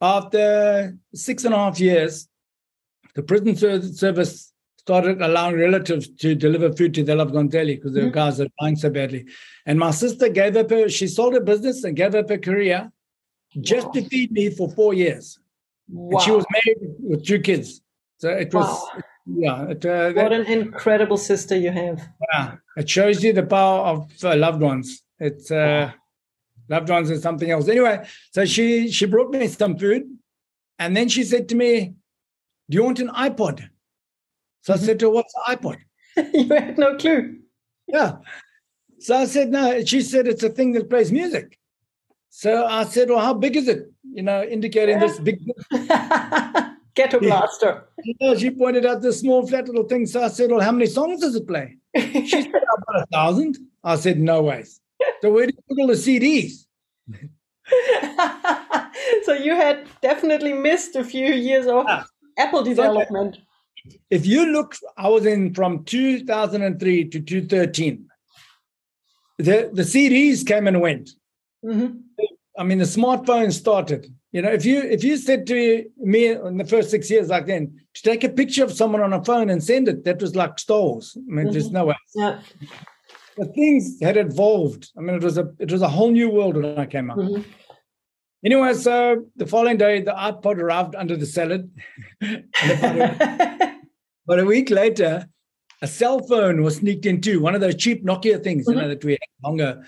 after 0.00 0.96
six 1.14 1.44
and 1.44 1.54
a 1.54 1.56
half 1.56 1.80
years, 1.80 2.28
the 3.14 3.22
prison 3.22 3.56
service 3.56 4.52
started 4.78 5.20
allowing 5.20 5.56
relatives 5.56 6.08
to 6.08 6.34
deliver 6.34 6.72
food 6.72 6.94
to 6.94 7.04
their 7.04 7.16
loved 7.16 7.34
ones 7.34 7.52
daily 7.52 7.76
because 7.76 7.92
the 7.92 8.00
mm-hmm. 8.00 8.10
guys 8.10 8.40
are 8.40 8.48
dying 8.60 8.76
so 8.76 8.90
badly. 8.90 9.26
And 9.66 9.78
my 9.78 9.90
sister 9.90 10.28
gave 10.28 10.56
up 10.56 10.70
her, 10.70 10.88
she 10.88 11.06
sold 11.06 11.34
her 11.34 11.40
business 11.40 11.84
and 11.84 11.94
gave 11.94 12.14
up 12.14 12.28
her 12.28 12.38
career 12.38 12.90
just 13.60 13.88
wow. 13.88 13.92
to 13.92 14.08
feed 14.08 14.32
me 14.32 14.50
for 14.50 14.70
four 14.70 14.94
years. 14.94 15.38
Wow. 15.88 16.18
And 16.18 16.24
she 16.24 16.30
was 16.30 16.46
married 16.50 16.94
with 16.98 17.26
two 17.26 17.40
kids. 17.40 17.82
So 18.18 18.30
it 18.30 18.52
was, 18.54 18.66
wow. 18.66 19.02
Yeah. 19.34 19.68
It, 19.68 19.84
uh, 19.84 20.12
what 20.12 20.32
an 20.32 20.46
incredible 20.46 21.16
sister 21.16 21.56
you 21.56 21.70
have. 21.70 22.00
Yeah. 22.32 22.56
It 22.76 22.88
shows 22.88 23.22
you 23.22 23.32
the 23.32 23.42
power 23.42 23.80
of 23.86 24.10
uh, 24.24 24.36
loved 24.36 24.60
ones. 24.60 25.02
It's, 25.18 25.50
uh, 25.50 25.92
loved 26.70 26.88
ones 26.88 27.10
is 27.10 27.22
something 27.22 27.50
else. 27.50 27.68
Anyway, 27.68 28.06
so 28.32 28.46
she 28.46 28.90
she 28.90 29.04
brought 29.04 29.30
me 29.30 29.48
some 29.48 29.76
food, 29.76 30.04
and 30.78 30.96
then 30.96 31.08
she 31.08 31.24
said 31.24 31.48
to 31.50 31.54
me, 31.54 31.94
"Do 32.70 32.76
you 32.76 32.84
want 32.84 33.00
an 33.00 33.08
iPod?" 33.08 33.68
So 34.62 34.72
mm-hmm. 34.72 34.82
I 34.82 34.86
said 34.86 34.98
to 35.00 35.06
her, 35.06 35.10
"What's 35.10 35.34
an 35.34 35.56
iPod?" 35.56 35.78
you 36.32 36.48
had 36.48 36.78
no 36.78 36.96
clue. 36.96 37.40
Yeah. 37.86 38.16
So 39.00 39.16
I 39.16 39.26
said, 39.26 39.50
"No." 39.50 39.84
She 39.84 40.00
said, 40.00 40.26
"It's 40.26 40.44
a 40.44 40.48
thing 40.48 40.72
that 40.72 40.88
plays 40.88 41.12
music." 41.12 41.58
So 42.30 42.64
I 42.64 42.84
said, 42.84 43.10
"Well, 43.10 43.20
how 43.20 43.34
big 43.34 43.56
is 43.56 43.68
it?" 43.68 43.92
You 44.12 44.22
know, 44.22 44.42
indicating 44.42 45.00
yeah. 45.00 45.06
this 45.06 45.18
big. 45.18 45.40
Ghetto 46.94 47.20
blaster. 47.20 47.84
Yeah, 48.20 48.34
she 48.34 48.50
pointed 48.50 48.86
out 48.86 49.02
this 49.02 49.20
small 49.20 49.46
flat 49.46 49.66
little 49.66 49.84
thing. 49.84 50.06
So 50.06 50.22
I 50.22 50.28
said, 50.28 50.50
"Well, 50.50 50.60
how 50.60 50.72
many 50.72 50.86
songs 50.86 51.20
does 51.20 51.34
it 51.34 51.46
play?" 51.46 51.76
she 51.96 52.26
said, 52.28 52.46
"About 52.46 53.02
a 53.02 53.06
thousand. 53.12 53.58
I 53.84 53.96
said, 53.96 54.18
"No 54.18 54.42
ways." 54.42 54.80
So 55.22 55.32
where 55.32 55.46
do 55.46 55.54
you 55.56 55.62
put 55.68 55.80
all 55.80 55.86
the 55.86 55.94
CDs? 55.94 56.66
so 59.24 59.34
you 59.34 59.54
had 59.54 59.86
definitely 60.02 60.52
missed 60.52 60.96
a 60.96 61.04
few 61.04 61.26
years 61.26 61.66
of 61.66 61.84
ah, 61.88 62.06
Apple 62.38 62.62
development. 62.62 63.38
If 64.10 64.26
you 64.26 64.46
look, 64.46 64.76
I 64.96 65.08
was 65.08 65.26
in 65.26 65.54
from 65.54 65.84
2003 65.84 67.08
to 67.08 67.20
2013. 67.20 68.06
The 69.38 69.70
the 69.72 69.82
CDs 69.82 70.46
came 70.46 70.66
and 70.66 70.80
went. 70.80 71.10
Mm-hmm. 71.64 71.98
I 72.58 72.64
mean, 72.64 72.78
the 72.78 72.84
smartphone 72.84 73.52
started. 73.52 74.12
You 74.32 74.42
know, 74.42 74.50
if 74.50 74.64
you 74.64 74.80
if 74.80 75.02
you 75.02 75.16
said 75.16 75.46
to 75.48 75.84
me 75.98 76.28
in 76.28 76.56
the 76.56 76.64
first 76.64 76.90
six 76.90 77.10
years 77.10 77.28
like 77.28 77.46
then 77.46 77.80
to 77.94 78.02
take 78.02 78.22
a 78.22 78.28
picture 78.28 78.62
of 78.62 78.72
someone 78.72 79.02
on 79.02 79.12
a 79.12 79.24
phone 79.24 79.50
and 79.50 79.62
send 79.62 79.88
it, 79.88 80.04
that 80.04 80.20
was 80.20 80.36
like 80.36 80.58
stores. 80.58 81.16
I 81.16 81.20
mean, 81.20 81.46
mm-hmm. 81.46 81.52
there's 81.52 81.70
no 81.70 81.86
way. 81.86 81.96
Yeah 82.14 82.40
the 83.40 83.46
things 83.46 83.98
had 84.02 84.16
evolved. 84.16 84.90
I 84.96 85.00
mean, 85.00 85.16
it 85.16 85.22
was 85.22 85.38
a 85.38 85.50
it 85.58 85.72
was 85.72 85.82
a 85.82 85.88
whole 85.88 86.10
new 86.10 86.30
world 86.30 86.56
when 86.56 86.78
I 86.78 86.86
came 86.86 87.10
out. 87.10 87.18
Mm-hmm. 87.18 87.42
Anyway, 88.44 88.74
so 88.74 89.24
the 89.36 89.46
following 89.46 89.76
day, 89.76 90.00
the 90.00 90.12
iPod 90.12 90.58
arrived 90.58 90.94
under 90.94 91.16
the 91.16 91.26
salad. 91.26 91.70
but 94.26 94.38
a, 94.38 94.44
week 94.44 94.70
later, 94.70 95.26
a 95.82 95.86
cell 95.86 96.20
phone 96.20 96.62
was 96.62 96.76
sneaked 96.76 97.06
into 97.06 97.40
one 97.40 97.54
of 97.54 97.60
those 97.60 97.76
cheap 97.76 98.04
Nokia 98.04 98.42
things, 98.42 98.66
mm-hmm. 98.66 98.72
you 98.72 98.76
know, 98.76 98.82
mm-hmm. 98.82 98.90
that 98.90 99.04
we 99.04 99.12
had 99.12 99.20
longer, 99.44 99.84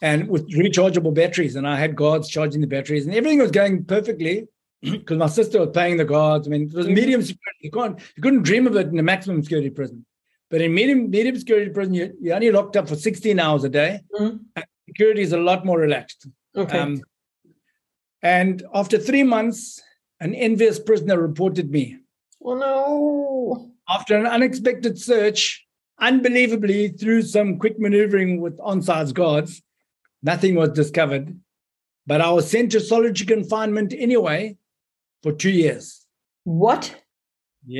and 0.00 0.28
with 0.28 0.48
rechargeable 0.50 1.14
batteries. 1.14 1.56
And 1.56 1.66
I 1.66 1.76
had 1.76 1.96
guards 1.96 2.28
charging 2.28 2.60
the 2.60 2.66
batteries, 2.66 3.06
and 3.06 3.14
everything 3.14 3.38
was 3.38 3.50
going 3.50 3.84
perfectly 3.84 4.48
because 4.82 5.18
my 5.18 5.26
sister 5.26 5.60
was 5.60 5.70
paying 5.74 5.96
the 5.96 6.04
guards. 6.04 6.46
I 6.46 6.50
mean, 6.50 6.62
it 6.62 6.74
was 6.74 6.86
medium 6.86 7.22
security. 7.22 7.60
You 7.60 7.70
can't, 7.70 7.98
you 8.16 8.22
couldn't 8.22 8.42
dream 8.42 8.66
of 8.66 8.76
it 8.76 8.88
in 8.88 8.98
a 8.98 9.02
maximum 9.02 9.42
security 9.42 9.70
prison. 9.70 10.04
But 10.50 10.62
in 10.62 10.74
medium, 10.74 11.10
medium 11.10 11.38
security 11.38 11.70
prison, 11.70 11.94
you, 11.94 12.12
you're 12.20 12.34
only 12.34 12.50
locked 12.50 12.76
up 12.76 12.88
for 12.88 12.96
16 12.96 13.38
hours 13.38 13.62
a 13.64 13.68
day. 13.68 14.00
Mm-hmm. 14.12 14.36
And 14.56 14.64
security 14.88 15.22
is 15.22 15.32
a 15.32 15.38
lot 15.38 15.64
more 15.64 15.78
relaxed. 15.78 16.26
Okay. 16.56 16.78
Um, 16.78 17.02
and 18.22 18.62
after 18.74 18.98
three 18.98 19.22
months, 19.22 19.80
an 20.18 20.34
envious 20.34 20.78
prisoner 20.78 21.20
reported 21.20 21.70
me. 21.70 21.98
Oh, 22.42 22.54
no. 22.54 23.70
After 23.88 24.16
an 24.16 24.26
unexpected 24.26 24.98
search, 24.98 25.64
unbelievably, 26.00 26.88
through 26.90 27.22
some 27.22 27.58
quick 27.58 27.78
maneuvering 27.78 28.40
with 28.40 28.58
on-site 28.60 29.14
guards, 29.14 29.62
nothing 30.22 30.54
was 30.54 30.70
discovered. 30.70 31.38
But 32.06 32.20
I 32.20 32.30
was 32.30 32.50
sent 32.50 32.72
to 32.72 32.80
solitary 32.80 33.26
confinement 33.26 33.94
anyway 33.96 34.56
for 35.22 35.32
two 35.32 35.50
years. 35.50 36.06
What? 36.44 36.94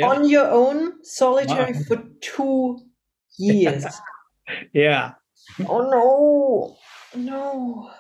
on 0.03 0.29
your 0.29 0.49
own, 0.51 1.03
solitary 1.03 1.73
wow. 1.73 1.81
for 1.87 2.03
two 2.21 2.81
years. 3.39 3.85
yeah. 4.73 5.13
Oh 5.67 5.91
no, 5.91 6.77
no. 7.21 7.91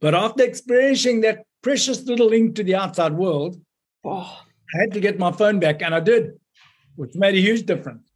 But 0.00 0.14
after 0.14 0.42
experiencing 0.44 1.20
that 1.22 1.44
precious 1.62 2.02
little 2.04 2.28
link 2.28 2.54
to 2.56 2.64
the 2.64 2.74
outside 2.74 3.12
world, 3.12 3.60
oh. 4.04 4.42
I 4.74 4.80
had 4.80 4.92
to 4.92 5.00
get 5.00 5.18
my 5.18 5.32
phone 5.32 5.60
back, 5.60 5.82
and 5.82 5.94
I 5.94 6.00
did, 6.00 6.38
which 6.96 7.14
made 7.14 7.34
a 7.34 7.40
huge 7.40 7.66
difference. 7.66 8.10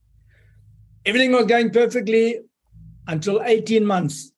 Everything 1.05 1.32
was 1.32 1.47
going 1.47 1.70
perfectly 1.70 2.41
until 3.07 3.43
18 3.43 3.84
months 3.84 4.32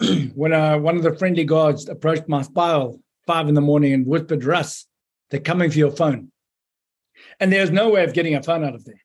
when 0.34 0.52
uh, 0.52 0.78
one 0.78 0.96
of 0.96 1.02
the 1.02 1.16
friendly 1.16 1.44
guards 1.44 1.88
approached 1.88 2.28
my 2.28 2.42
spiral 2.42 3.00
five 3.26 3.48
in 3.48 3.54
the 3.54 3.60
morning 3.60 3.92
and 3.92 4.06
whispered, 4.06 4.44
Russ, 4.44 4.86
they're 5.30 5.40
coming 5.40 5.70
for 5.70 5.78
your 5.78 5.90
phone. 5.90 6.30
And 7.40 7.52
there's 7.52 7.70
no 7.70 7.90
way 7.90 8.04
of 8.04 8.12
getting 8.12 8.34
a 8.34 8.42
phone 8.42 8.64
out 8.64 8.74
of 8.74 8.84
there. 8.84 9.00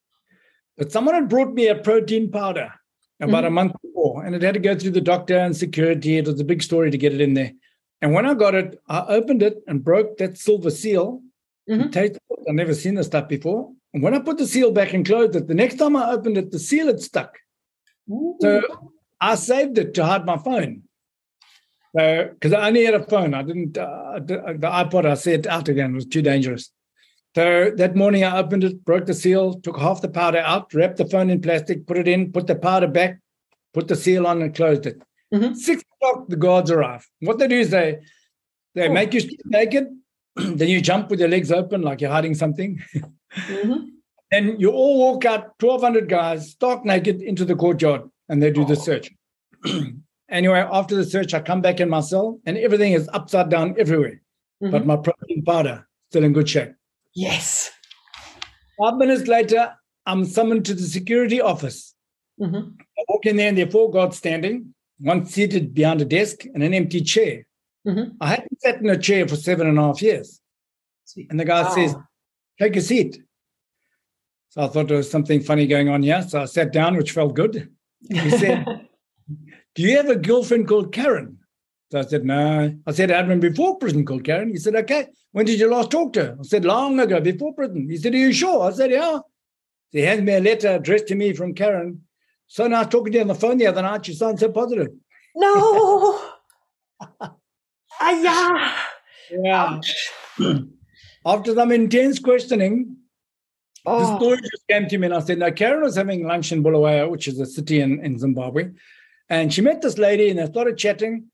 But 0.77 0.91
someone 0.91 1.15
had 1.15 1.29
brought 1.29 1.53
me 1.53 1.67
a 1.67 1.75
protein 1.75 2.31
powder 2.31 2.73
about 3.19 3.39
mm-hmm. 3.39 3.45
a 3.45 3.51
month 3.51 3.73
before, 3.81 4.25
and 4.25 4.35
it 4.35 4.41
had 4.41 4.55
to 4.55 4.59
go 4.59 4.75
through 4.75 4.91
the 4.91 5.01
doctor 5.01 5.37
and 5.37 5.55
security. 5.55 6.17
It 6.17 6.27
was 6.27 6.39
a 6.39 6.45
big 6.45 6.63
story 6.63 6.91
to 6.91 6.97
get 6.97 7.13
it 7.13 7.21
in 7.21 7.33
there. 7.33 7.51
And 8.01 8.13
when 8.13 8.25
I 8.25 8.33
got 8.33 8.55
it, 8.55 8.79
I 8.87 9.01
opened 9.07 9.43
it 9.43 9.61
and 9.67 9.83
broke 9.83 10.17
that 10.17 10.37
silver 10.37 10.71
seal. 10.71 11.21
Mm-hmm. 11.69 11.91
Tasted 11.91 12.19
it. 12.29 12.39
I've 12.49 12.55
never 12.55 12.73
seen 12.73 12.95
this 12.95 13.07
stuff 13.07 13.27
before. 13.27 13.71
And 13.93 14.01
when 14.01 14.13
I 14.13 14.19
put 14.19 14.37
the 14.37 14.47
seal 14.47 14.71
back 14.71 14.93
and 14.93 15.05
closed 15.05 15.35
it, 15.35 15.47
the 15.47 15.53
next 15.53 15.75
time 15.75 15.95
I 15.95 16.11
opened 16.11 16.37
it, 16.37 16.51
the 16.51 16.59
seal 16.59 16.87
had 16.87 16.99
stuck. 16.99 17.37
Ooh. 18.09 18.37
So 18.41 18.91
I 19.21 19.35
saved 19.35 19.77
it 19.77 19.93
to 19.93 20.05
hide 20.05 20.25
my 20.25 20.37
phone. 20.37 20.83
Because 21.93 22.53
I 22.53 22.67
only 22.67 22.85
had 22.85 22.93
a 22.93 23.03
phone, 23.03 23.33
I 23.33 23.43
didn't. 23.43 23.77
Uh, 23.77 24.19
the 24.19 24.57
iPod 24.61 25.05
I 25.05 25.13
set 25.15 25.45
out 25.45 25.67
again 25.67 25.91
it 25.91 25.95
was 25.95 26.05
too 26.05 26.21
dangerous. 26.21 26.71
So 27.35 27.71
that 27.75 27.95
morning 27.95 28.23
I 28.23 28.37
opened 28.37 28.63
it, 28.63 28.83
broke 28.83 29.05
the 29.05 29.13
seal, 29.13 29.53
took 29.61 29.77
half 29.77 30.01
the 30.01 30.09
powder 30.09 30.39
out, 30.39 30.73
wrapped 30.73 30.97
the 30.97 31.05
phone 31.05 31.29
in 31.29 31.41
plastic, 31.41 31.85
put 31.87 31.97
it 31.97 32.07
in, 32.07 32.31
put 32.31 32.47
the 32.47 32.55
powder 32.55 32.87
back, 32.87 33.19
put 33.73 33.87
the 33.87 33.95
seal 33.95 34.25
on, 34.27 34.41
and 34.41 34.55
closed 34.55 34.85
it. 34.85 35.01
Mm-hmm. 35.33 35.53
Six 35.53 35.83
o'clock, 35.95 36.27
the 36.27 36.35
guards 36.35 36.71
arrive. 36.71 37.07
What 37.19 37.39
they 37.39 37.47
do 37.47 37.59
is 37.59 37.69
they 37.69 37.99
they 38.73 38.87
oh. 38.87 38.93
make 38.93 39.13
you 39.13 39.21
naked, 39.45 39.87
then 40.35 40.67
you 40.67 40.81
jump 40.81 41.09
with 41.09 41.19
your 41.19 41.29
legs 41.29 41.51
open 41.51 41.81
like 41.81 42.01
you're 42.01 42.11
hiding 42.11 42.35
something. 42.35 42.81
mm-hmm. 42.95 43.85
Then 44.31 44.61
you 44.61 44.71
all 44.71 44.97
walk 44.97 45.25
out, 45.25 45.59
1,200 45.59 46.07
guys, 46.07 46.51
stark 46.51 46.85
naked, 46.85 47.21
into 47.21 47.43
the 47.43 47.53
courtyard, 47.53 48.03
and 48.31 48.41
they 48.41 48.49
do 48.49 48.61
oh. 48.61 48.65
the 48.65 48.75
search. 48.75 49.11
anyway, 50.29 50.65
after 50.71 50.95
the 50.95 51.03
search, 51.03 51.35
I 51.35 51.41
come 51.41 51.61
back 51.61 51.79
in 51.79 51.89
my 51.89 51.99
cell, 51.99 52.39
and 52.45 52.57
everything 52.57 52.93
is 52.93 53.07
upside 53.13 53.49
down 53.49 53.75
everywhere. 53.77 54.21
Mm-hmm. 54.63 54.71
But 54.71 54.85
my 54.87 54.95
protein 54.95 55.43
powder 55.43 55.87
still 56.09 56.23
in 56.23 56.33
good 56.33 56.49
shape. 56.49 56.71
Yes. 57.13 57.69
Five 58.79 58.95
minutes 58.95 59.27
later, 59.27 59.75
I'm 60.05 60.25
summoned 60.25 60.65
to 60.65 60.73
the 60.73 60.83
security 60.83 61.41
office. 61.41 61.93
Mm-hmm. 62.39 62.69
I 62.79 63.03
walk 63.09 63.25
in 63.25 63.35
there, 63.35 63.49
and 63.49 63.57
there 63.57 63.67
are 63.67 63.71
four 63.71 63.91
guards 63.91 64.17
standing, 64.17 64.73
one 64.99 65.25
seated 65.25 65.73
behind 65.73 66.01
a 66.01 66.05
desk 66.05 66.45
and 66.45 66.63
an 66.63 66.73
empty 66.73 67.01
chair. 67.01 67.45
Mm-hmm. 67.85 68.15
I 68.21 68.27
hadn't 68.27 68.61
sat 68.61 68.79
in 68.79 68.89
a 68.89 68.97
chair 68.97 69.27
for 69.27 69.35
seven 69.35 69.67
and 69.67 69.77
a 69.77 69.81
half 69.81 70.01
years. 70.01 70.39
And 71.29 71.37
the 71.39 71.45
guy 71.45 71.63
wow. 71.63 71.75
says, 71.75 71.95
Take 72.59 72.77
a 72.77 72.81
seat. 72.81 73.21
So 74.49 74.61
I 74.61 74.67
thought 74.67 74.87
there 74.87 74.97
was 74.97 75.09
something 75.09 75.41
funny 75.41 75.67
going 75.67 75.89
on 75.89 76.03
here. 76.03 76.21
So 76.21 76.41
I 76.41 76.45
sat 76.45 76.71
down, 76.71 76.95
which 76.95 77.11
felt 77.11 77.33
good. 77.33 77.69
He 78.09 78.29
said, 78.31 78.65
Do 79.75 79.83
you 79.83 79.97
have 79.97 80.09
a 80.09 80.15
girlfriend 80.15 80.67
called 80.67 80.93
Karen? 80.93 81.37
So 81.91 81.99
I 81.99 82.03
said, 82.03 82.25
no. 82.25 82.77
I 82.87 82.91
said, 82.91 83.11
I 83.11 83.17
had 83.17 83.27
one 83.27 83.39
before 83.39 83.77
prison 83.77 84.05
called 84.05 84.23
Karen. 84.23 84.49
He 84.49 84.57
said, 84.57 84.75
okay. 84.75 85.07
When 85.33 85.45
did 85.45 85.59
you 85.59 85.69
last 85.69 85.91
talk 85.91 86.13
to 86.13 86.23
her? 86.23 86.37
I 86.39 86.43
said, 86.43 86.65
long 86.65 86.99
ago, 86.99 87.19
before 87.19 87.53
prison. 87.53 87.89
He 87.89 87.97
said, 87.97 88.13
are 88.13 88.17
you 88.17 88.31
sure? 88.31 88.69
I 88.69 88.71
said, 88.71 88.91
yeah. 88.91 89.19
So 89.19 89.97
he 89.97 90.01
hands 90.01 90.21
me 90.21 90.33
a 90.33 90.39
letter 90.39 90.75
addressed 90.75 91.07
to 91.07 91.15
me 91.15 91.33
from 91.33 91.53
Karen. 91.53 92.01
So 92.47 92.67
now 92.67 92.83
talking 92.83 93.11
to 93.13 93.17
you 93.17 93.21
on 93.21 93.27
the 93.27 93.35
phone 93.35 93.57
the 93.57 93.67
other 93.67 93.81
night, 93.81 94.07
you 94.07 94.13
sound 94.13 94.39
so 94.39 94.49
positive. 94.51 94.87
No. 95.35 96.21
Aya. 98.01 98.73
Yeah. 99.31 99.79
After 101.25 101.53
some 101.53 101.71
intense 101.71 102.19
questioning, 102.19 102.97
oh. 103.85 103.99
the 103.99 104.17
story 104.17 104.37
just 104.41 104.67
came 104.69 104.87
to 104.87 104.97
me 104.97 105.07
and 105.07 105.13
I 105.13 105.19
said, 105.19 105.39
now 105.39 105.51
Karen 105.51 105.81
was 105.81 105.95
having 105.95 106.25
lunch 106.25 106.51
in 106.51 106.63
Bulawayo, 106.63 107.09
which 107.09 107.27
is 107.27 107.39
a 107.39 107.45
city 107.45 107.81
in, 107.81 108.03
in 108.03 108.17
Zimbabwe. 108.17 108.69
And 109.29 109.53
she 109.53 109.61
met 109.61 109.81
this 109.81 109.97
lady 109.97 110.29
and 110.29 110.39
they 110.39 110.45
started 110.45 110.77
chatting 110.77 111.31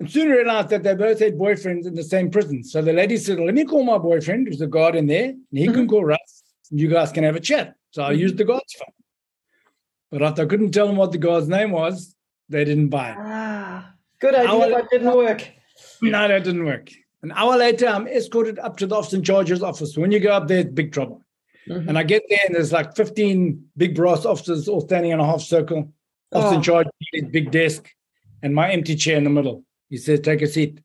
and 0.00 0.10
soon 0.10 0.28
realized 0.28 0.70
that 0.70 0.82
they 0.82 0.94
both 0.94 1.20
had 1.20 1.38
boyfriends 1.38 1.86
in 1.86 1.94
the 1.94 2.02
same 2.02 2.30
prison. 2.30 2.64
So 2.64 2.82
the 2.82 2.92
lady 2.92 3.16
said, 3.16 3.38
Let 3.38 3.54
me 3.54 3.64
call 3.64 3.84
my 3.84 3.98
boyfriend, 3.98 4.48
who's 4.48 4.60
a 4.60 4.66
guard 4.66 4.96
in 4.96 5.06
there, 5.06 5.30
and 5.30 5.38
he 5.50 5.66
mm-hmm. 5.66 5.74
can 5.74 5.88
call 5.88 6.04
Russ, 6.04 6.42
and 6.70 6.80
you 6.80 6.88
guys 6.88 7.12
can 7.12 7.24
have 7.24 7.36
a 7.36 7.40
chat. 7.40 7.74
So 7.90 8.02
I 8.02 8.10
mm-hmm. 8.10 8.20
used 8.20 8.36
the 8.36 8.44
guard's 8.44 8.72
phone. 8.74 8.92
But 10.10 10.22
after 10.22 10.42
I 10.42 10.46
couldn't 10.46 10.72
tell 10.72 10.86
them 10.86 10.96
what 10.96 11.12
the 11.12 11.18
guard's 11.18 11.48
name 11.48 11.70
was, 11.70 12.14
they 12.48 12.64
didn't 12.64 12.88
buy 12.88 13.10
it. 13.10 13.16
Ah, 13.18 13.92
good 14.20 14.34
idea, 14.34 14.68
but 14.70 14.90
didn't 14.90 15.16
work. 15.16 15.48
No, 16.02 16.28
that 16.28 16.44
didn't 16.44 16.64
work. 16.64 16.90
An 17.22 17.32
hour 17.32 17.56
later, 17.56 17.86
I'm 17.86 18.06
escorted 18.06 18.58
up 18.58 18.76
to 18.76 18.86
the 18.86 18.94
officer 18.94 19.16
in 19.16 19.24
charge's 19.24 19.62
office. 19.62 19.96
When 19.96 20.12
you 20.12 20.20
go 20.20 20.30
up 20.30 20.46
there, 20.46 20.58
it's 20.58 20.70
big 20.70 20.92
trouble. 20.92 21.23
Mm-hmm. 21.68 21.88
And 21.88 21.98
I 21.98 22.02
get 22.02 22.22
there, 22.28 22.40
and 22.46 22.54
there's 22.54 22.72
like 22.72 22.94
15 22.94 23.64
big 23.76 23.94
brass 23.94 24.24
officers 24.24 24.68
all 24.68 24.80
standing 24.82 25.12
in 25.12 25.20
a 25.20 25.26
half 25.26 25.40
circle. 25.40 25.92
Officer 26.32 26.54
oh. 26.54 26.56
in 26.56 26.62
charge, 26.62 26.86
his 27.12 27.24
big 27.30 27.50
desk, 27.50 27.88
and 28.42 28.54
my 28.54 28.70
empty 28.70 28.96
chair 28.96 29.16
in 29.16 29.24
the 29.24 29.30
middle. 29.30 29.64
He 29.88 29.96
says, 29.96 30.20
Take 30.20 30.42
a 30.42 30.46
seat. 30.46 30.80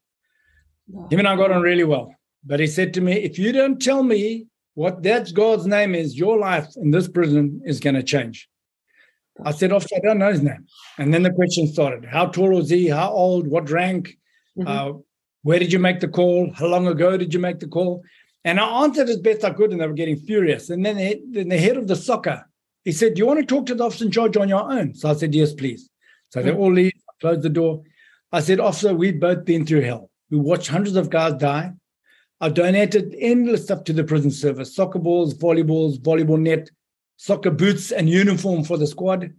Oh. 0.96 1.08
Him 1.10 1.20
and 1.20 1.28
I 1.28 1.36
got 1.36 1.52
on 1.52 1.62
really 1.62 1.84
well. 1.84 2.14
But 2.44 2.60
he 2.60 2.68
said 2.68 2.94
to 2.94 3.02
me, 3.02 3.14
If 3.14 3.38
you 3.38 3.52
don't 3.52 3.82
tell 3.82 4.04
me 4.04 4.48
what 4.76 5.04
that 5.04 5.34
God's 5.34 5.68
name 5.68 5.96
is, 5.96 6.18
your 6.18 6.38
life 6.38 6.68
in 6.78 6.92
this 6.92 7.08
prison 7.08 7.62
is 7.66 7.80
going 7.80 7.96
to 7.96 8.04
change. 8.04 8.48
I 9.44 9.52
said, 9.52 9.72
Officer, 9.72 9.96
I 9.96 10.00
don't 10.06 10.20
know 10.20 10.32
his 10.32 10.42
name. 10.42 10.66
And 10.98 11.14
then 11.14 11.24
the 11.24 11.32
question 11.32 11.68
started 11.68 12.06
How 12.06 12.28
tall 12.28 12.52
was 12.52 12.70
he? 12.70 12.88
How 12.88 13.12
old? 13.12 13.48
What 13.48 13.70
rank? 13.70 14.18
Mm-hmm. 14.58 14.68
Uh, 14.68 15.00
where 15.44 15.60
did 15.60 15.72
you 15.72 15.80
make 15.80 16.00
the 16.00 16.08
call? 16.08 16.52
How 16.54 16.68
long 16.68 16.88
ago 16.88 17.18
did 17.18 17.34
you 17.34 17.40
make 17.40 17.60
the 17.60 17.68
call? 17.68 18.04
And 18.46 18.60
I 18.60 18.84
answered 18.84 19.10
as 19.10 19.18
best 19.18 19.44
I 19.44 19.52
could, 19.52 19.72
and 19.72 19.82
they 19.82 19.88
were 19.88 19.94
getting 19.94 20.18
furious. 20.18 20.70
And 20.70 20.86
then 20.86 20.98
the, 20.98 21.22
then 21.30 21.50
the 21.50 21.58
head 21.58 21.78
of 21.78 21.88
the 21.88 21.96
soccer, 21.96 22.46
he 22.86 22.92
said, 22.92 23.14
Do 23.14 23.20
you 23.20 23.26
want 23.26 23.40
to 23.40 23.46
talk 23.46 23.66
to 23.68 23.76
the 23.76 23.84
officer 23.84 24.06
in 24.06 24.12
charge 24.12 24.38
on 24.38 24.50
your 24.50 24.72
own? 24.72 24.96
So 24.96 25.10
I 25.10 25.14
said, 25.14 25.36
Yes, 25.36 25.54
please. 25.54 25.90
So 26.30 26.42
they 26.42 26.52
mm. 26.52 26.58
all 26.58 26.72
leave, 26.72 26.94
I 27.10 27.14
closed 27.20 27.42
the 27.42 27.50
door. 27.50 27.84
I 28.32 28.40
said, 28.40 28.60
Officer, 28.60 28.94
we've 28.94 29.20
both 29.20 29.46
been 29.46 29.66
through 29.66 29.82
hell. 29.82 30.10
We 30.30 30.38
watched 30.38 30.68
hundreds 30.68 30.96
of 30.96 31.10
guys 31.10 31.34
die. 31.34 31.74
I've 32.42 32.54
donated 32.54 33.16
endless 33.20 33.64
stuff 33.64 33.84
to 33.86 33.94
the 33.94 34.04
prison 34.04 34.32
service 34.32 34.74
soccer 34.74 35.00
balls, 35.00 35.34
volleyballs, 35.34 36.00
volleyball 36.00 36.40
net, 36.40 36.70
soccer 37.18 37.52
boots, 37.52 37.92
and 37.92 38.10
uniform 38.10 38.64
for 38.64 38.78
the 38.78 38.88
squad. 38.88 39.34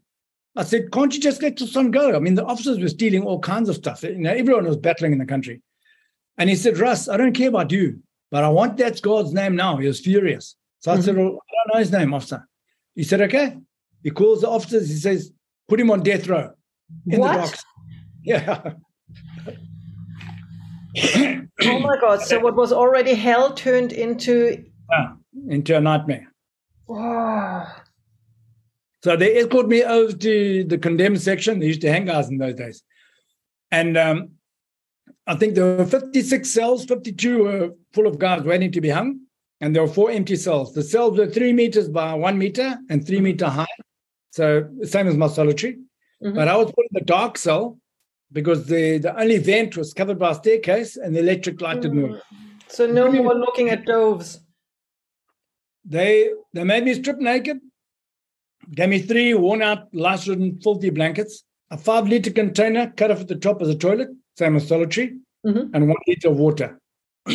I 0.57 0.65
said, 0.65 0.93
Can't 0.93 1.15
you 1.15 1.21
just 1.21 1.43
let 1.43 1.61
your 1.61 1.69
son 1.69 1.91
go? 1.91 2.15
I 2.15 2.19
mean, 2.19 2.35
the 2.35 2.45
officers 2.45 2.79
were 2.79 2.89
stealing 2.89 3.23
all 3.23 3.39
kinds 3.39 3.69
of 3.69 3.77
stuff. 3.77 4.03
You 4.03 4.19
know, 4.19 4.33
everyone 4.33 4.67
was 4.67 4.77
battling 4.77 5.13
in 5.13 5.19
the 5.19 5.27
country. 5.27 5.63
And 6.37 6.51
he 6.51 6.57
said, 6.57 6.79
Russ, 6.79 7.09
I 7.09 7.17
don't 7.17 7.35
care 7.35 7.49
about 7.49 7.71
you, 7.71 8.03
but 8.31 8.45
I 8.45 8.49
want 8.49 8.77
that 8.79 9.01
God's 9.03 9.33
name 9.33 9.57
now. 9.57 9.77
He 9.77 9.87
was 9.87 10.01
furious. 10.01 10.57
So 10.81 10.93
I 10.93 10.95
mm-hmm. 10.95 11.05
said, 11.05 11.17
well, 11.17 11.27
I 11.27 11.53
don't 11.57 11.75
know 11.75 11.79
his 11.79 11.93
name, 11.93 12.15
officer. 12.15 12.47
He 12.95 13.03
said, 13.03 13.21
okay. 13.23 13.57
He 14.03 14.11
calls 14.11 14.41
the 14.41 14.49
officers. 14.49 14.89
He 14.89 14.97
says, 14.97 15.33
put 15.69 15.81
him 15.81 15.91
on 15.91 16.03
death 16.03 16.27
row 16.27 16.53
in 17.07 17.21
what? 17.21 17.33
the 17.33 17.39
box. 17.39 17.65
Yeah. 18.23 18.73
oh 21.63 21.79
my 21.81 21.97
God. 22.01 22.21
So 22.23 22.41
what 22.41 22.57
was 22.57 22.73
already 22.73 23.15
hell 23.15 23.53
turned 23.53 23.93
into 23.93 24.65
yeah, 24.91 25.13
into 25.49 25.77
a 25.77 25.81
nightmare. 25.81 26.33
Wow. 26.87 27.69
So 29.03 29.17
they 29.17 29.39
escorted 29.39 29.71
me 29.71 29.83
over 29.83 30.13
to 30.13 30.65
the 30.65 30.79
condemned 30.79 31.23
section. 31.23 31.59
They 31.59 31.67
used 31.67 31.81
to 31.83 31.91
hang 31.91 32.07
guys 32.07 32.29
in 32.29 32.39
those 32.39 32.55
days. 32.55 32.83
And 33.71 33.97
um, 33.97 34.31
I 35.31 35.37
think 35.37 35.55
there 35.55 35.77
were 35.77 35.87
56 35.87 36.51
cells, 36.51 36.85
52 36.87 37.45
were 37.45 37.71
full 37.93 38.09
of 38.09 38.19
guards 38.19 38.45
waiting 38.45 38.73
to 38.73 38.81
be 38.81 38.89
hung, 38.89 39.21
and 39.61 39.73
there 39.73 39.83
were 39.83 39.95
four 39.99 40.11
empty 40.11 40.35
cells. 40.35 40.75
The 40.75 40.83
cells 40.83 41.17
were 41.17 41.29
three 41.29 41.53
meters 41.53 41.89
by 41.89 42.15
one 42.15 42.37
meter 42.37 42.77
and 42.89 43.07
3 43.07 43.21
meter 43.21 43.47
high. 43.47 43.77
So 44.33 44.69
same 44.83 45.07
as 45.07 45.17
my 45.17 45.29
solitary. 45.29 45.75
Mm-hmm. 46.21 46.35
But 46.35 46.49
I 46.49 46.57
was 46.57 46.73
put 46.73 46.85
in 46.91 46.95
the 46.95 47.05
dark 47.05 47.39
cell 47.39 47.79
because 48.33 48.67
the, 48.67 48.99
the 48.99 49.17
only 49.17 49.39
vent 49.39 49.77
was 49.77 49.95
covered 49.95 50.19
by 50.19 50.33
a 50.33 50.35
staircase 50.35 50.97
and 50.97 51.15
the 51.15 51.21
electric 51.21 51.61
light 51.61 51.81
didn't 51.81 52.01
move. 52.01 52.21
So 52.67 52.87
no 52.91 53.13
more 53.13 53.35
looking 53.35 53.71
at 53.71 53.85
doves. 53.85 54.41
They 55.85 56.31
they 56.53 56.65
made 56.65 56.85
me 56.85 56.95
strip 56.95 57.19
naked, 57.19 57.61
gave 58.75 58.89
me 58.89 58.99
three 58.99 59.35
worn 59.35 59.63
out, 59.63 59.95
lice 59.95 60.27
ridden, 60.27 60.61
filthy 60.61 60.91
blankets, 60.91 61.45
a 61.71 61.79
five 61.79 62.09
liter 62.09 62.33
container 62.33 62.93
cut 62.97 63.13
off 63.13 63.21
at 63.21 63.29
the 63.29 63.37
top 63.37 63.63
as 63.63 63.69
a 63.69 63.77
toilet, 63.77 64.09
same 64.41 64.57
as 64.57 64.67
solitary, 64.67 65.19
mm-hmm. 65.47 65.75
and 65.75 65.89
one 65.89 65.97
liter 66.07 66.29
of 66.29 66.37
water. 66.37 66.81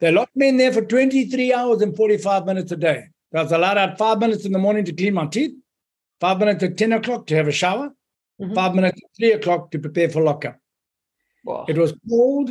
they 0.00 0.10
locked 0.10 0.36
me 0.36 0.48
in 0.48 0.56
there 0.56 0.72
for 0.72 0.82
23 0.82 1.54
hours 1.54 1.80
and 1.82 1.96
45 1.96 2.44
minutes 2.44 2.72
a 2.72 2.76
day. 2.76 3.04
I 3.34 3.42
was 3.42 3.52
allowed 3.52 3.78
out 3.78 3.96
five 3.96 4.18
minutes 4.18 4.44
in 4.44 4.52
the 4.52 4.58
morning 4.58 4.84
to 4.84 4.92
clean 4.92 5.14
my 5.14 5.26
teeth, 5.26 5.52
five 6.20 6.38
minutes 6.38 6.62
at 6.64 6.76
10 6.76 6.92
o'clock 6.92 7.26
to 7.28 7.36
have 7.36 7.48
a 7.48 7.52
shower, 7.52 7.90
mm-hmm. 8.40 8.54
five 8.54 8.74
minutes 8.74 9.00
at 9.02 9.16
3 9.16 9.32
o'clock 9.32 9.70
to 9.70 9.78
prepare 9.78 10.10
for 10.10 10.22
lockup. 10.22 10.58
Wow. 11.44 11.64
It 11.68 11.78
was 11.78 11.94
cold, 12.10 12.50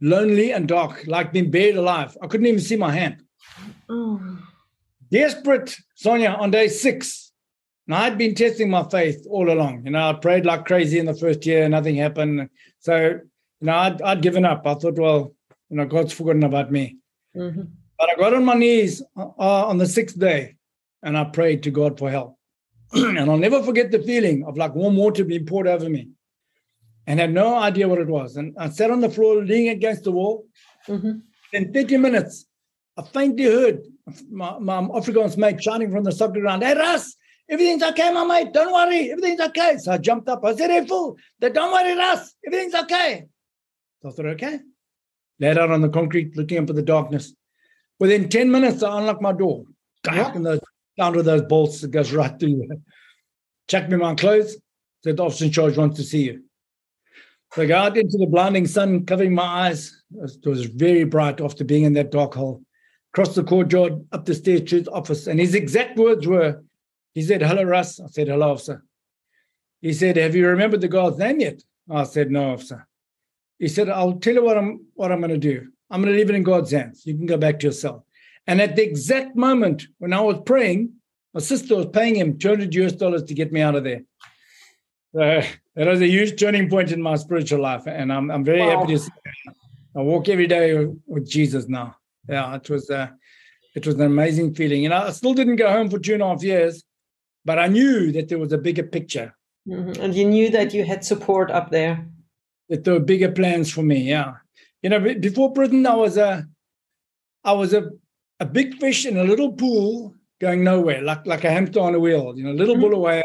lonely, 0.00 0.52
and 0.52 0.68
dark, 0.68 1.06
like 1.06 1.32
being 1.32 1.50
buried 1.50 1.76
alive. 1.76 2.16
I 2.22 2.26
couldn't 2.26 2.46
even 2.46 2.60
see 2.60 2.76
my 2.76 2.92
hand. 2.92 3.22
Mm. 3.88 4.42
Desperate, 5.10 5.76
Sonja, 5.96 6.38
on 6.38 6.50
day 6.50 6.68
six. 6.68 7.32
Now, 7.86 8.02
I'd 8.02 8.18
been 8.18 8.34
testing 8.34 8.70
my 8.70 8.84
faith 8.84 9.26
all 9.30 9.50
along. 9.50 9.86
You 9.86 9.92
know, 9.92 10.10
I 10.10 10.12
prayed 10.12 10.44
like 10.44 10.66
crazy 10.66 10.98
in 10.98 11.06
the 11.06 11.14
first 11.14 11.46
year, 11.46 11.66
nothing 11.68 11.96
happened. 11.96 12.50
So, 12.80 13.20
you 13.60 13.66
know, 13.66 13.74
I'd, 13.74 14.02
I'd 14.02 14.22
given 14.22 14.44
up. 14.44 14.66
I 14.66 14.74
thought, 14.74 14.98
well, 14.98 15.34
you 15.68 15.76
know, 15.76 15.86
God's 15.86 16.12
forgotten 16.12 16.44
about 16.44 16.70
me. 16.70 16.96
Mm-hmm. 17.36 17.62
But 17.98 18.10
I 18.10 18.14
got 18.14 18.34
on 18.34 18.44
my 18.44 18.54
knees 18.54 19.02
uh, 19.16 19.32
on 19.38 19.78
the 19.78 19.86
sixth 19.86 20.18
day 20.18 20.56
and 21.02 21.16
I 21.16 21.24
prayed 21.24 21.64
to 21.64 21.70
God 21.70 21.98
for 21.98 22.10
help. 22.10 22.36
and 22.92 23.18
I'll 23.18 23.36
never 23.36 23.62
forget 23.62 23.90
the 23.90 24.02
feeling 24.02 24.44
of 24.44 24.56
like 24.56 24.74
warm 24.74 24.96
water 24.96 25.24
being 25.24 25.46
poured 25.46 25.66
over 25.66 25.88
me 25.88 26.10
and 27.06 27.20
had 27.20 27.32
no 27.32 27.56
idea 27.56 27.88
what 27.88 27.98
it 27.98 28.06
was. 28.06 28.36
And 28.36 28.54
I 28.58 28.68
sat 28.68 28.90
on 28.90 29.00
the 29.00 29.10
floor 29.10 29.36
leaning 29.36 29.70
against 29.70 30.04
the 30.04 30.12
wall. 30.12 30.46
Mm-hmm. 30.86 31.18
In 31.52 31.72
30 31.72 31.96
minutes, 31.96 32.46
I 32.96 33.02
faintly 33.02 33.44
heard 33.44 33.80
my, 34.30 34.58
my 34.58 34.80
Afrikaans 34.80 35.36
mate 35.36 35.62
shouting 35.62 35.90
from 35.90 36.04
the 36.04 36.12
soccer 36.12 36.40
ground, 36.40 36.62
Hey, 36.62 36.74
Russ, 36.74 37.16
everything's 37.48 37.82
okay, 37.82 38.12
my 38.12 38.24
mate. 38.24 38.52
Don't 38.52 38.72
worry. 38.72 39.10
Everything's 39.10 39.40
okay. 39.40 39.76
So 39.78 39.92
I 39.92 39.98
jumped 39.98 40.28
up. 40.28 40.44
I 40.44 40.54
said, 40.54 40.70
Hey, 40.70 40.86
fool, 40.86 41.16
they 41.40 41.50
don't 41.50 41.72
worry, 41.72 41.96
Russ. 41.96 42.34
Everything's 42.46 42.74
okay. 42.74 43.26
So 44.02 44.08
I 44.08 44.12
thought, 44.12 44.26
okay 44.26 44.60
laid 45.40 45.58
out 45.58 45.70
on 45.70 45.80
the 45.80 45.88
concrete, 45.88 46.36
looking 46.36 46.58
up 46.58 46.70
at 46.70 46.76
the 46.76 46.82
darkness. 46.82 47.34
Within 48.00 48.28
10 48.28 48.50
minutes, 48.50 48.82
I 48.82 48.98
unlock 48.98 49.20
my 49.20 49.32
door. 49.32 49.64
Yeah. 50.06 50.32
And 50.32 50.44
the 50.44 50.60
sound 50.98 51.16
of 51.16 51.24
those 51.24 51.42
bolts 51.42 51.80
that 51.80 51.90
goes 51.90 52.12
right 52.12 52.38
through. 52.38 52.68
Check 53.68 53.88
me 53.88 53.96
my 53.96 54.14
clothes. 54.14 54.56
Said 55.04 55.16
the 55.16 55.24
officer 55.24 55.44
in 55.44 55.52
charge 55.52 55.76
wants 55.76 55.96
to 55.96 56.04
see 56.04 56.24
you. 56.24 56.42
So 57.52 57.62
I 57.62 57.66
go 57.66 57.76
out 57.76 57.96
into 57.96 58.18
the 58.18 58.26
blinding 58.26 58.66
sun, 58.66 59.06
covering 59.06 59.34
my 59.34 59.68
eyes. 59.68 60.02
It 60.14 60.46
was 60.46 60.66
very 60.66 61.04
bright 61.04 61.40
after 61.40 61.64
being 61.64 61.84
in 61.84 61.94
that 61.94 62.10
dark 62.10 62.34
hole. 62.34 62.62
Across 63.14 63.34
the 63.34 63.44
courtyard, 63.44 64.04
up 64.12 64.24
the 64.26 64.34
stairs 64.34 64.62
to 64.64 64.78
his 64.78 64.88
office. 64.88 65.26
And 65.26 65.40
his 65.40 65.54
exact 65.54 65.96
words 65.96 66.26
were, 66.26 66.62
he 67.18 67.24
said, 67.24 67.42
hello, 67.42 67.64
Russ. 67.64 67.98
I 67.98 68.06
said, 68.06 68.28
hello, 68.28 68.52
officer. 68.52 68.84
He 69.80 69.92
said, 69.92 70.16
have 70.16 70.36
you 70.36 70.46
remembered 70.46 70.80
the 70.80 70.86
guy's 70.86 71.18
name 71.18 71.40
yet? 71.40 71.60
I 71.90 72.04
said, 72.04 72.30
no, 72.30 72.52
officer. 72.52 72.86
He 73.58 73.66
said, 73.66 73.88
I'll 73.88 74.20
tell 74.20 74.34
you 74.34 74.44
what 74.44 74.56
I'm 74.56 74.86
what 74.94 75.10
I'm 75.10 75.18
going 75.18 75.32
to 75.32 75.36
do. 75.36 75.66
I'm 75.90 76.00
going 76.00 76.12
to 76.12 76.16
leave 76.16 76.30
it 76.30 76.36
in 76.36 76.44
God's 76.44 76.70
hands. 76.70 77.04
You 77.04 77.16
can 77.16 77.26
go 77.26 77.36
back 77.36 77.58
to 77.58 77.64
your 77.64 77.72
cell. 77.72 78.06
And 78.46 78.60
at 78.60 78.76
the 78.76 78.84
exact 78.84 79.34
moment 79.34 79.88
when 79.98 80.12
I 80.12 80.20
was 80.20 80.40
praying, 80.46 80.92
my 81.34 81.40
sister 81.40 81.74
was 81.74 81.86
paying 81.86 82.14
him 82.14 82.38
200 82.38 82.72
US 82.76 82.92
dollars 82.92 83.24
to 83.24 83.34
get 83.34 83.50
me 83.50 83.62
out 83.62 83.74
of 83.74 83.82
there. 83.82 84.02
So 85.12 85.42
that 85.74 85.88
was 85.88 86.00
a 86.00 86.06
huge 86.06 86.38
turning 86.38 86.70
point 86.70 86.92
in 86.92 87.02
my 87.02 87.16
spiritual 87.16 87.62
life. 87.62 87.82
And 87.88 88.12
I'm, 88.12 88.30
I'm 88.30 88.44
very 88.44 88.60
wow. 88.60 88.78
happy 88.78 88.92
to 88.92 88.98
see 89.00 89.10
that. 89.24 89.54
I 89.96 90.02
walk 90.02 90.28
every 90.28 90.46
day 90.46 90.86
with 91.06 91.28
Jesus 91.28 91.66
now. 91.66 91.96
Yeah, 92.28 92.54
it 92.54 92.70
was 92.70 92.88
uh, 92.90 93.08
it 93.74 93.86
was 93.86 93.96
an 93.96 94.02
amazing 94.02 94.54
feeling. 94.54 94.88
Know, 94.88 94.98
I 94.98 95.10
still 95.10 95.34
didn't 95.34 95.56
go 95.56 95.72
home 95.72 95.90
for 95.90 95.98
two 95.98 96.14
and 96.14 96.22
a 96.22 96.28
half 96.28 96.44
years, 96.44 96.84
but 97.48 97.58
I 97.58 97.66
knew 97.66 98.12
that 98.12 98.28
there 98.28 98.38
was 98.38 98.52
a 98.52 98.58
bigger 98.58 98.82
picture. 98.82 99.34
Mm-hmm. 99.66 100.02
And 100.02 100.14
you 100.14 100.26
knew 100.26 100.50
that 100.50 100.74
you 100.74 100.84
had 100.84 101.02
support 101.02 101.50
up 101.50 101.70
there 101.70 102.06
that 102.68 102.84
there 102.84 102.92
were 102.92 103.00
bigger 103.00 103.32
plans 103.32 103.72
for 103.72 103.82
me. 103.82 104.00
Yeah, 104.02 104.34
you 104.82 104.90
know, 104.90 105.00
before 105.00 105.50
Britain, 105.54 105.86
I 105.86 105.94
was 105.94 106.18
a, 106.18 106.46
I 107.44 107.52
was 107.52 107.72
a, 107.72 107.88
a 108.38 108.44
big 108.44 108.78
fish 108.78 109.06
in 109.06 109.16
a 109.16 109.24
little 109.24 109.52
pool 109.52 110.14
going 110.42 110.62
nowhere, 110.62 111.00
like 111.00 111.26
like 111.26 111.44
a 111.44 111.50
hamster 111.50 111.80
on 111.80 111.94
a 111.94 111.98
wheel. 111.98 112.34
You 112.36 112.44
know, 112.44 112.52
little 112.52 112.76
mm-hmm. 112.76 112.84
Bulawayo, 112.84 113.22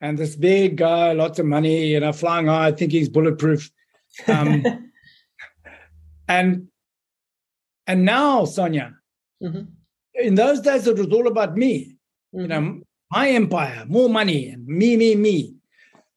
and 0.00 0.16
this 0.16 0.36
big 0.36 0.76
guy, 0.76 1.12
lots 1.12 1.38
of 1.38 1.44
money, 1.44 1.88
you 1.88 2.00
know, 2.00 2.12
flying 2.12 2.46
high, 2.46 2.72
thinking 2.72 3.00
he's 3.00 3.10
bulletproof. 3.10 3.70
Um, 4.26 4.64
and 6.28 6.68
and 7.86 8.04
now, 8.06 8.44
Sonja, 8.44 8.94
mm-hmm. 9.42 9.64
in 10.14 10.34
those 10.34 10.60
days, 10.62 10.86
it 10.86 10.96
was 10.96 11.08
all 11.08 11.26
about 11.26 11.58
me. 11.58 11.96
Mm-hmm. 12.34 12.40
You 12.40 12.48
know, 12.48 12.60
mm-hmm. 12.60 12.78
My 13.10 13.28
empire, 13.28 13.84
more 13.88 14.08
money, 14.08 14.48
and 14.48 14.66
me, 14.66 14.96
me, 14.96 15.14
me. 15.14 15.54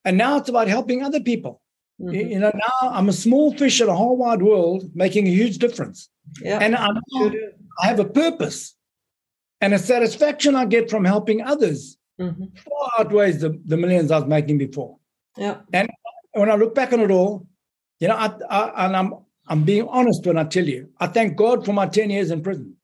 And 0.05 0.17
now 0.17 0.37
it's 0.37 0.49
about 0.49 0.67
helping 0.67 1.03
other 1.03 1.19
people. 1.19 1.61
Mm-hmm. 2.01 2.31
You 2.31 2.39
know, 2.39 2.51
now 2.53 2.89
I'm 2.89 3.09
a 3.09 3.13
small 3.13 3.53
fish 3.55 3.81
in 3.81 3.87
a 3.87 3.95
whole 3.95 4.17
wide 4.17 4.41
world 4.41 4.89
making 4.93 5.27
a 5.27 5.31
huge 5.31 5.57
difference. 5.57 6.09
Yeah, 6.41 6.59
and 6.61 6.75
I'm, 6.75 6.97
I 7.81 7.87
have 7.87 7.99
a 7.99 8.05
purpose 8.05 8.75
and 9.61 9.73
a 9.73 9.79
satisfaction 9.79 10.55
I 10.55 10.65
get 10.65 10.89
from 10.89 11.05
helping 11.05 11.41
others 11.41 11.97
mm-hmm. 12.19 12.45
far 12.55 12.89
outweighs 12.99 13.41
the, 13.41 13.59
the 13.65 13.77
millions 13.77 14.11
I 14.11 14.19
was 14.19 14.27
making 14.27 14.57
before. 14.57 14.97
Yeah. 15.37 15.57
And 15.71 15.89
when 16.33 16.49
I 16.49 16.55
look 16.55 16.75
back 16.75 16.93
on 16.93 16.99
it 16.99 17.11
all, 17.11 17.47
you 17.99 18.07
know, 18.07 18.15
I, 18.15 18.33
I, 18.49 18.85
and 18.85 18.95
I'm 18.97 19.13
I'm 19.47 19.63
being 19.63 19.87
honest 19.87 20.25
when 20.25 20.37
I 20.37 20.45
tell 20.45 20.65
you, 20.65 20.89
I 20.99 21.07
thank 21.07 21.35
God 21.35 21.65
for 21.65 21.73
my 21.73 21.85
10 21.85 22.09
years 22.09 22.31
in 22.31 22.41
prison 22.41 22.75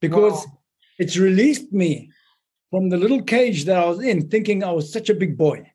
because 0.00 0.44
wow. 0.46 0.58
it's 0.98 1.16
released 1.16 1.72
me 1.72 2.10
from 2.72 2.88
the 2.88 2.96
little 2.96 3.22
cage 3.22 3.66
that 3.66 3.76
I 3.76 3.84
was 3.84 4.02
in, 4.02 4.30
thinking 4.30 4.64
I 4.64 4.72
was 4.72 4.90
such 4.90 5.10
a 5.10 5.14
big 5.14 5.36
boy. 5.36 5.70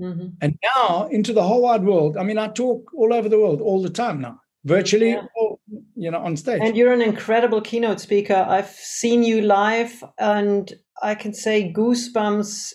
Mm-hmm. 0.00 0.28
And 0.40 0.56
now 0.76 1.08
into 1.10 1.32
the 1.32 1.42
whole 1.42 1.62
wide 1.62 1.82
world. 1.82 2.16
I 2.16 2.22
mean, 2.22 2.38
I 2.38 2.46
talk 2.46 2.94
all 2.96 3.12
over 3.12 3.28
the 3.28 3.40
world 3.40 3.60
all 3.60 3.82
the 3.82 3.90
time 3.90 4.20
now, 4.20 4.40
virtually, 4.64 5.10
yeah. 5.10 5.22
all, 5.36 5.60
you 5.96 6.08
know, 6.12 6.20
on 6.20 6.36
stage. 6.36 6.60
And 6.62 6.76
you're 6.76 6.92
an 6.92 7.02
incredible 7.02 7.60
keynote 7.60 7.98
speaker. 7.98 8.46
I've 8.48 8.70
seen 8.70 9.24
you 9.24 9.42
live, 9.42 10.04
and 10.16 10.72
I 11.02 11.16
can 11.16 11.34
say 11.34 11.72
goosebumps 11.72 12.72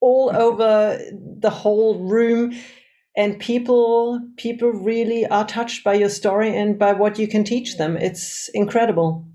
all 0.00 0.34
over 0.34 0.98
the 1.38 1.50
whole 1.50 1.98
room. 1.98 2.54
And 3.18 3.38
people, 3.38 4.18
people 4.38 4.70
really 4.70 5.26
are 5.26 5.46
touched 5.46 5.84
by 5.84 5.94
your 5.94 6.08
story 6.08 6.56
and 6.56 6.78
by 6.78 6.94
what 6.94 7.18
you 7.18 7.28
can 7.28 7.44
teach 7.44 7.76
them. 7.76 7.98
It's 7.98 8.48
incredible. 8.54 9.26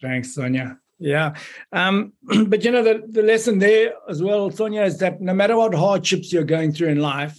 Thanks, 0.00 0.34
Sonja. 0.34 0.78
Yeah. 1.04 1.34
Um, 1.70 2.14
but 2.48 2.64
you 2.64 2.70
know, 2.70 2.82
the, 2.82 3.02
the 3.06 3.22
lesson 3.22 3.58
there 3.58 3.92
as 4.08 4.22
well, 4.22 4.50
Sonja, 4.50 4.86
is 4.86 4.98
that 4.98 5.20
no 5.20 5.34
matter 5.34 5.56
what 5.56 5.74
hardships 5.74 6.32
you're 6.32 6.44
going 6.44 6.72
through 6.72 6.88
in 6.88 7.00
life, 7.00 7.38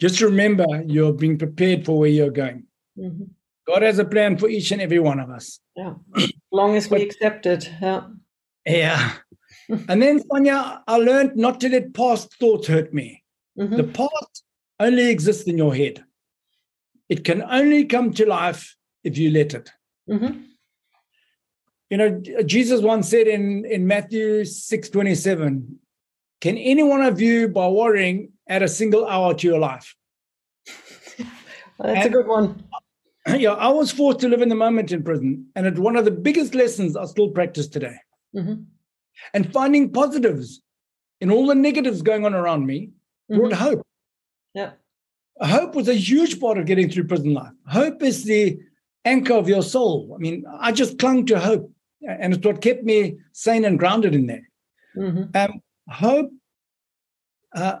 just 0.00 0.20
remember 0.20 0.84
you're 0.86 1.12
being 1.12 1.36
prepared 1.36 1.84
for 1.84 1.98
where 1.98 2.08
you're 2.08 2.30
going. 2.30 2.64
Mm-hmm. 2.96 3.24
God 3.66 3.82
has 3.82 3.98
a 3.98 4.04
plan 4.04 4.38
for 4.38 4.48
each 4.48 4.70
and 4.70 4.80
every 4.80 5.00
one 5.00 5.18
of 5.18 5.30
us. 5.30 5.58
Yeah. 5.74 5.94
As 6.16 6.32
long 6.52 6.76
as 6.76 6.88
we 6.88 6.98
but, 6.98 7.06
accept 7.06 7.46
it. 7.46 7.68
Yeah. 7.82 8.04
Yeah. 8.64 9.12
and 9.88 10.00
then, 10.00 10.20
Sonja, 10.20 10.80
I 10.86 10.96
learned 10.98 11.34
not 11.34 11.58
to 11.62 11.68
let 11.68 11.92
past 11.92 12.38
thoughts 12.38 12.68
hurt 12.68 12.94
me. 12.94 13.24
Mm-hmm. 13.58 13.76
The 13.76 13.84
past 13.84 14.44
only 14.78 15.10
exists 15.10 15.48
in 15.48 15.58
your 15.58 15.74
head. 15.74 16.04
It 17.08 17.24
can 17.24 17.42
only 17.42 17.84
come 17.86 18.12
to 18.12 18.26
life 18.26 18.76
if 19.02 19.18
you 19.18 19.32
let 19.32 19.54
it. 19.54 19.72
Mm-hmm. 20.08 20.42
You 21.90 21.96
know, 21.98 22.20
Jesus 22.44 22.80
once 22.80 23.08
said 23.08 23.28
in, 23.28 23.64
in 23.64 23.86
Matthew 23.86 24.44
6 24.44 24.90
27, 24.90 25.78
Can 26.40 26.58
any 26.58 26.82
one 26.82 27.02
of 27.02 27.20
you, 27.20 27.48
by 27.48 27.68
worrying, 27.68 28.32
add 28.48 28.62
a 28.62 28.68
single 28.68 29.06
hour 29.06 29.34
to 29.34 29.46
your 29.46 29.58
life? 29.58 29.94
well, 31.18 31.28
that's 31.78 32.06
and, 32.06 32.06
a 32.06 32.10
good 32.10 32.26
one. 32.26 32.64
Yeah, 33.28 33.54
I 33.54 33.70
was 33.70 33.90
forced 33.90 34.20
to 34.20 34.28
live 34.28 34.40
in 34.40 34.48
the 34.48 34.54
moment 34.54 34.92
in 34.92 35.02
prison, 35.02 35.48
and 35.56 35.66
it's 35.66 35.80
one 35.80 35.96
of 35.96 36.04
the 36.04 36.12
biggest 36.12 36.54
lessons 36.54 36.96
I 36.96 37.06
still 37.06 37.30
practice 37.30 37.66
today. 37.66 37.96
Mm-hmm. 38.36 38.62
And 39.34 39.52
finding 39.52 39.92
positives 39.92 40.62
in 41.20 41.32
all 41.32 41.48
the 41.48 41.56
negatives 41.56 42.02
going 42.02 42.24
on 42.24 42.34
around 42.34 42.66
me 42.66 42.90
brought 43.28 43.50
mm-hmm. 43.50 43.60
hope. 43.60 43.86
Yeah. 44.54 44.70
Hope 45.40 45.74
was 45.74 45.88
a 45.88 45.94
huge 45.94 46.38
part 46.38 46.56
of 46.56 46.66
getting 46.66 46.88
through 46.88 47.08
prison 47.08 47.34
life. 47.34 47.50
Hope 47.66 48.00
is 48.04 48.22
the 48.22 48.60
anchor 49.04 49.34
of 49.34 49.48
your 49.48 49.64
soul. 49.64 50.12
I 50.14 50.18
mean, 50.18 50.44
I 50.60 50.70
just 50.70 51.00
clung 51.00 51.26
to 51.26 51.40
hope 51.40 51.72
and 52.06 52.34
it's 52.34 52.46
what 52.46 52.62
kept 52.62 52.84
me 52.84 53.18
sane 53.32 53.64
and 53.64 53.78
grounded 53.78 54.14
in 54.14 54.26
there. 54.26 54.48
Mm-hmm. 54.96 55.36
Um, 55.36 55.60
hope 55.88 56.30
uh, 57.54 57.78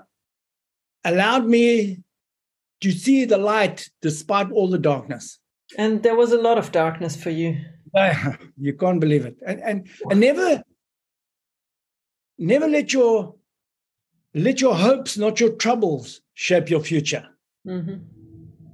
allowed 1.04 1.46
me 1.46 2.02
to 2.80 2.92
see 2.92 3.24
the 3.24 3.38
light 3.38 3.88
despite 4.02 4.50
all 4.50 4.68
the 4.68 4.78
darkness. 4.78 5.38
And 5.78 6.02
there 6.02 6.14
was 6.14 6.32
a 6.32 6.38
lot 6.38 6.58
of 6.58 6.72
darkness 6.72 7.16
for 7.16 7.30
you. 7.30 7.56
Uh, 7.94 8.32
you 8.58 8.74
can't 8.74 9.00
believe 9.00 9.24
it. 9.26 9.36
And, 9.46 9.60
and, 9.60 9.88
and 10.10 10.20
never, 10.20 10.62
never 12.38 12.68
let 12.68 12.92
your 12.92 13.34
let 14.34 14.60
your 14.60 14.74
hopes, 14.74 15.16
not 15.16 15.40
your 15.40 15.52
troubles, 15.54 16.20
shape 16.34 16.68
your 16.68 16.80
future. 16.80 17.26
Mm-hmm. 17.66 17.94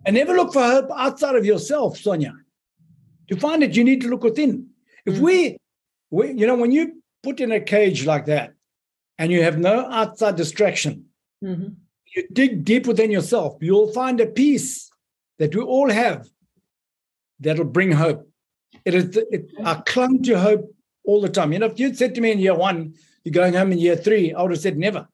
And 0.05 0.16
never 0.16 0.34
look 0.34 0.53
for 0.53 0.62
hope 0.62 0.90
outside 0.96 1.36
of 1.36 1.46
yourself, 1.46 1.96
Sonja. 1.96 2.32
To 3.28 3.36
find 3.36 3.62
it, 3.62 3.76
you 3.76 3.84
need 3.84 4.00
to 4.00 4.09
look 4.09 4.24
within. 4.24 4.72
If 5.07 5.14
mm-hmm. 5.14 5.22
we, 5.24 5.57
we, 6.11 6.32
you 6.32 6.46
know, 6.46 6.57
when 6.57 6.72
you 6.72 7.03
put 7.22 7.40
in 7.40 7.53
a 7.53 7.61
cage 7.61 8.07
like 8.07 8.26
that 8.26 8.53
and 9.18 9.32
you 9.32 9.42
have 9.42 9.59
no 9.59 9.90
outside 9.90 10.36
distraction, 10.36 11.07
mm-hmm. 11.42 11.68
you 12.14 12.28
dig 12.32 12.64
deep 12.64 12.86
within 12.86 13.11
yourself, 13.11 13.57
you'll 13.61 13.92
find 13.92 14.20
a 14.20 14.26
peace 14.26 14.90
that 15.38 15.55
we 15.55 15.62
all 15.62 15.90
have 15.90 16.28
that'll 17.40 17.64
bring 17.64 17.92
hope. 17.92 18.28
It 18.84 18.94
is, 18.94 19.16
it, 19.16 19.50
I 19.64 19.74
clung 19.86 20.22
to 20.24 20.38
hope 20.38 20.74
all 21.05 21.20
the 21.20 21.28
time. 21.28 21.53
You 21.53 21.59
know, 21.59 21.66
if 21.66 21.78
you'd 21.78 21.96
said 21.96 22.14
to 22.14 22.20
me 22.20 22.32
in 22.32 22.38
year 22.38 22.55
one, 22.55 22.94
you're 23.24 23.32
going 23.32 23.55
home 23.55 23.72
in 23.72 23.78
year 23.78 23.96
three, 23.96 24.32
I 24.32 24.42
would 24.42 24.50
have 24.53 24.61
said 24.61 24.76
never. 24.76 25.09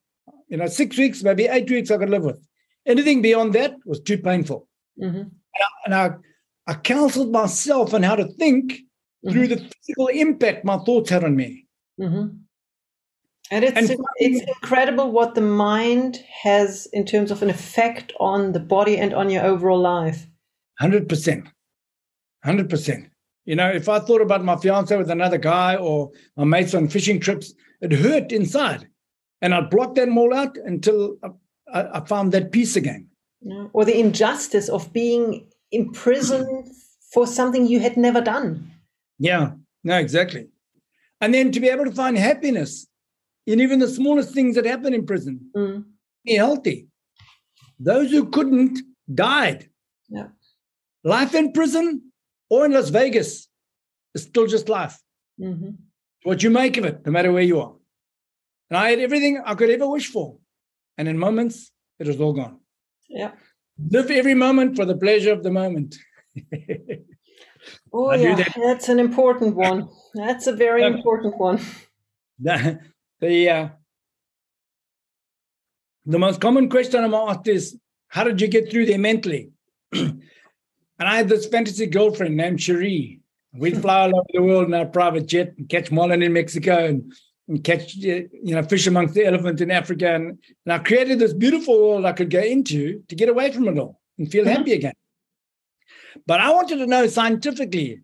You 0.48 0.56
know, 0.56 0.66
six 0.66 0.96
weeks, 0.96 1.22
maybe 1.22 1.46
eight 1.46 1.70
weeks 1.70 1.90
I 1.90 1.98
could 1.98 2.10
live 2.10 2.24
with. 2.24 2.40
Anything 2.86 3.20
beyond 3.20 3.54
that 3.54 3.76
was 3.84 4.00
too 4.00 4.16
painful. 4.18 4.66
Mm-hmm. 5.00 5.18
And, 5.18 5.32
I, 5.60 5.66
and 5.84 5.94
I, 5.94 6.10
I 6.66 6.74
counseled 6.74 7.30
myself 7.30 7.92
on 7.92 8.02
how 8.02 8.16
to 8.16 8.24
think 8.24 8.80
mm-hmm. 9.24 9.32
through 9.32 9.48
the 9.48 9.56
physical 9.56 10.08
impact 10.08 10.64
my 10.64 10.78
thoughts 10.78 11.10
had 11.10 11.24
on 11.24 11.36
me. 11.36 11.66
Mm-hmm. 12.00 12.36
And 13.50 13.64
it's 13.64 13.90
and 13.90 13.98
it's 14.16 14.46
incredible 14.46 15.10
what 15.10 15.34
the 15.34 15.40
mind 15.40 16.22
has 16.42 16.86
in 16.92 17.06
terms 17.06 17.30
of 17.30 17.42
an 17.42 17.48
effect 17.48 18.12
on 18.20 18.52
the 18.52 18.60
body 18.60 18.98
and 18.98 19.14
on 19.14 19.30
your 19.30 19.42
overall 19.42 19.80
life. 19.80 20.26
Hundred 20.78 21.08
percent, 21.08 21.48
hundred 22.44 22.68
percent. 22.68 23.08
You 23.46 23.56
know, 23.56 23.70
if 23.70 23.88
I 23.88 24.00
thought 24.00 24.20
about 24.20 24.44
my 24.44 24.56
fiance 24.56 24.94
with 24.94 25.10
another 25.10 25.38
guy 25.38 25.76
or 25.76 26.10
my 26.36 26.44
mates 26.44 26.74
on 26.74 26.88
fishing 26.88 27.18
trips, 27.18 27.54
it 27.80 27.92
hurt 27.92 28.32
inside, 28.32 28.86
and 29.40 29.54
I'd 29.54 29.70
block 29.70 29.94
them 29.94 30.18
all 30.18 30.34
out 30.34 30.58
until 30.58 31.16
I, 31.72 31.84
I 31.94 32.00
found 32.00 32.32
that 32.32 32.52
peace 32.52 32.76
again. 32.76 33.08
Or 33.72 33.86
the 33.86 33.98
injustice 33.98 34.68
of 34.68 34.92
being 34.92 35.48
imprisoned 35.72 36.68
for 37.12 37.26
something 37.26 37.66
you 37.66 37.80
had 37.80 37.96
never 37.96 38.20
done. 38.20 38.70
Yeah, 39.18 39.52
no, 39.84 39.98
exactly. 39.98 40.48
And 41.20 41.34
then 41.34 41.50
to 41.52 41.60
be 41.60 41.68
able 41.68 41.84
to 41.84 41.92
find 41.92 42.16
happiness 42.16 42.86
in 43.46 43.60
even 43.60 43.78
the 43.78 43.88
smallest 43.88 44.32
things 44.34 44.54
that 44.54 44.64
happen 44.64 44.94
in 44.94 45.06
prison, 45.06 45.50
mm. 45.56 45.84
be 46.24 46.34
healthy. 46.34 46.88
Those 47.80 48.10
who 48.10 48.30
couldn't 48.30 48.78
died. 49.12 49.68
Yeah. 50.08 50.28
Life 51.04 51.34
in 51.34 51.52
prison 51.52 52.12
or 52.50 52.66
in 52.66 52.72
Las 52.72 52.90
Vegas 52.90 53.48
is 54.14 54.22
still 54.22 54.46
just 54.46 54.68
life. 54.68 54.98
Mm-hmm. 55.40 55.70
What 56.24 56.42
you 56.42 56.50
make 56.50 56.76
of 56.76 56.84
it, 56.84 57.04
no 57.06 57.12
matter 57.12 57.32
where 57.32 57.42
you 57.42 57.60
are. 57.60 57.74
And 58.70 58.76
I 58.76 58.90
had 58.90 58.98
everything 58.98 59.40
I 59.44 59.54
could 59.54 59.70
ever 59.70 59.88
wish 59.88 60.08
for. 60.08 60.36
And 60.96 61.08
in 61.08 61.18
moments, 61.18 61.70
it 61.98 62.06
was 62.06 62.20
all 62.20 62.32
gone. 62.32 62.58
Yeah. 63.08 63.32
Live 63.90 64.10
every 64.10 64.34
moment 64.34 64.76
for 64.76 64.84
the 64.84 64.96
pleasure 64.96 65.32
of 65.32 65.42
the 65.42 65.50
moment. 65.50 65.96
Oh, 67.92 68.12
yeah, 68.14 68.34
that. 68.34 68.56
that's 68.56 68.88
an 68.88 68.98
important 68.98 69.56
one. 69.56 69.88
That's 70.14 70.46
a 70.46 70.52
very 70.52 70.84
important 70.84 71.38
one. 71.38 71.60
The, 72.38 72.80
the, 73.20 73.50
uh, 73.50 73.68
the 76.06 76.18
most 76.18 76.40
common 76.40 76.68
question 76.70 77.04
I'm 77.04 77.14
asked 77.14 77.48
is, 77.48 77.78
how 78.08 78.24
did 78.24 78.40
you 78.40 78.48
get 78.48 78.70
through 78.70 78.86
there 78.86 78.98
mentally? 78.98 79.50
and 79.92 80.22
I 80.98 81.16
had 81.16 81.28
this 81.28 81.46
fantasy 81.46 81.86
girlfriend 81.86 82.36
named 82.36 82.60
Cherie. 82.60 83.20
We'd 83.52 83.78
fly 83.82 84.00
all 84.02 84.16
over 84.16 84.26
the 84.32 84.42
world 84.42 84.68
in 84.68 84.74
our 84.74 84.86
private 84.86 85.26
jet 85.26 85.54
and 85.58 85.68
catch 85.68 85.90
marlin 85.90 86.22
in 86.22 86.32
Mexico 86.32 86.86
and, 86.86 87.12
and 87.48 87.62
catch, 87.62 87.96
uh, 87.98 88.24
you 88.42 88.54
know, 88.54 88.62
fish 88.62 88.86
amongst 88.86 89.14
the 89.14 89.26
elephant 89.26 89.60
in 89.60 89.70
Africa. 89.70 90.14
And, 90.14 90.38
and 90.64 90.72
I 90.72 90.78
created 90.78 91.18
this 91.18 91.34
beautiful 91.34 91.78
world 91.78 92.06
I 92.06 92.12
could 92.12 92.30
go 92.30 92.40
into 92.40 93.02
to 93.08 93.14
get 93.14 93.28
away 93.28 93.52
from 93.52 93.68
it 93.68 93.78
all 93.78 94.00
and 94.18 94.30
feel 94.30 94.44
mm-hmm. 94.44 94.56
happy 94.56 94.72
again. 94.72 94.94
But 96.26 96.40
I 96.40 96.50
wanted 96.50 96.78
to 96.78 96.86
know 96.86 97.06
scientifically 97.06 98.00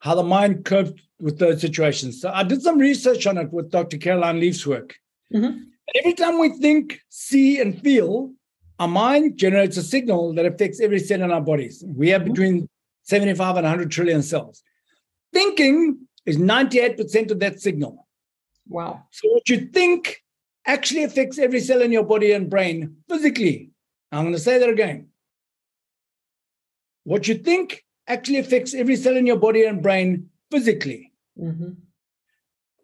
how 0.00 0.14
the 0.14 0.22
mind 0.22 0.64
coped 0.64 1.00
with 1.18 1.38
those 1.38 1.60
situations. 1.60 2.20
So 2.20 2.30
I 2.32 2.42
did 2.42 2.62
some 2.62 2.78
research 2.78 3.26
on 3.26 3.38
it 3.38 3.52
with 3.52 3.70
Dr. 3.70 3.96
Caroline 3.96 4.40
Leaf's 4.40 4.66
work. 4.66 4.96
Mm-hmm. 5.34 5.58
Every 5.94 6.14
time 6.14 6.38
we 6.38 6.50
think, 6.50 7.00
see, 7.08 7.60
and 7.60 7.80
feel, 7.80 8.32
our 8.78 8.88
mind 8.88 9.38
generates 9.38 9.76
a 9.76 9.82
signal 9.82 10.34
that 10.34 10.46
affects 10.46 10.80
every 10.80 10.98
cell 10.98 11.22
in 11.22 11.30
our 11.30 11.40
bodies. 11.40 11.82
We 11.86 12.10
have 12.10 12.22
mm-hmm. 12.22 12.32
between 12.32 12.68
75 13.04 13.56
and 13.56 13.64
100 13.64 13.90
trillion 13.90 14.22
cells. 14.22 14.62
Thinking 15.32 15.98
is 16.24 16.36
98% 16.36 17.30
of 17.30 17.40
that 17.40 17.60
signal. 17.60 18.06
Wow. 18.68 19.04
So 19.12 19.28
what 19.28 19.48
you 19.48 19.66
think 19.66 20.22
actually 20.66 21.04
affects 21.04 21.38
every 21.38 21.60
cell 21.60 21.80
in 21.82 21.92
your 21.92 22.04
body 22.04 22.32
and 22.32 22.50
brain 22.50 22.96
physically. 23.08 23.70
I'm 24.10 24.24
going 24.24 24.34
to 24.34 24.40
say 24.40 24.58
that 24.58 24.68
again. 24.68 25.08
What 27.06 27.28
you 27.28 27.36
think 27.36 27.84
actually 28.08 28.38
affects 28.38 28.74
every 28.74 28.96
cell 28.96 29.16
in 29.16 29.26
your 29.26 29.36
body 29.36 29.64
and 29.64 29.80
brain 29.80 30.28
physically. 30.50 31.12
Mm-hmm. 31.40 31.70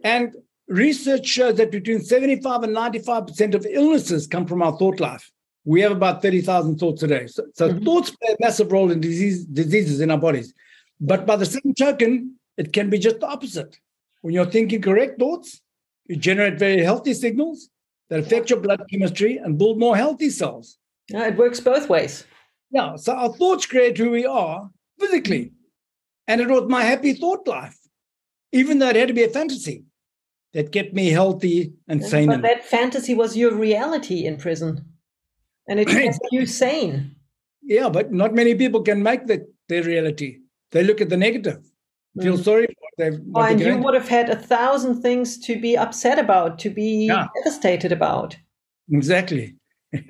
And 0.05 0.37
research 0.69 1.27
shows 1.27 1.57
that 1.57 1.73
between 1.73 2.03
75 2.05 2.63
and 2.63 2.77
95% 2.77 3.55
of 3.55 3.67
illnesses 3.69 4.29
come 4.29 4.47
from 4.47 4.63
our 4.63 4.79
thought 4.79 5.01
life. 5.01 5.29
We 5.65 5.81
have 5.81 5.91
about 5.91 6.23
30,000 6.23 6.79
thoughts 6.79 7.03
a 7.03 7.09
day. 7.09 7.27
So, 7.27 7.47
so 7.55 7.69
mm-hmm. 7.69 7.85
thoughts 7.85 8.11
play 8.11 8.35
a 8.35 8.37
massive 8.39 8.71
role 8.71 8.93
in 8.93 9.01
disease, 9.01 9.45
diseases 9.45 10.01
in 10.01 10.13
our 10.13 10.19
bodies. 10.19 10.55
But 11.01 11.27
by 11.27 11.35
the 11.35 11.47
same 11.47 11.75
token, 11.77 12.37
it 12.57 12.73
can 12.73 12.91
be 12.91 12.99
just 12.99 13.19
the 13.19 13.27
opposite. 13.27 13.77
When 14.21 14.35
you're 14.35 14.47
thinking 14.47 14.83
correct 14.83 15.19
thoughts, 15.19 15.61
you 16.07 16.15
generate 16.15 16.61
very 16.61 16.85
healthy 16.85 17.15
signals 17.15 17.71
that 18.09 18.21
affect 18.21 18.51
your 18.51 18.61
blood 18.61 18.85
chemistry 18.89 19.39
and 19.39 19.59
build 19.59 19.81
more 19.81 19.97
healthy 19.97 20.31
cells. 20.31 20.79
Yeah, 21.09 21.27
it 21.27 21.37
works 21.37 21.59
both 21.59 21.89
ways. 21.89 22.25
Yeah. 22.73 22.97
So 22.97 23.13
our 23.15 23.33
thoughts 23.33 23.67
create 23.67 23.97
who 23.99 24.11
we 24.11 24.25
are 24.27 24.69
physically. 24.99 25.53
And 26.27 26.41
it 26.41 26.49
was 26.49 26.69
my 26.69 26.83
happy 26.83 27.13
thought 27.15 27.47
life, 27.47 27.79
even 28.53 28.79
though 28.79 28.89
it 28.89 28.97
had 28.97 29.09
to 29.09 29.15
be 29.15 29.25
a 29.25 29.29
fantasy 29.29 29.85
that 30.55 30.73
kept 30.73 30.93
me 30.95 31.09
healthy 31.11 31.73
and 31.89 32.03
sane. 32.05 32.29
But 32.29 32.43
that 32.43 32.65
fantasy 32.65 33.15
was 33.15 33.37
your 33.37 33.55
reality 33.55 34.25
in 34.27 34.37
prison. 34.37 34.85
And 35.69 35.79
it 35.81 35.89
kept 35.89 36.19
you 36.33 36.47
sane. 36.47 37.15
Yeah, 37.63 37.89
but 37.89 38.13
not 38.13 38.35
many 38.35 38.55
people 38.55 38.83
can 38.83 39.03
make 39.03 39.27
that 39.27 39.43
their 39.69 39.83
reality. 39.83 40.39
they 40.73 40.83
look 40.83 41.01
at 41.01 41.09
the 41.11 41.17
negative, 41.17 41.61
feel 42.21 42.37
Mm. 42.39 42.45
sorry 42.45 42.67
for. 42.67 43.11
Oh, 43.35 43.43
and 43.43 43.61
you 43.61 43.77
would 43.79 43.95
have 43.95 44.09
had 44.09 44.29
a 44.31 44.37
thousand 44.37 45.03
things 45.03 45.39
to 45.47 45.59
be 45.61 45.77
upset 45.77 46.19
about, 46.19 46.59
to 46.61 46.71
be 46.71 47.07
Yeah. 47.07 47.27
devastated 47.37 47.93
about. 47.93 48.37
Exactly. 48.91 49.57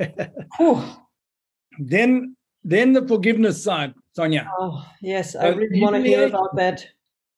Then, 1.78 2.36
then 2.64 2.92
the 2.92 3.06
forgiveness 3.06 3.62
side, 3.62 3.94
Sonja. 4.16 4.48
Oh, 4.58 4.86
yes, 5.00 5.34
I 5.34 5.48
really 5.48 5.80
want 5.80 5.96
to 5.96 6.02
hear 6.02 6.26
about 6.26 6.54
that. 6.56 6.86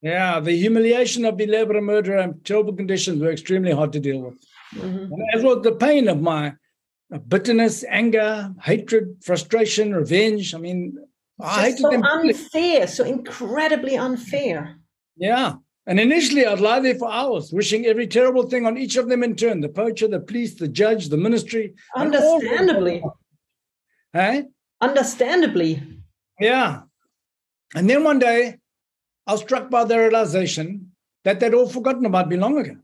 Yeah, 0.02 0.38
the 0.40 0.52
humiliation 0.52 1.24
of 1.24 1.36
being 1.36 1.50
labor 1.50 1.76
and 1.76 1.86
murder 1.86 2.16
and 2.16 2.44
terrible 2.44 2.74
conditions 2.74 3.22
were 3.22 3.30
extremely 3.30 3.72
hard 3.72 3.92
to 3.94 4.00
deal 4.00 4.20
with. 4.20 4.34
Mhm. 4.74 5.10
As 5.32 5.42
was 5.42 5.62
the 5.62 5.76
pain 5.76 6.08
of 6.08 6.20
my 6.20 6.54
uh, 7.12 7.18
bitterness, 7.18 7.84
anger, 7.88 8.52
hatred, 8.62 9.16
frustration, 9.22 9.94
revenge. 9.94 10.54
I 10.54 10.58
mean, 10.58 10.98
I 11.40 11.62
hated 11.62 11.78
so 11.80 11.90
them. 11.90 12.02
unfair, 12.02 12.86
so 12.86 13.04
incredibly 13.04 13.96
unfair. 13.96 14.76
Yeah. 15.16 15.54
And 15.86 16.00
initially, 16.00 16.46
I'd 16.46 16.60
lie 16.60 16.80
there 16.80 16.94
for 16.94 17.10
hours, 17.10 17.52
wishing 17.52 17.84
every 17.86 18.06
terrible 18.06 18.44
thing 18.44 18.64
on 18.66 18.78
each 18.78 18.96
of 18.96 19.08
them 19.08 19.22
in 19.22 19.36
turn 19.36 19.60
the 19.60 19.68
poacher, 19.68 20.08
the 20.08 20.20
police, 20.20 20.54
the 20.54 20.68
judge, 20.68 21.08
the 21.08 21.18
ministry. 21.18 21.74
Understandably. 21.94 23.02
Hey? 24.12 24.44
Understandably. 24.84 25.82
Yeah. 26.38 26.82
And 27.74 27.88
then 27.88 28.04
one 28.04 28.18
day, 28.18 28.58
I 29.26 29.32
was 29.32 29.40
struck 29.40 29.70
by 29.70 29.84
the 29.84 29.98
realization 29.98 30.92
that 31.24 31.40
they'd 31.40 31.54
all 31.54 31.68
forgotten 31.68 32.04
about 32.04 32.28
me 32.28 32.36
long 32.36 32.58
ago. 32.58 32.76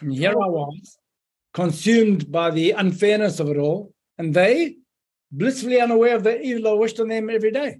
And 0.00 0.14
here 0.14 0.30
I 0.30 0.48
was, 0.58 0.98
consumed 1.54 2.30
by 2.30 2.50
the 2.50 2.72
unfairness 2.72 3.40
of 3.40 3.48
it 3.48 3.56
all, 3.56 3.94
and 4.18 4.34
they, 4.34 4.76
blissfully 5.30 5.80
unaware 5.80 6.16
of 6.16 6.24
the 6.24 6.38
evil 6.40 6.68
I 6.68 6.74
wished 6.74 7.00
on 7.00 7.08
them 7.08 7.30
every 7.30 7.50
day. 7.50 7.78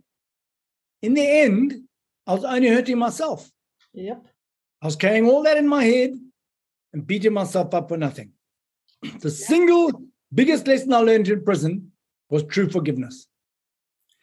In 1.02 1.12
the 1.12 1.28
end, 1.44 1.74
I 2.26 2.34
was 2.34 2.44
only 2.44 2.68
hurting 2.68 2.98
myself. 2.98 3.50
Yep. 3.92 4.24
I 4.80 4.86
was 4.86 4.96
carrying 4.96 5.28
all 5.28 5.42
that 5.42 5.58
in 5.58 5.68
my 5.68 5.84
head 5.84 6.12
and 6.94 7.06
beating 7.06 7.34
myself 7.34 7.74
up 7.74 7.88
for 7.88 7.98
nothing. 7.98 8.32
The 9.20 9.30
single 9.30 9.92
biggest 10.32 10.66
lesson 10.66 10.92
I 10.94 10.98
learned 10.98 11.28
in 11.28 11.44
prison 11.44 11.92
was 12.30 12.44
true 12.44 12.70
forgiveness. 12.70 13.28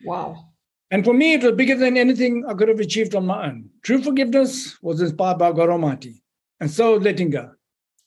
Wow. 0.04 0.45
And 0.91 1.06
for 1.06 1.14
me, 1.14 1.34
it 1.34 1.43
was 1.43 1.54
bigger 1.54 1.76
than 1.76 1.97
anything 1.97 2.45
I 2.47 2.54
could 2.54 2.68
have 2.68 2.80
achieved 2.80 3.16
on 3.16 3.26
my 3.26 3.47
own. 3.47 3.70
True 3.84 4.02
forgiveness 4.02 4.82
was 4.82 5.02
inspired 5.02 5.38
by 5.38 5.52
God 5.52 5.70
Almighty. 5.70 6.24
And 6.60 6.70
so 6.70 6.95
letting 6.95 7.30
go. 7.30 7.52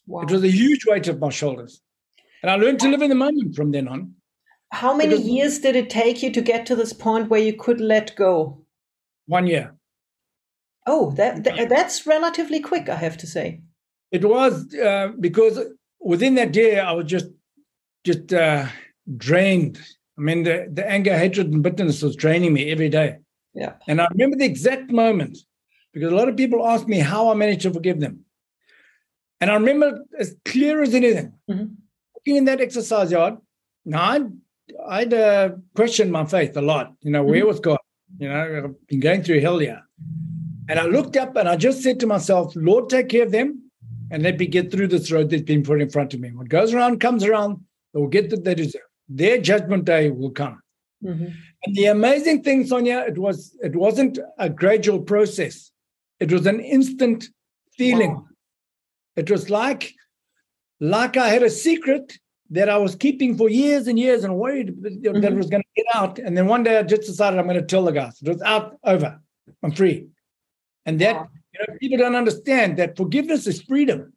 Wow. 0.06 0.22
It 0.22 0.30
was 0.30 0.42
a 0.42 0.50
huge 0.50 0.84
weight 0.86 1.08
off 1.08 1.18
my 1.18 1.30
shoulders. 1.30 1.80
And 2.42 2.50
I 2.50 2.56
learned 2.56 2.80
to 2.80 2.88
live 2.88 3.02
in 3.02 3.08
the 3.08 3.14
moment 3.14 3.54
from 3.54 3.70
then 3.70 3.86
on. 3.86 4.14
How 4.72 4.96
many 4.96 5.10
because- 5.10 5.28
years 5.28 5.58
did 5.60 5.76
it 5.76 5.90
take 5.90 6.22
you 6.22 6.32
to 6.32 6.40
get 6.40 6.66
to 6.66 6.76
this 6.76 6.92
point 6.92 7.30
where 7.30 7.40
you 7.40 7.52
could 7.52 7.80
let 7.80 8.16
go? 8.16 8.64
One 9.26 9.46
year. 9.46 9.76
Oh, 10.86 11.12
that, 11.12 11.44
that 11.44 11.68
that's 11.68 12.06
relatively 12.08 12.58
quick, 12.58 12.88
I 12.88 12.96
have 12.96 13.16
to 13.18 13.26
say. 13.26 13.62
It 14.10 14.24
was 14.24 14.74
uh, 14.74 15.12
because 15.20 15.60
within 16.00 16.34
that 16.34 16.56
year, 16.56 16.82
I 16.82 16.92
was 16.92 17.06
just 17.06 17.26
just 18.04 18.32
uh, 18.32 18.66
drained. 19.16 19.78
I 20.22 20.24
mean, 20.24 20.44
the, 20.44 20.68
the 20.72 20.88
anger, 20.88 21.18
hatred, 21.18 21.48
and 21.50 21.64
bitterness 21.64 22.00
was 22.00 22.14
draining 22.14 22.52
me 22.52 22.70
every 22.70 22.88
day. 22.88 23.18
Yeah. 23.54 23.72
And 23.88 24.00
I 24.00 24.06
remember 24.12 24.36
the 24.36 24.44
exact 24.44 24.92
moment 24.92 25.36
because 25.92 26.12
a 26.12 26.14
lot 26.14 26.28
of 26.28 26.36
people 26.36 26.64
ask 26.64 26.86
me 26.86 27.00
how 27.00 27.28
I 27.28 27.34
managed 27.34 27.62
to 27.62 27.72
forgive 27.72 27.98
them. 27.98 28.20
And 29.40 29.50
I 29.50 29.54
remember 29.54 30.04
as 30.16 30.36
clear 30.44 30.80
as 30.80 30.94
anything, 30.94 31.32
Mhm. 31.50 31.74
walking 32.14 32.36
in 32.36 32.44
that 32.44 32.60
exercise 32.60 33.10
yard. 33.10 33.34
Now, 33.84 34.10
I'd, 34.12 34.28
I'd 34.88 35.12
uh, 35.14 35.48
questioned 35.74 36.12
my 36.12 36.24
faith 36.24 36.56
a 36.56 36.62
lot. 36.62 36.94
You 37.00 37.10
know, 37.10 37.24
where 37.24 37.44
was 37.44 37.58
God? 37.58 37.80
You 38.18 38.28
know, 38.28 38.62
I've 38.64 38.86
been 38.86 39.00
going 39.00 39.24
through 39.24 39.40
hell 39.40 39.58
here. 39.58 39.82
And 40.68 40.78
I 40.78 40.86
looked 40.86 41.16
up 41.16 41.34
and 41.34 41.48
I 41.48 41.56
just 41.56 41.82
said 41.82 41.98
to 41.98 42.06
myself, 42.06 42.54
Lord, 42.54 42.88
take 42.88 43.08
care 43.08 43.24
of 43.24 43.32
them 43.32 43.72
and 44.12 44.22
let 44.22 44.38
me 44.38 44.46
get 44.46 44.70
through 44.70 44.86
this 44.86 45.10
road 45.10 45.30
that's 45.30 45.42
been 45.42 45.64
put 45.64 45.82
in 45.82 45.90
front 45.90 46.14
of 46.14 46.20
me. 46.20 46.30
What 46.30 46.48
goes 46.48 46.72
around 46.72 47.00
comes 47.00 47.24
around. 47.24 47.60
They 47.92 47.98
will 48.00 48.06
get 48.06 48.30
what 48.30 48.44
they 48.44 48.54
deserve. 48.54 48.82
Their 49.14 49.38
judgment 49.38 49.84
day 49.84 50.10
will 50.10 50.30
come. 50.30 50.60
Mhm. 51.04 51.32
And 51.64 51.76
the 51.76 51.86
amazing 51.86 52.42
thing, 52.42 52.64
Sonja, 52.64 53.08
it 53.08 53.18
was 53.18 53.56
it 53.62 53.74
wasn't 53.76 54.18
a 54.38 54.48
gradual 54.48 55.00
process. 55.00 55.70
It 56.20 56.30
was 56.32 56.46
an 56.46 56.60
instant 56.60 57.28
feeling. 57.76 58.14
Wow. 58.14 58.26
It 59.16 59.30
was 59.30 59.50
like 59.50 59.92
like 60.80 61.16
I 61.16 61.28
had 61.28 61.42
a 61.42 61.50
secret 61.50 62.18
that 62.50 62.68
I 62.68 62.76
was 62.76 62.94
keeping 62.94 63.36
for 63.36 63.48
years 63.48 63.86
and 63.88 63.98
years 63.98 64.24
and 64.24 64.36
worried 64.36 64.68
that 64.82 65.02
that 65.02 65.32
Mhm. 65.32 65.36
was 65.36 65.48
going 65.52 65.62
to 65.62 65.74
get 65.82 65.86
out. 65.94 66.18
And 66.18 66.36
then 66.36 66.46
one 66.46 66.62
day 66.62 66.76
I 66.78 66.82
just 66.82 67.02
decided 67.02 67.38
I'm 67.38 67.46
going 67.46 67.60
to 67.60 67.72
tell 67.74 67.84
the 67.84 67.92
guys. 67.92 68.20
It 68.22 68.28
was 68.28 68.42
out, 68.42 68.78
over. 68.84 69.10
I'm 69.62 69.72
free. 69.72 70.08
And 70.86 71.00
that 71.00 71.16
Wow. 71.16 71.28
you 71.52 71.58
know, 71.60 71.74
people 71.80 71.98
don't 71.98 72.16
understand 72.16 72.76
that 72.78 72.96
forgiveness 72.96 73.46
is 73.46 73.62
freedom. 73.62 74.12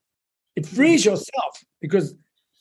It 0.56 0.66
frees 0.66 1.04
yourself 1.06 1.54
because 1.82 2.16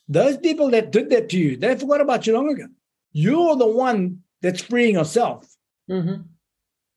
those 0.07 0.37
people 0.37 0.69
that 0.71 0.91
did 0.91 1.09
that 1.09 1.29
to 1.29 1.37
you, 1.37 1.57
they 1.57 1.75
forgot 1.75 2.01
about 2.01 2.25
you 2.27 2.33
long 2.33 2.49
ago. 2.49 2.67
You're 3.11 3.55
the 3.55 3.67
one 3.67 4.21
that's 4.41 4.61
freeing 4.61 4.95
yourself. 4.95 5.47
Mhm. 5.89 6.25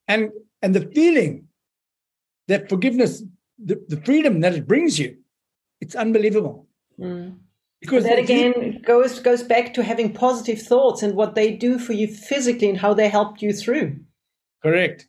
And 0.09 0.30
and 0.62 0.74
the 0.74 0.86
feeling 0.94 1.48
that 2.48 2.68
forgiveness, 2.68 3.22
the, 3.62 3.82
the 3.88 4.00
freedom 4.02 4.40
that 4.40 4.54
it 4.54 4.66
brings 4.66 4.98
you, 4.98 5.18
it's 5.80 5.94
unbelievable. 5.94 6.66
Mm. 6.98 7.36
Because 7.80 8.04
that 8.04 8.18
if 8.18 8.28
you- 8.28 8.50
again 8.50 8.82
goes 8.82 9.20
goes 9.20 9.42
back 9.42 9.72
to 9.74 9.82
having 9.82 10.12
positive 10.12 10.61
thoughts 10.61 11.02
and 11.02 11.14
what 11.14 11.34
they 11.34 11.52
do 11.52 11.78
for 11.78 11.92
you 11.92 12.09
physically 12.09 12.68
and 12.68 12.78
how 12.78 12.92
they 12.94 13.09
helped 13.09 13.42
you 13.42 13.52
through. 13.52 14.00
correct. 14.62 15.06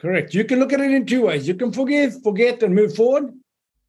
Correct. 0.00 0.32
You 0.32 0.44
can 0.44 0.60
look 0.60 0.72
at 0.72 0.80
it 0.80 0.92
in 0.92 1.04
two 1.06 1.22
ways. 1.26 1.48
You 1.48 1.54
can 1.56 1.72
forgive, 1.72 2.22
forget, 2.22 2.62
and 2.62 2.72
move 2.72 2.94
forward, 2.94 3.34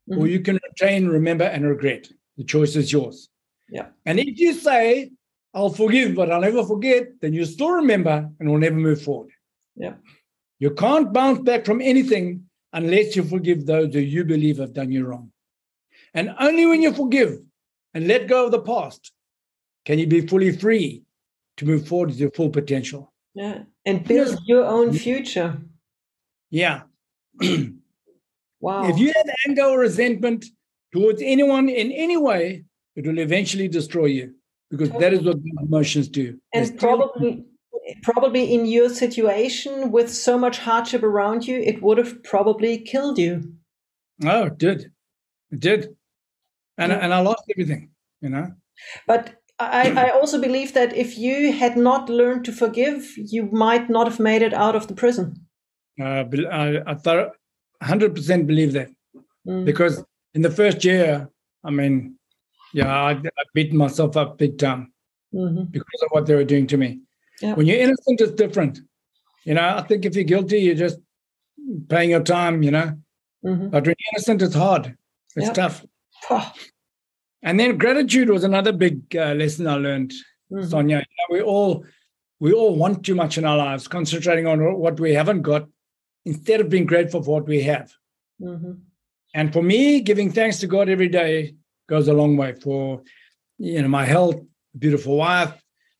or 0.07 0.17
Mhm. 0.25 0.29
you 0.31 0.39
can 0.39 0.57
retain, 0.67 1.07
remember, 1.07 1.43
and 1.43 1.63
regret. 1.67 2.09
The 2.39 2.45
choice 2.45 2.77
is 2.77 2.91
yours. 2.91 3.27
Yeah. 3.69 3.87
And 4.05 4.17
if 4.17 4.39
you 4.39 4.53
say, 4.53 5.11
I'll 5.53 5.69
forgive, 5.69 6.15
but 6.15 6.31
I'll 6.31 6.39
never 6.39 6.63
forget, 6.63 7.19
then 7.19 7.33
you 7.33 7.43
still 7.43 7.71
remember 7.71 8.29
and 8.39 8.49
will 8.49 8.57
never 8.57 8.77
move 8.77 9.01
forward. 9.01 9.31
Yeah. 9.75 9.95
You 10.57 10.71
can't 10.71 11.11
bounce 11.11 11.39
back 11.39 11.65
from 11.65 11.81
anything 11.81 12.45
unless 12.71 13.17
you 13.17 13.23
forgive 13.23 13.65
those 13.65 13.93
who 13.93 13.99
you 13.99 14.23
believe 14.23 14.57
have 14.59 14.73
done 14.73 14.89
you 14.89 15.05
wrong. 15.05 15.33
And 16.13 16.33
only 16.39 16.65
when 16.65 16.81
you 16.81 16.93
forgive 16.93 17.39
and 17.93 18.07
let 18.07 18.27
go 18.27 18.45
of 18.45 18.51
the 18.51 18.61
past 18.61 19.11
can 19.83 19.99
you 19.99 20.07
be 20.07 20.25
fully 20.25 20.53
free 20.53 21.03
to 21.57 21.65
move 21.65 21.89
forward 21.89 22.11
with 22.11 22.19
your 22.19 22.31
full 22.31 22.49
potential. 22.49 23.11
Yeah. 23.33 23.63
And 23.85 24.07
build 24.07 24.39
your 24.45 24.63
own 24.65 24.93
future. 24.93 25.57
Yeah. 26.49 26.83
Wow. 28.61 28.89
If 28.89 28.97
you 28.97 29.13
have 29.15 29.29
anger 29.47 29.63
or 29.63 29.79
resentment 29.79 30.45
towards 30.91 31.21
anyone 31.21 31.69
in 31.69 31.91
any 31.91 32.17
way, 32.17 32.63
it 32.95 33.05
will 33.05 33.19
eventually 33.19 33.67
destroy 33.67 34.05
you 34.05 34.33
because 34.69 34.89
that 34.91 35.13
is 35.13 35.21
what 35.21 35.37
emotions 35.61 36.07
do. 36.09 36.37
And 36.53 36.77
probably 36.77 37.45
probably 38.03 38.53
in 38.53 38.65
your 38.65 38.89
situation 38.89 39.91
with 39.91 40.11
so 40.13 40.37
much 40.37 40.59
hardship 40.59 41.01
around 41.01 41.47
you, 41.47 41.59
it 41.59 41.81
would 41.81 41.97
have 41.97 42.21
probably 42.23 42.77
killed 42.77 43.17
you. 43.17 43.53
Oh, 44.23 44.45
it 44.45 44.57
did. 44.57 44.91
It 45.51 45.59
did. 45.59 45.95
And, 46.77 46.91
Yeah. 46.91 46.99
and 46.99 47.13
I 47.13 47.21
lost 47.21 47.43
everything, 47.49 47.89
you 48.21 48.29
know? 48.29 48.51
But 49.07 49.35
I, 49.57 49.91
I 49.91 50.09
also 50.11 50.39
believe 50.39 50.73
that 50.73 50.95
if 50.95 51.17
you 51.17 51.51
had 51.51 51.77
not 51.77 52.09
learned 52.09 52.45
to 52.45 52.51
forgive, 52.51 53.11
you 53.17 53.49
might 53.51 53.89
not 53.89 54.07
have 54.07 54.19
made 54.19 54.41
it 54.41 54.53
out 54.53 54.75
of 54.75 54.87
the 54.87 54.93
prison. 54.93 55.35
Uh, 55.99 56.23
I, 56.51 56.81
I 56.85 56.93
thought 56.95 57.31
100% 57.83 58.45
believe 58.47 58.73
that 58.73 58.89
Mm. 59.47 59.63
because 59.65 60.03
in 60.33 60.41
the 60.41 60.51
first 60.51 60.83
year, 60.85 61.29
I 61.63 61.69
mean, 61.71 62.15
yeah, 62.73 62.93
I, 62.93 63.11
I 63.11 63.43
beat 63.53 63.73
myself 63.73 64.15
up 64.17 64.37
big 64.37 64.57
time 64.57 64.93
Mhm. 65.33 65.71
because 65.71 66.01
of 66.03 66.09
what 66.11 66.25
they 66.25 66.35
were 66.35 66.43
doing 66.43 66.67
to 66.67 66.77
me. 66.77 67.01
Yeah. 67.41 67.53
When 67.53 67.65
you're 67.67 67.79
innocent, 67.79 68.21
it's 68.21 68.31
different. 68.33 68.79
You 69.45 69.53
know, 69.55 69.75
I 69.77 69.81
think 69.83 70.05
if 70.05 70.15
you're 70.15 70.23
guilty, 70.23 70.59
you're 70.59 70.75
just 70.75 70.99
paying 71.87 72.09
your 72.11 72.23
time, 72.23 72.63
you 72.63 72.71
know? 72.71 72.97
Mhm. 73.45 73.71
But 73.71 73.85
when 73.85 73.95
you're 73.97 74.13
innocent, 74.15 74.41
it's 74.41 74.55
hard. 74.55 74.97
It's 75.35 75.47
Yeah. 75.47 75.53
tough. 75.53 75.85
Pah. 76.27 76.53
And 77.41 77.59
then 77.59 77.77
gratitude 77.77 78.29
was 78.29 78.43
another 78.43 78.71
big 78.73 79.15
uh, 79.15 79.33
lesson 79.33 79.67
I 79.67 79.75
learned, 79.75 80.13
Mhm. 80.51 80.65
Sonja. 80.69 80.89
You 80.89 81.15
know, 81.17 81.27
we 81.31 81.41
all 81.41 81.85
we 82.41 82.53
all 82.53 82.73
want 82.75 83.03
too 83.05 83.15
much 83.15 83.37
in 83.37 83.43
our 83.43 83.57
lives, 83.57 83.87
concentrating 83.89 84.47
on 84.47 84.59
what 84.79 84.97
we 84.99 85.13
haven't 85.13 85.41
got 85.41 85.67
instead 86.25 86.61
of 86.61 86.69
being 86.69 86.85
grateful 86.85 87.21
for 87.21 87.31
what 87.33 87.47
we 87.47 87.61
have. 87.63 87.93
Mhm. 88.41 88.79
And 89.39 89.53
for 89.53 89.63
me, 89.63 90.01
giving 90.01 90.33
thanks 90.33 90.59
to 90.59 90.67
God 90.67 90.89
every 90.89 91.07
day 91.07 91.55
goes 91.87 92.09
a 92.09 92.13
long 92.13 92.35
way 92.35 92.55
for 92.55 93.01
you 93.57 93.81
know 93.81 93.87
my 93.87 94.03
health, 94.03 94.35
beautiful 94.77 95.15
wife, 95.15 95.53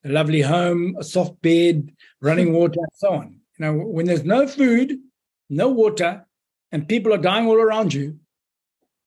a 0.03 0.09
lovely 0.09 0.41
home, 0.41 0.97
a 0.99 1.05
soft 1.05 1.41
bed, 1.41 1.89
running 2.19 2.51
water, 2.59 2.81
and 2.81 2.95
so 2.95 3.13
on. 3.13 3.39
You 3.57 3.65
know, 3.65 3.73
when 3.75 4.07
there's 4.07 4.25
no 4.25 4.45
food, 4.45 4.99
no 5.49 5.69
water, 5.69 6.25
and 6.73 6.85
people 6.85 7.13
are 7.13 7.17
dying 7.29 7.47
all 7.47 7.61
around 7.61 7.93
you, 7.93 8.19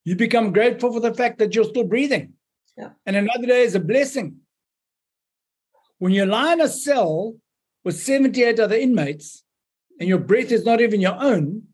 you 0.06 0.16
become 0.16 0.54
grateful 0.54 0.94
for 0.94 1.00
the 1.00 1.12
fact 1.12 1.38
that 1.40 1.54
you're 1.54 1.72
still 1.72 1.84
breathing. 1.84 2.32
Yeah. 2.78 2.92
And 3.04 3.16
another 3.16 3.46
day 3.46 3.64
is 3.64 3.74
a 3.74 3.80
blessing. 3.80 4.36
When 5.98 6.14
you 6.14 6.24
lie 6.24 6.54
in 6.54 6.62
a 6.62 6.68
cell 6.68 7.36
with 7.84 8.00
78 8.00 8.58
other 8.58 8.76
inmates, 8.76 9.44
and 10.00 10.08
your 10.08 10.20
breath 10.20 10.52
is 10.52 10.64
not 10.64 10.80
even 10.80 11.02
your 11.02 11.22
own, 11.22 11.64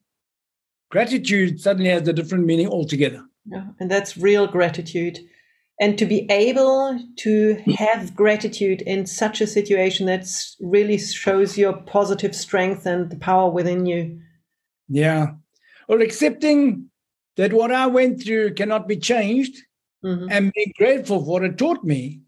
gratitude 0.91 1.61
suddenly 1.61 1.91
has 1.91 2.07
a 2.09 2.13
different 2.13 2.47
meaning 2.47 2.69
altogether. 2.69 3.25
Yeah, 3.47 3.65
and 3.81 3.91
that's 3.91 4.17
real 4.17 4.47
gratitude. 4.47 5.21
And 5.81 5.97
to 5.99 6.07
be 6.07 6.27
able 6.31 6.99
to 7.19 7.63
have 7.77 8.17
gratitude 8.17 8.83
in 8.83 9.07
such 9.07 9.41
a 9.41 9.47
situation 9.47 10.07
that 10.07 10.27
really 10.61 10.99
shows 10.99 11.57
your 11.57 11.73
positive 11.73 12.35
strength 12.35 12.85
and 12.85 13.11
the 13.11 13.17
power 13.17 13.49
within 13.49 13.87
you. 13.87 14.21
Yeah. 14.89 15.35
Or 15.89 16.01
accepting 16.01 16.91
that 17.37 17.53
what 17.53 17.71
I 17.71 17.87
went 17.87 18.23
through 18.23 18.55
cannot 18.55 18.89
be 18.89 18.97
changed 18.97 19.57
mm-hmm. 20.05 20.27
and 20.31 20.53
being 20.53 20.73
grateful 20.77 21.21
for 21.21 21.27
what 21.27 21.45
it 21.45 21.57
taught 21.57 21.85
me 21.85 22.23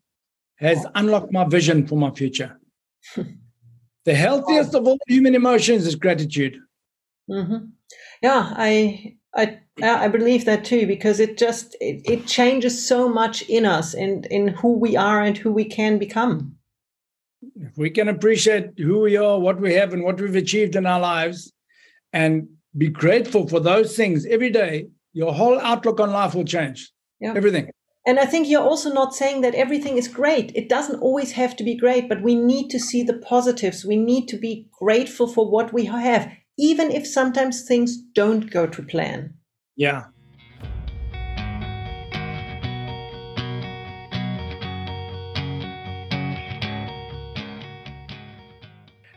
has 0.57 0.87
unlocked 0.95 1.33
my 1.33 1.45
vision 1.45 1.87
for 1.89 1.97
my 1.97 2.13
future. 2.13 2.57
the 4.05 4.15
healthiest 4.15 4.75
of 4.75 4.87
all 4.87 4.99
human 5.09 5.35
emotions 5.35 5.87
is 5.87 5.97
gratitude. 5.97 6.57
Mm-hmm. 7.31 7.67
Yeah, 8.23 8.53
I 8.57 9.17
I 9.35 9.61
I 9.83 10.09
believe 10.09 10.45
that 10.45 10.65
too 10.65 10.87
because 10.87 11.21
it 11.21 11.39
just 11.39 11.77
it, 11.81 12.03
it 12.05 12.27
changes 12.27 12.87
so 12.87 13.09
much 13.09 13.43
in 13.43 13.65
us 13.65 13.95
and 13.95 14.27
in 14.27 14.49
who 14.49 14.79
we 14.79 14.97
are 14.97 15.23
and 15.23 15.37
who 15.37 15.53
we 15.53 15.65
can 15.65 15.99
become. 15.99 16.57
If 17.57 17.77
we 17.77 17.91
can 17.91 18.09
appreciate 18.09 18.79
who 18.79 19.01
we 19.01 19.17
are, 19.17 19.39
what 19.39 19.61
we 19.61 19.75
have, 19.75 19.95
and 19.95 20.05
what 20.05 20.21
we've 20.21 20.35
achieved 20.35 20.77
in 20.77 20.87
our 20.87 21.01
lives, 21.01 21.53
and 22.13 22.49
be 22.77 22.89
grateful 22.89 23.49
for 23.49 23.61
those 23.61 23.97
things 23.97 24.27
every 24.27 24.51
day, 24.51 24.89
your 25.13 25.33
whole 25.33 25.59
outlook 25.61 26.01
on 26.01 26.11
life 26.11 26.35
will 26.35 26.45
change. 26.45 26.91
Yeah. 27.21 27.35
Everything. 27.35 27.71
And 28.07 28.19
I 28.19 28.25
think 28.25 28.49
you're 28.49 28.63
also 28.63 28.93
not 28.93 29.15
saying 29.15 29.43
that 29.43 29.55
everything 29.55 29.99
is 29.99 30.09
great. 30.09 30.53
It 30.55 30.69
doesn't 30.69 31.01
always 31.01 31.33
have 31.33 31.55
to 31.57 31.65
be 31.65 31.77
great, 31.77 32.09
but 32.09 32.23
we 32.23 32.35
need 32.35 32.71
to 32.71 32.79
see 32.79 33.03
the 33.03 33.19
positives. 33.19 33.85
We 33.85 33.97
need 33.97 34.27
to 34.29 34.39
be 34.39 34.69
grateful 34.79 35.27
for 35.27 35.51
what 35.51 35.73
we 35.73 35.85
have, 35.85 36.33
even 36.61 36.91
if 36.91 37.07
sometimes 37.07 37.63
things 37.63 37.97
don't 37.97 38.51
go 38.51 38.67
to 38.67 38.83
plan. 38.83 39.33
Yeah. 39.77 40.05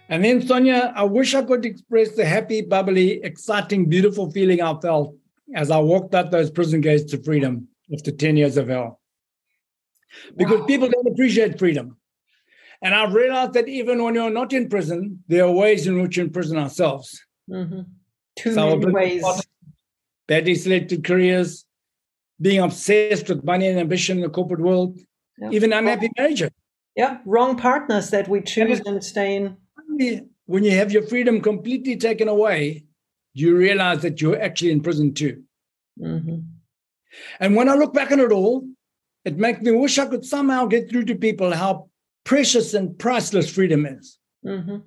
And 0.08 0.24
then, 0.24 0.42
Sonja, 0.42 0.94
I 0.96 1.04
wish 1.04 1.36
I 1.36 1.42
could 1.42 1.66
express 1.66 2.16
the 2.16 2.24
happy, 2.24 2.62
bubbly, 2.62 3.22
exciting, 3.24 3.90
beautiful 3.90 4.32
feeling 4.32 4.62
I 4.62 4.80
felt 4.80 5.14
as 5.54 5.70
I 5.70 5.80
walked 5.80 6.16
out 6.16 6.32
those 6.32 6.50
prison 6.50 6.80
gates 6.80 7.12
to 7.12 7.22
freedom 7.22 7.68
after 7.94 8.12
10 8.12 8.38
years 8.38 8.56
of 8.56 8.70
hell. 8.70 9.02
Because 10.38 10.62
wow. 10.62 10.66
people 10.66 10.88
don't 10.88 11.08
appreciate 11.08 11.60
freedom. 11.60 11.98
And 12.82 12.94
I've 12.94 13.14
realized 13.14 13.54
that 13.54 13.68
even 13.68 14.02
when 14.02 14.14
you're 14.14 14.30
not 14.30 14.54
in 14.54 14.70
prison, 14.70 15.24
there 15.28 15.46
are 15.46 15.52
ways 15.52 15.88
in 15.88 16.02
which 16.02 16.18
we 16.18 16.24
imprison 16.24 16.58
ourselves. 16.58 17.20
Mm-hmm. 17.50 17.82
Too 18.38 18.54
so 18.54 18.76
many 18.76 18.92
ways. 18.92 19.24
Badly 20.28 20.56
selected 20.56 21.04
careers, 21.04 21.66
being 22.42 22.60
obsessed 22.60 23.30
with 23.30 23.44
money 23.44 23.68
and 23.68 23.80
ambition 23.80 24.18
in 24.18 24.24
the 24.24 24.30
corporate 24.30 24.62
world, 24.62 24.98
yep. 25.38 25.54
even 25.54 25.74
unhappy 25.74 26.10
marriages. 26.18 26.50
Yeah, 26.96 27.18
wrong 27.26 27.58
partners 27.58 28.10
that 28.12 28.28
we 28.28 28.42
choose 28.42 28.80
and 28.86 29.04
stay 29.04 29.36
in. 29.36 29.58
When 30.46 30.64
you 30.64 30.72
have 30.72 30.92
your 30.92 31.04
freedom 31.08 31.42
completely 31.42 31.98
taken 31.98 32.28
away, 32.28 32.86
you 33.34 33.56
realize 33.56 34.02
that 34.02 34.22
you're 34.22 34.40
actually 34.40 34.72
in 34.72 34.82
prison 34.82 35.14
too. 35.14 35.44
Mm-hmm. 36.00 36.40
And 37.40 37.56
when 37.56 37.70
I 37.70 37.76
look 37.76 37.94
back 37.94 38.12
on 38.12 38.20
it 38.20 38.32
all, 38.32 38.68
it 39.26 39.38
makes 39.38 39.62
me 39.62 39.72
wish 39.72 39.98
I 39.98 40.06
could 40.06 40.26
somehow 40.26 40.66
get 40.66 40.90
through 40.90 41.06
to 41.06 41.16
people 41.16 41.54
how 41.54 41.90
precious 42.24 42.74
and 42.74 42.98
priceless 42.98 43.50
freedom 43.50 43.86
is. 43.86 44.18
Mm-hmm. 44.46 44.78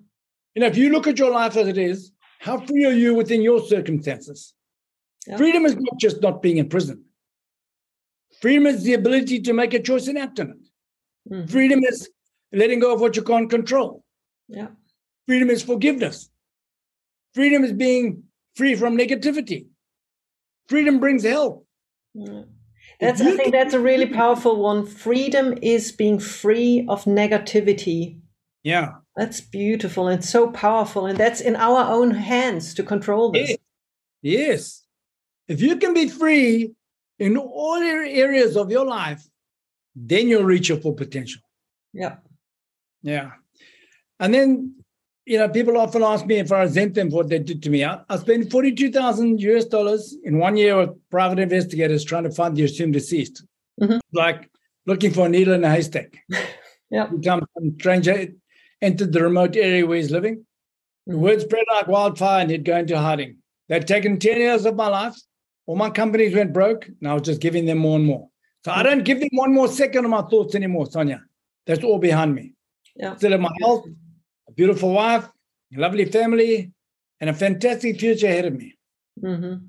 You 0.55 0.61
know, 0.61 0.67
if 0.67 0.77
you 0.77 0.91
look 0.91 1.07
at 1.07 1.19
your 1.19 1.31
life 1.31 1.57
as 1.57 1.69
it 1.69 1.79
is, 1.79 2.13
how 2.39 2.59
free 2.59 2.84
are 2.84 2.93
you 2.93 3.14
within 3.14 3.43
your 3.43 3.61
circumstances? 3.66 4.55
Yep. 5.26 5.39
Freedom 5.39 5.64
is 5.66 5.76
not 5.76 5.99
just 5.99 6.22
not 6.22 6.43
being 6.43 6.59
in 6.59 6.68
prison. 6.68 7.05
Freedom 8.41 8.66
is 8.66 8.82
the 8.84 8.95
ability 8.95 9.41
to 9.41 9.53
make 9.53 9.74
a 9.74 9.80
choice 9.80 10.07
and 10.07 10.18
act 10.18 10.39
on 10.41 10.51
it. 10.51 11.32
Mm-hmm. 11.32 11.51
Freedom 11.51 11.82
is 11.84 12.09
letting 12.53 12.80
go 12.80 12.95
of 12.95 13.01
what 13.01 13.16
you 13.16 13.22
can't 13.22 13.51
control. 13.51 14.05
Yeah. 14.49 14.68
Freedom 15.26 15.51
is 15.51 15.62
forgiveness. 15.62 16.30
Freedom 17.34 17.64
is 17.64 17.72
being 17.72 18.22
free 18.55 18.74
from 18.74 18.97
negativity. 18.97 19.66
Freedom 20.68 21.01
brings 21.01 21.24
health. 21.24 21.62
Mm. 22.16 22.47
That's 23.01 23.20
I 23.20 23.37
think 23.37 23.53
that's 23.53 23.74
a 23.74 23.80
really 23.80 24.07
powerful 24.07 24.57
one. 24.57 24.87
Freedom 24.87 25.55
is 25.61 25.93
being 25.93 26.18
free 26.18 26.87
of 26.89 27.05
negativity. 27.05 28.20
Yeah. 28.67 28.95
That's 29.14 29.41
beautiful 29.41 30.09
and 30.09 30.25
so 30.25 30.51
powerful. 30.51 31.07
And 31.07 31.17
that's 31.17 31.41
in 31.41 31.55
our 31.55 31.89
own 31.89 32.11
hands 32.11 32.75
to 32.75 32.83
control 32.83 33.31
this. 33.31 33.57
Yes. 34.23 34.83
If 35.47 35.61
you 35.61 35.77
can 35.77 35.95
be 35.95 36.09
free 36.09 36.73
in 37.21 37.37
all 37.37 37.77
areas 37.77 38.57
of 38.57 38.73
your 38.73 38.85
life, 38.85 39.23
then 39.95 40.27
you'll 40.27 40.43
reach 40.43 40.69
your 40.69 40.79
full 40.79 40.95
potential. 40.95 41.43
Yeah. 41.93 42.17
Yeah. 43.03 43.31
And 44.19 44.35
then 44.35 44.75
you 45.27 45.39
know, 45.39 45.49
people 45.49 45.77
often 45.77 46.03
ask 46.03 46.27
me 46.27 46.39
if 46.39 46.51
I 46.51 46.62
resent 46.62 46.95
them 46.95 47.11
for 47.11 47.19
what 47.19 47.29
they 47.29 47.39
did 47.39 47.62
to 47.62 47.71
me. 47.71 47.85
I, 47.85 48.01
I 48.09 48.17
spent 48.17 48.51
42,000 48.51 49.41
US 49.43 49.64
dollars 49.67 50.17
in 50.25 50.39
one 50.39 50.57
year 50.57 50.77
with 50.77 50.91
private 51.09 51.39
investigators 51.39 52.05
trying 52.05 52.25
to 52.25 52.33
find 52.33 52.57
the 52.57 52.64
assumed 52.64 52.95
deceased. 52.95 53.45
Mm-hmm. 53.81 53.99
Like 54.12 54.51
looking 54.87 55.12
for 55.12 55.27
a 55.27 55.29
needle 55.29 55.55
in 55.55 55.62
a 55.62 55.71
haystack. 55.71 56.17
yeah. 56.91 57.09
Some 57.23 57.47
stranger 57.79 58.27
entered 58.83 59.12
the 59.12 59.22
remote 59.22 59.57
area 59.57 59.87
where 59.87 59.97
he's 59.97 60.11
living. 60.11 60.45
The 61.07 61.16
word 61.16 61.41
spread 61.41 61.64
like 61.70 61.87
wildfire 61.87 62.43
and 62.43 62.51
he'd 62.51 62.64
go 62.64 62.77
into 62.77 62.99
hiding. 62.99 63.39
They'd 63.68 63.87
taken 63.87 64.18
10 64.18 64.39
years 64.39 64.66
of 64.66 64.77
my 64.77 64.89
life. 64.89 65.14
All 65.66 65.77
my 65.77 65.91
companies 65.91 66.35
went 66.35 66.53
broke, 66.53 66.87
and 66.87 67.09
I 67.09 67.14
was 67.14 67.22
just 67.22 67.41
giving 67.41 67.66
them 67.66 67.79
more 67.79 67.97
and 67.97 68.05
more. 68.05 68.29
So 68.64 68.70
I 68.70 68.83
don't 68.83 69.05
give 69.05 69.20
them 69.20 69.31
one 69.33 69.53
more 69.53 69.68
second 69.68 70.05
of 70.05 70.11
my 70.11 70.22
thoughts 70.22 70.55
anymore, 70.55 70.87
Sonja. 70.87 71.20
That's 71.66 71.83
all 71.83 71.99
behind 71.99 72.35
me. 72.35 72.53
Yeah. 72.95 73.16
Still 73.16 73.33
in 73.33 73.41
my 73.41 73.51
health, 73.61 73.87
a 74.49 74.53
beautiful 74.53 74.93
wife, 74.93 75.29
a 75.77 75.81
lovely 75.81 76.05
family, 76.05 76.72
and 77.20 77.31
a 77.31 77.35
fantastic 77.35 77.99
future 77.99 78.27
ahead 78.27 78.45
of 78.45 78.55
me. 78.55 78.77
Mm-hmm. 79.22 79.66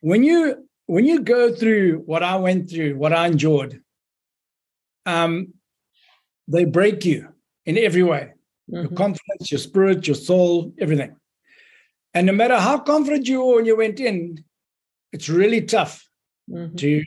When 0.00 0.22
you 0.22 0.68
when 0.86 1.04
you 1.06 1.20
go 1.20 1.52
through 1.54 2.02
what 2.06 2.22
I 2.22 2.36
went 2.36 2.70
through, 2.70 2.96
what 2.96 3.12
I 3.12 3.26
endured, 3.26 3.80
um, 5.06 5.54
they 6.46 6.64
break 6.64 7.04
you 7.04 7.33
in 7.66 7.78
every 7.78 8.02
way. 8.02 8.32
Mm-hmm. 8.70 8.76
Your 8.76 8.88
confidence, 8.92 9.50
your 9.50 9.58
spirit, 9.58 10.06
your 10.06 10.14
soul, 10.14 10.72
everything. 10.78 11.16
And 12.14 12.26
no 12.26 12.32
matter 12.32 12.58
how 12.58 12.78
confident 12.78 13.26
you 13.26 13.44
were 13.44 13.56
when 13.56 13.66
you 13.66 13.76
went 13.76 14.00
in, 14.00 14.44
it's 15.12 15.28
really 15.28 15.62
tough 15.62 16.08
mm-hmm. 16.50 16.76
to 16.76 17.02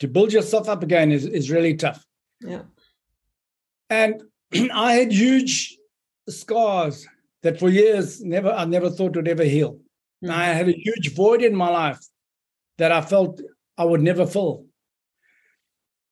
to 0.00 0.08
build 0.08 0.32
yourself 0.32 0.68
up 0.68 0.82
again 0.82 1.10
is, 1.10 1.26
is 1.26 1.50
really 1.50 1.74
tough. 1.74 2.04
Yeah. 2.40 2.62
And 3.90 4.22
I 4.72 4.92
had 4.92 5.12
huge 5.12 5.76
scars 6.28 7.06
that 7.42 7.58
for 7.58 7.68
years 7.68 8.22
never 8.22 8.52
I 8.52 8.64
never 8.64 8.90
thought 8.90 9.16
would 9.16 9.28
ever 9.28 9.44
heal. 9.44 9.74
Mm-hmm. 10.24 10.30
I 10.30 10.44
had 10.46 10.68
a 10.68 10.78
huge 10.78 11.14
void 11.14 11.42
in 11.42 11.54
my 11.54 11.68
life 11.68 12.00
that 12.78 12.92
I 12.92 13.00
felt 13.00 13.40
I 13.76 13.84
would 13.84 14.02
never 14.02 14.26
fill 14.26 14.66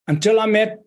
until 0.07 0.39
I 0.39 0.45
met 0.45 0.79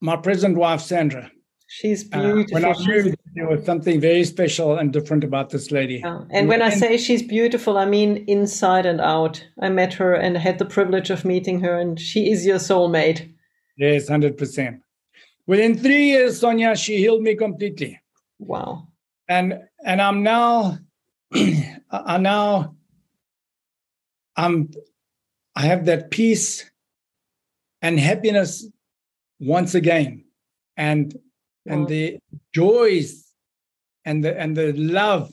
my 0.00 0.16
present 0.16 0.56
wife, 0.56 0.80
Sandra. 0.80 1.30
She's 1.70 2.02
beautiful. 2.02 2.56
Uh, 2.56 2.60
when 2.60 2.64
I 2.64 2.72
knew 2.78 3.14
there 3.34 3.46
was 3.46 3.64
something 3.66 4.00
very 4.00 4.24
special 4.24 4.78
and 4.78 4.90
different 4.90 5.22
about 5.22 5.50
this 5.50 5.70
lady. 5.70 5.96
Yeah. 6.02 6.16
And, 6.16 6.32
and 6.32 6.48
when 6.48 6.62
I 6.62 6.70
say 6.70 6.96
she's 6.96 7.22
beautiful, 7.22 7.76
I 7.76 7.84
mean 7.84 8.24
inside 8.26 8.86
and 8.86 9.02
out. 9.02 9.46
I 9.60 9.68
met 9.68 9.92
her 9.94 10.14
and 10.14 10.38
had 10.38 10.58
the 10.58 10.64
privilege 10.64 11.10
of 11.10 11.26
meeting 11.26 11.60
her, 11.60 11.78
and 11.78 12.00
she 12.00 12.32
is 12.32 12.46
your 12.46 12.56
soulmate. 12.56 13.30
Yes, 13.76 14.08
100%. 14.08 14.80
Within 15.46 15.76
three 15.76 16.06
years, 16.06 16.40
Sonja, 16.40 16.74
she 16.74 16.96
healed 16.96 17.22
me 17.22 17.36
completely. 17.36 18.00
Wow. 18.38 18.88
And 19.28 19.60
and 19.84 20.00
I'm 20.00 20.22
now 20.22 20.78
I 21.90 22.16
now 22.16 22.76
I'm 24.36 24.70
I 25.54 25.62
have 25.62 25.84
that 25.84 26.10
peace 26.10 26.70
and 27.82 28.00
happiness 28.00 28.66
once 29.38 29.74
again. 29.74 30.24
And 30.76 31.14
wow. 31.66 31.74
and 31.74 31.88
the 31.88 32.18
joys 32.54 33.26
and 34.04 34.24
the 34.24 34.38
and 34.38 34.56
the 34.56 34.72
love 34.72 35.32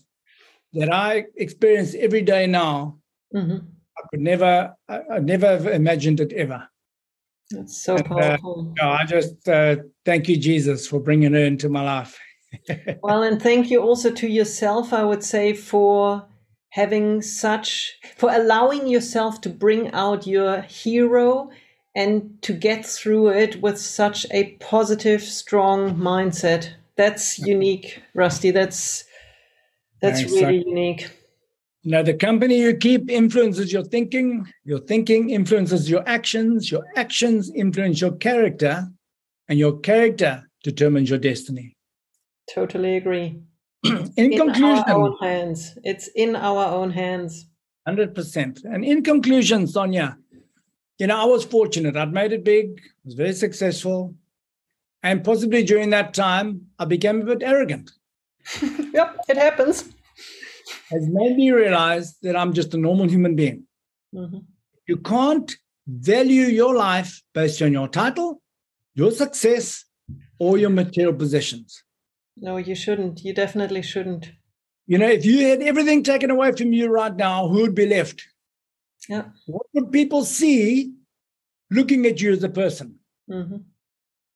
that 0.74 0.94
I 0.94 1.26
experience 1.36 1.96
every 1.96 2.22
day 2.22 2.48
now, 2.48 3.00
mm-hmm. 3.34 3.66
I 3.98 4.02
could 4.10 4.22
never 4.22 4.76
I, 4.90 5.02
I 5.14 5.20
never 5.20 5.48
have 5.48 5.68
imagined 5.68 6.20
it 6.20 6.34
ever. 6.34 6.68
That's 7.52 7.78
so 7.84 7.96
and, 7.96 8.12
uh, 8.12 8.20
powerful. 8.20 8.74
Uh, 8.82 8.90
I 8.90 9.06
just 9.06 9.48
uh, 9.48 9.78
thank 10.04 10.28
you, 10.28 10.38
Jesus, 10.38 10.88
for 10.88 11.00
bringing 11.00 11.34
her 11.34 11.46
into 11.46 11.70
my 11.70 11.84
life. 11.84 12.20
well, 13.04 13.24
and 13.24 13.42
thank 13.42 13.70
you 13.70 13.82
also 13.82 14.12
to 14.12 14.28
yourself, 14.28 14.94
I 14.94 15.04
would 15.04 15.24
say, 15.24 15.54
for 15.54 16.28
having 16.70 17.22
such, 17.22 17.94
for 18.18 18.34
allowing 18.34 18.88
yourself 18.88 19.42
to 19.42 19.50
bring 19.50 19.92
out 19.92 20.28
your 20.28 20.62
hero 20.62 21.50
and 21.96 22.41
to 22.41 22.54
get 22.54 22.86
through 22.86 23.30
it 23.30 23.62
with 23.62 23.80
such 23.80 24.26
a 24.32 24.52
positive, 24.60 25.22
strong 25.22 25.96
mindset. 25.96 26.70
That's 26.98 27.39
unique, 27.39 28.02
Rusty. 28.14 28.52
That's 28.52 29.06
That's 30.02 30.20
Thanks, 30.20 30.34
really 30.34 30.64
unique. 30.66 31.10
Now, 31.84 32.02
the 32.02 32.14
company 32.16 32.62
you 32.62 32.76
keep 32.76 33.10
influences 33.12 33.72
your 33.72 33.84
thinking, 33.84 34.48
your 34.64 34.80
thinking 34.80 35.30
influences 35.30 35.89
your 35.89 36.04
actions, 36.08 36.72
your 36.72 36.84
actions 36.96 37.52
influence 37.54 38.02
your 38.02 38.14
character, 38.14 38.88
and 39.48 39.60
your 39.60 39.80
character 39.80 40.43
determines 40.64 41.10
your 41.12 41.20
destiny. 41.20 41.76
Totally 42.54 42.98
agree. 42.98 43.39
in, 43.84 44.12
in 44.18 44.38
conclusion, 44.38 44.84
our 44.88 45.00
own 45.00 45.18
hands. 45.22 45.78
It's 45.84 46.08
in 46.16 46.36
our 46.36 46.66
own 46.66 46.89
hands. 46.89 47.46
100%. 47.88 48.66
And 48.66 48.84
in 48.84 49.04
conclusion, 49.04 49.66
Sonja, 49.66 50.18
you 51.00 51.08
know, 51.08 51.22
I 51.22 51.26
was 51.26 51.43
fortunate. 51.43 51.98
I'd 51.98 52.14
made 52.14 52.34
it 52.34 52.43
big, 52.43 52.82
was 53.04 53.16
very 53.16 53.34
successful. 53.34 54.16
And 55.04 55.24
possibly 55.24 55.64
during 55.64 55.91
that 55.91 56.14
time, 56.14 56.68
I 56.80 56.86
became 56.86 57.22
a 57.22 57.26
bit 57.26 57.43
arrogant. 57.43 57.91
yep, 58.93 59.18
it 59.28 59.38
happens 59.38 59.86
has 60.91 61.08
made 61.08 61.36
me 61.36 61.52
realize 61.52 62.18
that 62.22 62.36
I'm 62.36 62.54
just 62.54 62.74
a 62.74 62.78
normal 62.78 63.08
human 63.08 63.36
being. 63.36 63.64
Mm-hmm. 64.14 64.39
You 64.88 64.98
can't 64.98 65.56
value 65.88 66.43
your 66.43 66.76
life 66.76 67.22
based 67.34 67.62
on 67.62 67.74
your 67.74 67.88
title, 67.88 68.41
your 68.93 69.12
success, 69.12 69.86
or 70.39 70.58
your 70.58 70.70
material 70.70 71.14
possessions. 71.14 71.84
No, 72.38 72.58
you 72.58 72.76
shouldn't. 72.76 73.24
You 73.24 73.34
definitely 73.34 73.82
shouldn't. 73.82 74.32
You 74.88 74.98
know, 74.98 75.08
if 75.08 75.26
you 75.26 75.48
had 75.48 75.62
everything 75.62 76.04
taken 76.04 76.30
away 76.30 76.52
from 76.52 76.74
you 76.74 76.88
right 76.88 77.16
now, 77.16 77.48
who 77.48 77.62
would 77.62 77.76
be 77.76 77.88
left? 77.88 78.28
Yeah. 79.10 79.26
What 79.45 79.68
would 79.74 79.91
people 79.91 80.24
see 80.26 80.93
looking 81.72 82.06
at 82.06 82.22
you 82.22 82.32
as 82.32 82.43
a 82.43 82.49
person? 82.49 82.95
Mm-hmm. 83.30 83.58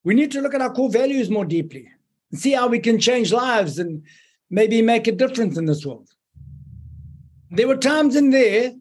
We 0.03 0.13
need 0.13 0.31
to 0.31 0.41
look 0.41 0.53
at 0.53 0.61
our 0.61 0.73
core 0.73 0.89
values 0.89 1.29
more 1.29 1.45
deeply 1.45 1.89
and 2.31 2.39
see 2.39 2.51
how 2.53 2.67
we 2.67 2.79
can 2.79 2.99
change 2.99 3.31
lives 3.31 3.79
and 3.79 4.03
maybe 4.49 4.81
make 4.81 5.07
a 5.07 5.11
difference 5.11 5.57
in 5.57 5.65
this 5.65 5.85
world. 5.85 6.09
There 7.51 7.67
were 7.67 7.77
times 7.77 8.15
in 8.15 8.29
there 8.29 8.73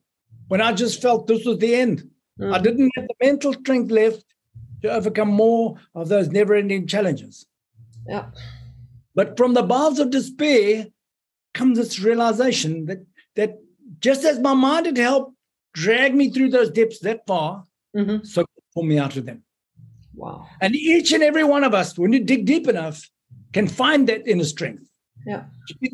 when 0.49 0.61
I 0.61 0.73
just 0.73 1.01
felt 1.01 1.27
this 1.27 1.45
was 1.45 1.59
the 1.59 1.75
end. 1.75 2.09
Mm. 2.39 2.55
I 2.55 2.59
didn't 2.59 2.91
have 2.97 3.07
the 3.07 3.27
mental 3.27 3.53
strength 3.55 3.91
left 3.91 4.25
to 4.83 4.91
overcome 4.91 5.29
more 5.29 5.77
of 5.95 6.09
those 6.09 6.29
never 6.29 6.55
ending 6.55 6.87
challenges. 6.87 7.47
Yeah. 8.07 8.27
But 9.15 9.37
from 9.37 9.55
the 9.55 9.63
bowels 9.63 9.99
of 9.99 10.11
despair 10.11 10.87
comes 11.55 11.79
this 11.79 11.99
realization 11.99 12.87
that 12.87 13.05
that 13.35 13.59
just 14.01 14.25
as 14.25 14.39
my 14.39 14.55
mind 14.55 14.87
had 14.87 14.97
helped 14.97 15.35
drag 15.79 16.15
me 16.15 16.31
through 16.31 16.51
those 16.51 16.71
depths 16.71 16.99
that 17.01 17.27
far, 17.27 17.65
mm-hmm. 17.97 18.25
so 18.25 18.45
pull 18.75 18.83
me 18.83 18.99
out 18.99 19.17
of 19.17 19.27
them. 19.27 19.43
Wow. 20.15 20.47
And 20.61 20.75
each 20.75 21.13
and 21.13 21.23
every 21.23 21.45
one 21.45 21.63
of 21.63 21.75
us, 21.75 21.97
when 21.97 22.13
you 22.13 22.21
dig 22.25 22.45
deep 22.45 22.67
enough, 22.69 23.09
can 23.53 23.69
find 23.69 24.09
that 24.09 24.27
inner 24.27 24.45
strength. 24.45 24.85
Yeah. 25.25 25.45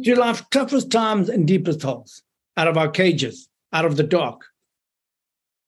To 0.05 0.15
life's 0.17 0.43
toughest 0.51 0.91
times 0.91 1.29
and 1.29 1.47
deepest 1.47 1.83
holes 1.83 2.23
out 2.57 2.69
of 2.69 2.77
our 2.77 2.89
cages, 2.89 3.49
out 3.73 3.85
of 3.85 3.97
the 3.97 4.03
dark. 4.03 4.47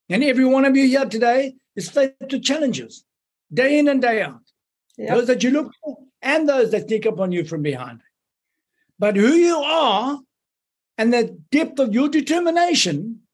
And 0.08 0.22
every 0.22 0.44
one 0.44 0.64
of 0.64 0.76
you 0.76 0.86
here 0.86 1.04
today 1.04 1.54
is 1.74 1.90
faced 1.90 2.14
with 2.20 2.42
challenges 2.42 3.04
day 3.52 3.78
in 3.78 3.88
and 3.88 4.00
day 4.00 4.22
out. 4.22 4.40
Yep. 4.96 5.08
Those 5.08 5.26
that 5.26 5.42
you 5.42 5.50
look 5.50 5.72
for 5.82 5.98
and 6.22 6.48
those 6.48 6.70
that 6.70 6.88
sneak 6.88 7.06
up 7.06 7.20
on 7.20 7.32
you 7.32 7.44
from 7.44 7.62
behind. 7.62 8.00
But 8.98 9.16
who 9.16 9.32
you 9.32 9.58
are 9.58 10.20
and 10.96 11.12
the 11.12 11.38
depth 11.50 11.78
of 11.78 11.92
your 11.92 12.08
determination 12.08 13.25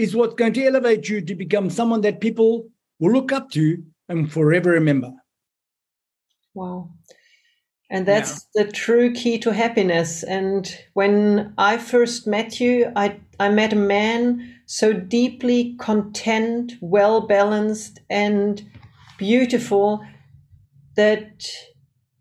is 0.00 0.16
what's 0.16 0.34
going 0.34 0.54
to 0.54 0.64
elevate 0.64 1.08
you 1.08 1.20
to 1.20 1.34
become 1.34 1.70
someone 1.70 2.00
that 2.00 2.20
people 2.20 2.68
will 2.98 3.12
look 3.12 3.32
up 3.32 3.50
to 3.50 3.82
and 4.08 4.32
forever 4.32 4.70
remember. 4.70 5.12
Wow. 6.54 6.90
And 7.90 8.06
that's 8.06 8.46
yeah. 8.54 8.64
the 8.64 8.72
true 8.72 9.12
key 9.12 9.38
to 9.40 9.52
happiness. 9.52 10.22
And 10.22 10.72
when 10.94 11.52
I 11.58 11.76
first 11.76 12.26
met 12.26 12.60
you, 12.60 12.92
I, 12.94 13.18
I 13.38 13.48
met 13.48 13.72
a 13.72 13.76
man 13.76 14.54
so 14.66 14.92
deeply 14.92 15.74
content, 15.78 16.74
well 16.80 17.26
balanced, 17.26 18.00
and 18.08 18.62
beautiful 19.18 20.04
that 20.96 21.44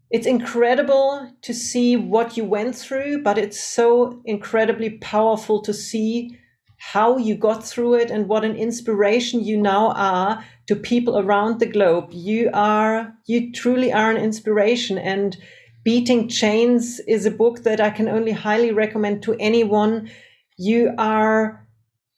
it's 0.10 0.26
incredible 0.26 1.32
to 1.44 1.54
see 1.54 1.96
what 1.96 2.36
you 2.36 2.44
went 2.44 2.76
through, 2.76 3.22
but 3.22 3.38
it's 3.38 3.64
so 3.64 4.22
incredibly 4.26 4.90
powerful 4.98 5.62
to 5.62 5.74
see 5.74 6.36
how 6.80 7.18
you 7.18 7.36
got 7.36 7.64
through 7.64 7.96
it 7.96 8.10
and 8.10 8.28
what 8.28 8.46
an 8.46 8.56
inspiration 8.56 9.44
you 9.44 9.58
now 9.58 9.92
are 9.92 10.44
to 10.68 10.76
people 10.76 11.20
around 11.20 11.60
the 11.60 11.66
globe. 11.66 12.08
You 12.12 12.50
are, 12.54 13.14
you 13.26 13.52
truly 13.52 13.92
are 13.92 14.10
an 14.10 14.18
inspiration. 14.18 14.98
And 14.98 15.38
Beating 15.84 16.30
Chains 16.30 17.00
is 17.02 17.26
a 17.26 17.32
book 17.32 17.64
that 17.64 17.82
I 17.82 17.90
can 17.90 18.08
only 18.08 18.32
highly 18.32 18.72
recommend 18.72 19.24
to 19.24 19.36
anyone. 19.40 20.10
You 20.58 20.94
are 20.98 21.68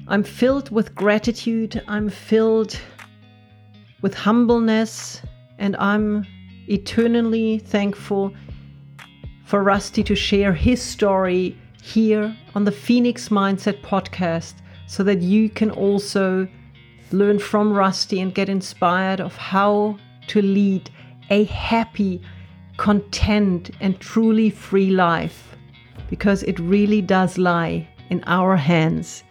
I'm 0.07 0.21
filled 0.21 0.69
with 0.69 0.93
gratitude, 0.93 1.81
I'm 1.87 2.07
filled 2.07 2.79
with 4.03 4.13
humbleness, 4.13 5.23
and 5.57 5.75
I'm 5.77 6.23
eternally 6.69 7.57
thankful 7.57 8.31
for 9.45 9.63
Rusty 9.63 10.03
to 10.03 10.15
share 10.15 10.53
his 10.53 10.83
story 10.83 11.57
here 11.81 12.37
on 12.53 12.63
the 12.63 12.71
Phoenix 12.71 13.29
Mindset 13.29 13.81
podcast 13.81 14.53
so 14.85 15.01
that 15.01 15.23
you 15.23 15.49
can 15.49 15.71
also 15.71 16.47
learn 17.17 17.39
from 17.39 17.73
Rusty 17.73 18.19
and 18.19 18.33
get 18.33 18.49
inspired 18.49 19.19
of 19.19 19.35
how 19.35 19.97
to 20.27 20.41
lead 20.41 20.89
a 21.29 21.45
happy, 21.45 22.21
content, 22.77 23.71
and 23.79 23.99
truly 23.99 24.49
free 24.49 24.89
life. 24.89 25.55
Because 26.09 26.43
it 26.43 26.59
really 26.59 27.01
does 27.01 27.37
lie 27.37 27.87
in 28.09 28.23
our 28.27 28.55
hands 28.55 29.23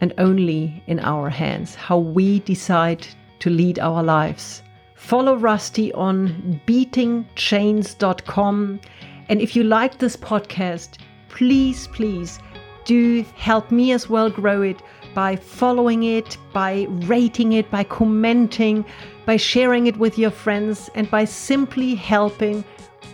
and 0.00 0.14
only 0.18 0.82
in 0.86 0.98
our 1.00 1.28
hands 1.28 1.74
how 1.74 1.98
we 1.98 2.40
decide 2.40 3.06
to 3.40 3.50
lead 3.50 3.78
our 3.78 4.02
lives 4.02 4.62
Follow 5.00 5.34
Rusty 5.34 5.92
on 5.94 6.60
beatingchains.com. 6.66 8.80
And 9.28 9.40
if 9.40 9.56
you 9.56 9.64
like 9.64 9.98
this 9.98 10.16
podcast, 10.16 10.98
please, 11.28 11.88
please 11.88 12.38
do 12.84 13.24
help 13.34 13.72
me 13.72 13.92
as 13.92 14.10
well 14.10 14.30
grow 14.30 14.62
it 14.62 14.80
by 15.14 15.36
following 15.36 16.04
it, 16.04 16.36
by 16.52 16.86
rating 16.90 17.52
it, 17.52 17.70
by 17.70 17.84
commenting, 17.84 18.84
by 19.26 19.36
sharing 19.36 19.86
it 19.86 19.96
with 19.96 20.18
your 20.18 20.30
friends, 20.30 20.90
and 20.94 21.10
by 21.10 21.24
simply 21.24 21.94
helping 21.94 22.64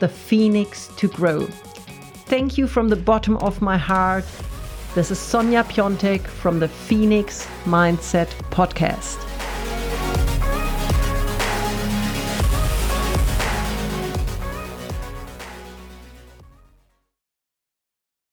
the 0.00 0.08
Phoenix 0.08 0.88
to 0.96 1.08
grow. 1.08 1.46
Thank 2.26 2.58
you 2.58 2.66
from 2.66 2.88
the 2.88 2.96
bottom 2.96 3.36
of 3.38 3.62
my 3.62 3.76
heart. 3.76 4.24
This 4.94 5.10
is 5.10 5.18
Sonja 5.18 5.64
Piontek 5.64 6.26
from 6.26 6.58
the 6.58 6.68
Phoenix 6.68 7.46
Mindset 7.64 8.28
Podcast. 8.50 9.25